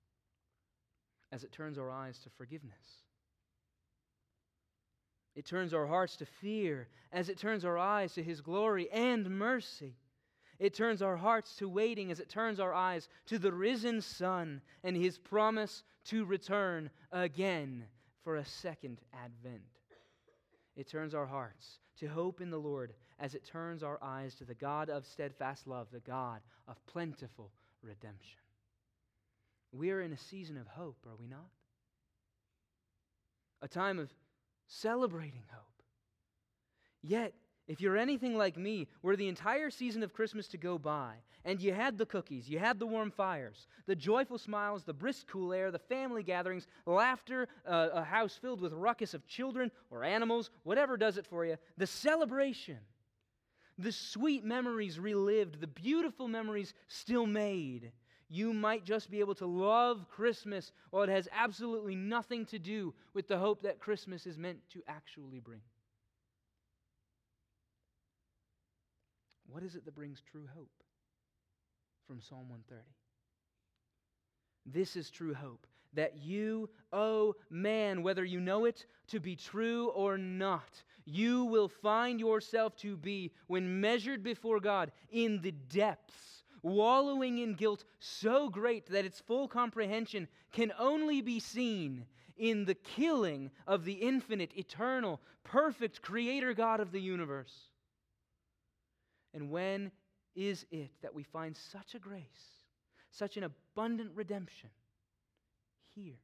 as 1.32 1.44
it 1.44 1.52
turns 1.52 1.78
our 1.78 1.92
eyes 1.92 2.18
to 2.20 2.30
forgiveness. 2.30 3.04
It 5.36 5.46
turns 5.46 5.74
our 5.74 5.86
hearts 5.86 6.16
to 6.18 6.26
fear 6.26 6.88
as 7.12 7.30
it 7.30 7.38
turns 7.38 7.64
our 7.64 7.78
eyes 7.78 8.14
to 8.14 8.24
His 8.24 8.42
glory 8.42 8.90
and 8.92 9.30
mercy. 9.30 9.96
It 10.58 10.74
turns 10.74 11.02
our 11.02 11.16
hearts 11.16 11.56
to 11.58 11.70
waiting 11.70 12.12
as 12.12 12.20
it 12.20 12.28
turns 12.28 12.60
our 12.60 12.74
eyes 12.74 13.08
to 13.28 13.40
the 13.40 13.54
risen 13.54 14.02
Son 14.02 14.62
and 14.84 14.98
His 14.98 15.18
promise 15.18 15.84
to 16.06 16.26
return 16.26 16.90
again 17.12 17.86
for 18.24 18.38
a 18.38 18.46
second 18.46 19.00
advent. 19.14 19.62
it 20.76 20.88
turns 20.88 21.14
our 21.14 21.26
hearts 21.26 21.80
to 22.00 22.08
hope 22.08 22.42
in 22.42 22.50
the 22.50 22.58
Lord 22.58 22.94
as 23.20 23.36
it 23.36 23.46
turns 23.46 23.84
our 23.84 24.00
eyes 24.02 24.36
to 24.36 24.46
the 24.46 24.54
God 24.54 24.90
of 24.90 25.06
steadfast 25.06 25.68
love, 25.68 25.88
the 25.92 26.00
God 26.00 26.40
of 26.68 26.84
plentiful 26.86 27.52
redemption. 27.82 28.40
We 29.72 29.92
are 29.92 30.02
in 30.02 30.14
a 30.14 30.18
season 30.18 30.58
of 30.58 30.68
hope, 30.68 30.98
are 31.06 31.16
we 31.20 31.28
not? 31.28 31.50
A 33.62 33.68
time 33.68 34.00
of 34.00 34.10
celebrating 34.68 35.44
hope. 35.52 35.84
Yet, 37.02 37.34
if 37.70 37.80
you're 37.80 37.98
anything 37.98 38.36
like 38.36 38.58
me, 38.58 38.88
were 39.04 39.16
the 39.16 39.28
entire 39.28 39.70
season 39.70 40.02
of 40.02 40.12
Christmas 40.12 40.48
to 40.48 40.58
go 40.58 40.80
by, 40.80 41.14
and 41.46 41.62
you 41.62 41.72
had 41.72 42.00
the 42.00 42.06
cookies, 42.06 42.50
you 42.50 42.58
had 42.58 42.80
the 42.80 42.88
warm 42.88 43.12
fires, 43.12 43.68
the 43.86 43.96
joyful 43.96 44.40
smiles, 44.40 44.84
the 44.84 44.92
brisk 44.92 45.28
cool 45.28 45.54
air, 45.54 45.70
the 45.70 45.78
family 45.78 46.24
gatherings, 46.24 46.66
laughter, 46.88 47.48
uh, 47.68 47.90
a 47.94 48.04
house 48.04 48.40
filled 48.42 48.60
with 48.60 48.74
ruckus 48.74 49.14
of 49.14 49.28
children 49.28 49.70
or 49.92 50.04
animals, 50.04 50.50
whatever 50.64 50.98
does 50.98 51.18
it 51.18 51.28
for 51.28 51.46
you, 51.46 51.58
the 51.78 51.86
celebration, 51.86 52.80
the 53.78 53.92
sweet 53.92 54.44
memories 54.44 55.00
relived, 55.00 55.62
the 55.62 55.68
beautiful 55.68 56.28
memories 56.28 56.74
still 56.88 57.28
made, 57.28 57.92
you 58.30 58.52
might 58.52 58.84
just 58.84 59.12
be 59.12 59.20
able 59.20 59.36
to 59.36 59.46
love 59.46 60.08
Christmas 60.10 60.72
while 60.90 61.04
it 61.04 61.10
has 61.10 61.28
absolutely 61.32 61.96
nothing 61.96 62.48
to 62.48 62.58
do 62.58 62.96
with 63.14 63.28
the 63.28 63.38
hope 63.38 63.62
that 63.62 63.80
Christmas 63.80 64.26
is 64.26 64.40
meant 64.40 64.58
to 64.72 64.82
actually 64.88 65.40
bring. 65.40 65.62
What 69.52 69.64
is 69.64 69.76
it 69.76 69.86
that 69.86 69.96
brings 69.96 70.22
true 70.22 70.48
hope? 70.54 70.72
From 72.08 72.22
Psalm 72.22 72.50
130. 72.50 72.84
This 74.66 74.96
is 74.96 75.10
true 75.10 75.34
hope 75.34 75.66
that 75.94 76.18
you, 76.18 76.70
oh 76.94 77.36
man, 77.50 78.04
whether 78.04 78.24
you 78.24 78.40
know 78.40 78.66
it 78.66 78.86
to 79.08 79.20
be 79.20 79.36
true 79.36 79.90
or 79.90 80.18
not, 80.18 80.84
you 81.06 81.46
will 81.46 81.68
find 81.68 82.20
yourself 82.20 82.76
to 82.78 82.96
be, 82.96 83.32
when 83.48 83.82
measured 83.82 84.24
before 84.24 84.60
God, 84.60 84.92
in 85.10 85.42
the 85.42 85.52
depths, 85.52 86.44
wallowing 86.62 87.40
in 87.40 87.54
guilt 87.54 87.86
so 88.00 88.50
great 88.50 88.86
that 88.88 89.06
its 89.06 89.20
full 89.20 89.48
comprehension 89.48 90.28
can 90.52 90.72
only 90.78 91.22
be 91.22 91.40
seen 91.40 92.06
in 92.38 92.66
the 92.66 92.76
killing 92.76 93.50
of 93.66 93.84
the 93.84 93.94
infinite, 93.94 94.52
eternal, 94.56 95.20
perfect 95.44 96.02
Creator 96.02 96.54
God 96.54 96.80
of 96.80 96.92
the 96.92 97.02
universe. 97.02 97.70
And 99.34 99.50
when 99.50 99.92
is 100.36 100.66
it 100.72 100.92
that 101.02 101.14
we 101.14 101.24
find 101.24 101.56
such 101.56 101.96
a 101.96 102.00
grace, 102.00 102.24
such 103.12 103.38
an 103.38 103.44
abundant 103.44 104.12
redemption? 104.16 104.70
Here. 105.96 106.20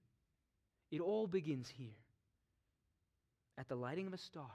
It 0.92 1.02
all 1.02 1.28
begins 1.28 1.70
here 1.70 1.98
at 3.58 3.68
the 3.68 3.76
lighting 3.76 4.08
of 4.08 4.14
a 4.14 4.18
star, 4.18 4.52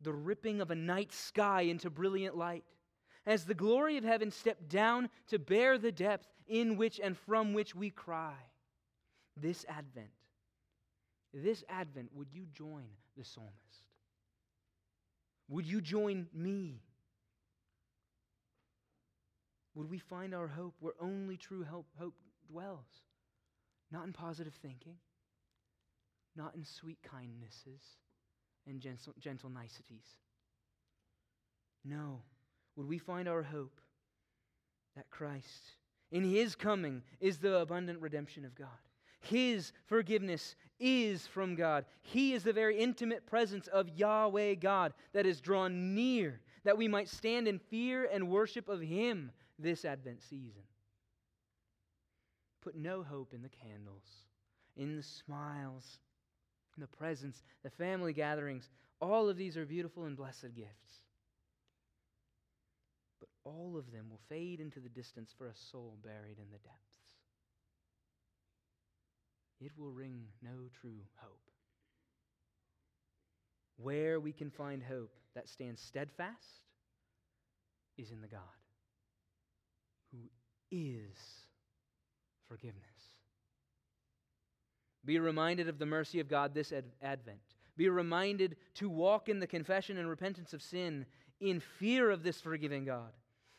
the 0.00 0.12
ripping 0.12 0.60
of 0.60 0.70
a 0.70 0.74
night 0.74 1.12
sky 1.12 1.62
into 1.62 1.90
brilliant 1.90 2.36
light, 2.36 2.64
as 3.24 3.44
the 3.44 3.54
glory 3.54 3.96
of 3.96 4.04
heaven 4.04 4.30
stepped 4.30 4.68
down 4.68 5.08
to 5.28 5.38
bear 5.38 5.78
the 5.78 5.92
depth 5.92 6.26
in 6.46 6.76
which 6.76 7.00
and 7.02 7.16
from 7.16 7.52
which 7.52 7.74
we 7.74 7.90
cry. 7.90 8.34
This 9.36 9.64
Advent, 9.68 10.10
this 11.34 11.64
Advent, 11.68 12.10
would 12.14 12.28
you 12.32 12.46
join 12.52 12.86
the 13.16 13.24
psalmist? 13.24 13.52
Would 15.48 15.66
you 15.66 15.80
join 15.80 16.26
me? 16.32 16.80
Would 19.76 19.90
we 19.90 19.98
find 19.98 20.34
our 20.34 20.48
hope 20.48 20.74
where 20.80 20.94
only 20.98 21.36
true 21.36 21.62
hope, 21.62 21.86
hope 21.98 22.14
dwells? 22.50 22.86
Not 23.92 24.06
in 24.06 24.12
positive 24.12 24.54
thinking, 24.54 24.96
not 26.34 26.54
in 26.56 26.64
sweet 26.64 26.98
kindnesses 27.02 27.82
and 28.66 28.80
gentle, 28.80 29.12
gentle 29.20 29.50
niceties. 29.50 30.06
No. 31.84 32.22
Would 32.74 32.88
we 32.88 32.98
find 32.98 33.28
our 33.28 33.42
hope 33.42 33.80
that 34.96 35.10
Christ, 35.10 35.76
in 36.10 36.24
His 36.24 36.56
coming, 36.56 37.02
is 37.20 37.38
the 37.38 37.58
abundant 37.58 38.00
redemption 38.00 38.46
of 38.46 38.54
God? 38.54 38.68
His 39.20 39.72
forgiveness 39.86 40.56
is 40.80 41.26
from 41.26 41.54
God. 41.54 41.84
He 42.02 42.32
is 42.32 42.42
the 42.42 42.52
very 42.52 42.78
intimate 42.78 43.26
presence 43.26 43.66
of 43.68 43.90
Yahweh 43.90 44.54
God 44.54 44.94
that 45.12 45.26
is 45.26 45.40
drawn 45.40 45.94
near, 45.94 46.40
that 46.64 46.78
we 46.78 46.88
might 46.88 47.08
stand 47.08 47.46
in 47.46 47.58
fear 47.58 48.08
and 48.10 48.30
worship 48.30 48.68
of 48.68 48.80
Him 48.80 49.32
this 49.58 49.84
Advent 49.84 50.22
season. 50.22 50.62
Put 52.62 52.76
no 52.76 53.02
hope 53.02 53.32
in 53.32 53.42
the 53.42 53.48
candles, 53.48 54.04
in 54.76 54.96
the 54.96 55.02
smiles, 55.02 55.98
in 56.76 56.80
the 56.80 56.88
presents, 56.88 57.42
the 57.62 57.70
family 57.70 58.12
gatherings. 58.12 58.68
All 59.00 59.28
of 59.28 59.36
these 59.36 59.56
are 59.56 59.64
beautiful 59.64 60.04
and 60.04 60.16
blessed 60.16 60.54
gifts. 60.54 61.04
But 63.20 63.28
all 63.44 63.76
of 63.78 63.92
them 63.92 64.06
will 64.10 64.20
fade 64.28 64.60
into 64.60 64.80
the 64.80 64.88
distance 64.88 65.32
for 65.36 65.46
a 65.46 65.54
soul 65.54 65.96
buried 66.02 66.38
in 66.38 66.50
the 66.50 66.58
depths. 66.58 66.96
It 69.60 69.72
will 69.78 69.92
ring 69.92 70.24
no 70.42 70.68
true 70.80 71.00
hope. 71.16 71.50
Where 73.78 74.20
we 74.20 74.32
can 74.32 74.50
find 74.50 74.82
hope 74.82 75.14
that 75.34 75.48
stands 75.48 75.80
steadfast 75.80 76.64
is 77.96 78.10
in 78.10 78.20
the 78.20 78.28
God 78.28 78.40
is 80.70 81.16
forgiveness. 82.48 82.84
Be 85.04 85.18
reminded 85.18 85.68
of 85.68 85.78
the 85.78 85.86
mercy 85.86 86.20
of 86.20 86.28
God 86.28 86.52
this 86.52 86.72
ad- 86.72 86.84
Advent. 87.00 87.38
Be 87.76 87.88
reminded 87.88 88.56
to 88.74 88.88
walk 88.88 89.28
in 89.28 89.38
the 89.38 89.46
confession 89.46 89.98
and 89.98 90.08
repentance 90.08 90.52
of 90.52 90.62
sin 90.62 91.06
in 91.40 91.60
fear 91.60 92.10
of 92.10 92.22
this 92.22 92.40
forgiving 92.40 92.84
God. 92.84 93.12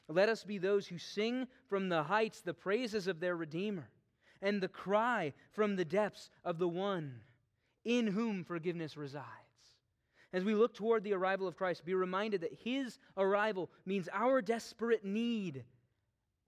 Let 0.10 0.30
us 0.30 0.43
be 0.43 0.58
those 0.58 0.88
who 0.88 0.97
sing 0.97 1.47
from 1.68 1.89
the 1.89 2.03
heights 2.03 2.41
the 2.41 2.53
praises 2.53 3.08
of 3.08 3.20
their 3.20 3.36
Redeemer 3.36 3.89
and 4.41 4.62
the 4.62 4.68
cry 4.68 5.34
from 5.51 5.76
the 5.76 5.86
depths 5.86 6.30
of 6.43 6.60
the 6.60 6.68
one 6.68 7.22
in 7.84 8.08
whom 8.08 8.43
forgiveness 8.43 8.97
resides. 8.97 9.26
As 10.34 10.43
we 10.43 10.55
look 10.55 10.74
toward 10.74 11.03
the 11.03 11.14
arrival 11.14 11.47
of 11.47 11.55
Christ, 11.55 11.86
be 11.86 11.93
reminded 11.93 12.41
that 12.41 12.53
his 12.64 12.99
arrival 13.16 13.70
means 13.86 14.10
our 14.12 14.41
desperate 14.41 15.05
need 15.05 15.64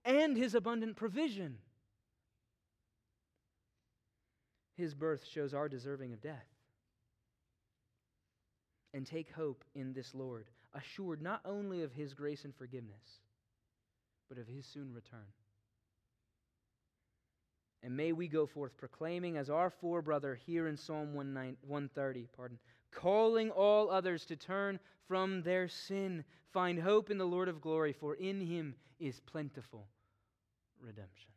and 0.04 0.36
his 0.36 0.54
abundant 0.54 0.96
provision. 0.96 1.58
His 4.76 4.94
birth 4.94 5.26
shows 5.26 5.52
our 5.52 5.68
deserving 5.68 6.12
of 6.12 6.22
death. 6.22 6.46
And 8.94 9.06
take 9.06 9.30
hope 9.30 9.64
in 9.74 9.92
this 9.92 10.14
Lord, 10.14 10.46
assured 10.74 11.22
not 11.22 11.42
only 11.44 11.82
of 11.82 11.92
his 11.92 12.14
grace 12.14 12.44
and 12.44 12.54
forgiveness, 12.54 13.20
but 14.28 14.38
of 14.38 14.48
his 14.48 14.66
soon 14.66 14.92
return. 14.92 15.26
And 17.82 17.96
may 17.96 18.12
we 18.12 18.28
go 18.28 18.46
forth 18.46 18.76
proclaiming, 18.76 19.36
as 19.36 19.48
our 19.48 19.70
forebrother 19.70 20.34
here 20.34 20.68
in 20.68 20.76
Psalm 20.76 21.14
130, 21.14 22.28
pardon, 22.36 22.58
calling 22.92 23.50
all 23.50 23.90
others 23.90 24.24
to 24.26 24.36
turn 24.36 24.78
from 25.06 25.42
their 25.42 25.68
sin, 25.68 26.24
find 26.52 26.78
hope 26.78 27.10
in 27.10 27.18
the 27.18 27.26
Lord 27.26 27.48
of 27.48 27.60
glory, 27.60 27.92
for 27.92 28.14
in 28.14 28.40
him 28.40 28.74
is 28.98 29.20
plentiful 29.20 29.86
redemption. 30.80 31.30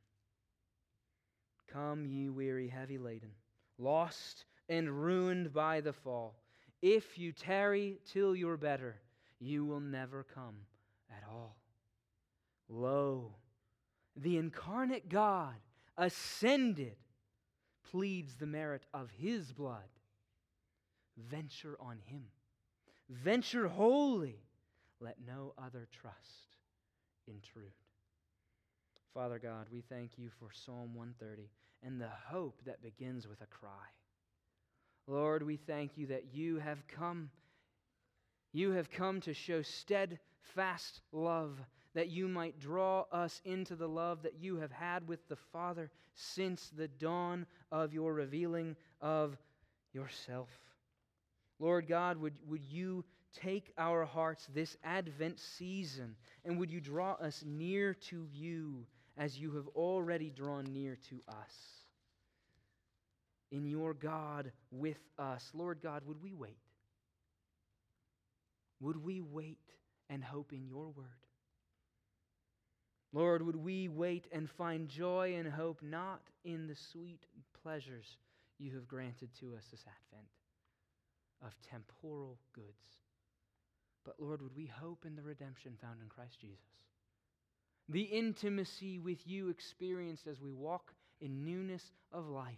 Come, 1.71 2.05
ye 2.05 2.29
weary, 2.29 2.67
heavy 2.67 2.97
laden, 2.97 3.31
lost 3.77 4.45
and 4.69 5.03
ruined 5.03 5.53
by 5.53 5.81
the 5.81 5.93
fall. 5.93 6.35
If 6.81 7.17
you 7.17 7.31
tarry 7.31 7.97
till 8.11 8.35
you're 8.35 8.57
better, 8.57 9.01
you 9.39 9.65
will 9.65 9.79
never 9.79 10.25
come 10.35 10.55
at 11.09 11.23
all. 11.29 11.57
Lo, 12.69 13.35
the 14.15 14.37
incarnate 14.37 15.09
God 15.09 15.55
ascended 15.97 16.95
pleads 17.91 18.35
the 18.35 18.45
merit 18.45 18.85
of 18.93 19.09
his 19.11 19.51
blood. 19.51 19.89
Venture 21.17 21.77
on 21.79 21.97
him. 22.05 22.23
Venture 23.09 23.67
wholly. 23.67 24.39
Let 24.99 25.17
no 25.25 25.53
other 25.57 25.87
trust 25.91 26.57
intrude. 27.27 27.71
Father 29.13 29.37
God, 29.37 29.67
we 29.71 29.81
thank 29.81 30.17
you 30.17 30.29
for 30.39 30.49
Psalm 30.51 30.95
130 30.95 31.49
and 31.83 31.99
the 31.99 32.09
hope 32.27 32.61
that 32.65 32.81
begins 32.81 33.27
with 33.27 33.41
a 33.41 33.45
cry. 33.45 33.69
Lord, 35.07 35.43
we 35.43 35.57
thank 35.57 35.97
you 35.97 36.07
that 36.07 36.33
you 36.33 36.57
have 36.59 36.87
come. 36.87 37.29
You 38.53 38.71
have 38.71 38.89
come 38.89 39.19
to 39.21 39.33
show 39.33 39.61
steadfast 39.61 41.01
love, 41.11 41.59
that 41.93 42.09
you 42.09 42.27
might 42.27 42.59
draw 42.59 43.05
us 43.11 43.41
into 43.43 43.75
the 43.75 43.87
love 43.89 44.23
that 44.23 44.39
you 44.39 44.57
have 44.57 44.71
had 44.71 45.07
with 45.07 45.27
the 45.27 45.35
Father 45.35 45.91
since 46.15 46.71
the 46.75 46.87
dawn 46.87 47.45
of 47.71 47.93
your 47.93 48.13
revealing 48.13 48.75
of 49.01 49.37
yourself. 49.91 50.49
Lord 51.63 51.87
God, 51.87 52.17
would, 52.17 52.33
would 52.47 52.63
you 52.63 53.05
take 53.41 53.71
our 53.77 54.03
hearts 54.03 54.45
this 54.53 54.75
Advent 54.83 55.39
season 55.39 56.15
and 56.43 56.59
would 56.59 56.69
you 56.69 56.81
draw 56.81 57.13
us 57.13 57.41
near 57.45 57.93
to 58.09 58.27
you 58.33 58.85
as 59.17 59.39
you 59.39 59.55
have 59.55 59.67
already 59.69 60.29
drawn 60.29 60.65
near 60.65 60.97
to 61.09 61.21
us. 61.29 61.55
In 63.51 63.65
your 63.65 63.93
God 63.93 64.51
with 64.71 64.97
us. 65.17 65.51
Lord 65.53 65.79
God, 65.81 66.01
would 66.05 66.21
we 66.21 66.33
wait? 66.33 66.57
would 68.83 69.01
we 69.01 69.21
wait 69.21 69.71
and 70.09 70.23
hope 70.23 70.51
in 70.51 70.67
your 70.67 70.89
word? 70.89 71.05
Lord, 73.13 73.41
would 73.45 73.55
we 73.55 73.87
wait 73.87 74.27
and 74.31 74.49
find 74.49 74.89
joy 74.89 75.35
and 75.37 75.47
hope 75.47 75.81
not 75.81 76.21
in 76.43 76.67
the 76.67 76.75
sweet 76.75 77.21
pleasures 77.61 78.17
you 78.59 78.73
have 78.73 78.87
granted 78.87 79.29
to 79.39 79.55
us 79.55 79.63
this 79.71 79.85
Advent 79.87 80.27
of 81.45 81.53
temporal 81.69 82.37
goods, 82.53 83.03
but 84.05 84.15
Lord, 84.19 84.41
would 84.41 84.55
we 84.55 84.65
hope 84.65 85.05
in 85.05 85.15
the 85.15 85.21
redemption 85.21 85.73
found 85.81 86.01
in 86.01 86.09
Christ 86.09 86.39
Jesus? 86.39 86.59
The 87.89 88.03
intimacy 88.03 88.99
with 88.99 89.25
you 89.25 89.49
experienced 89.49 90.27
as 90.27 90.41
we 90.41 90.51
walk 90.51 90.93
in 91.21 91.43
newness 91.43 91.91
of 92.11 92.27
life, 92.27 92.55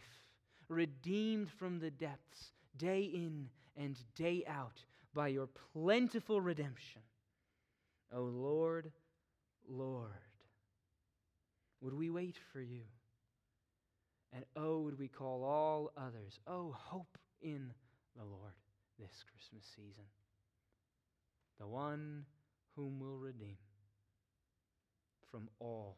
redeemed 0.69 1.49
from 1.59 1.79
the 1.79 1.91
depths 1.91 2.51
day 2.77 3.01
in 3.01 3.49
and 3.77 3.97
day 4.15 4.43
out 4.47 4.83
by 5.13 5.27
your 5.27 5.47
plentiful 5.73 6.41
redemption. 6.41 7.01
O 8.13 8.19
oh 8.19 8.23
Lord, 8.23 8.91
Lord, 9.67 10.09
would 11.81 11.93
we 11.93 12.09
wait 12.09 12.38
for 12.51 12.61
you? 12.61 12.83
And 14.33 14.43
oh, 14.55 14.79
would 14.79 14.99
we 14.99 15.07
call 15.07 15.43
all 15.43 15.91
others, 15.97 16.39
oh, 16.47 16.75
hope 16.77 17.17
in 17.41 17.71
the 18.15 18.23
Lord 18.23 18.53
this 18.99 19.23
Christmas 19.31 19.65
season, 19.75 20.05
the 21.59 21.67
one 21.67 22.25
whom 22.75 22.99
we'll 22.99 23.17
redeem 23.17 23.57
from 25.31 25.49
all 25.59 25.97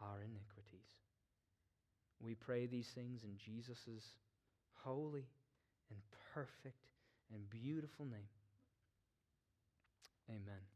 our 0.00 0.20
iniquities. 0.20 0.88
We 2.20 2.34
pray 2.34 2.66
these 2.66 2.88
things 2.94 3.22
in 3.24 3.36
Jesus' 3.36 4.16
holy 4.72 5.26
and 5.90 5.98
perfect 6.32 6.88
and 7.32 7.48
beautiful 7.50 8.06
name. 8.06 8.28
Amen. 10.30 10.73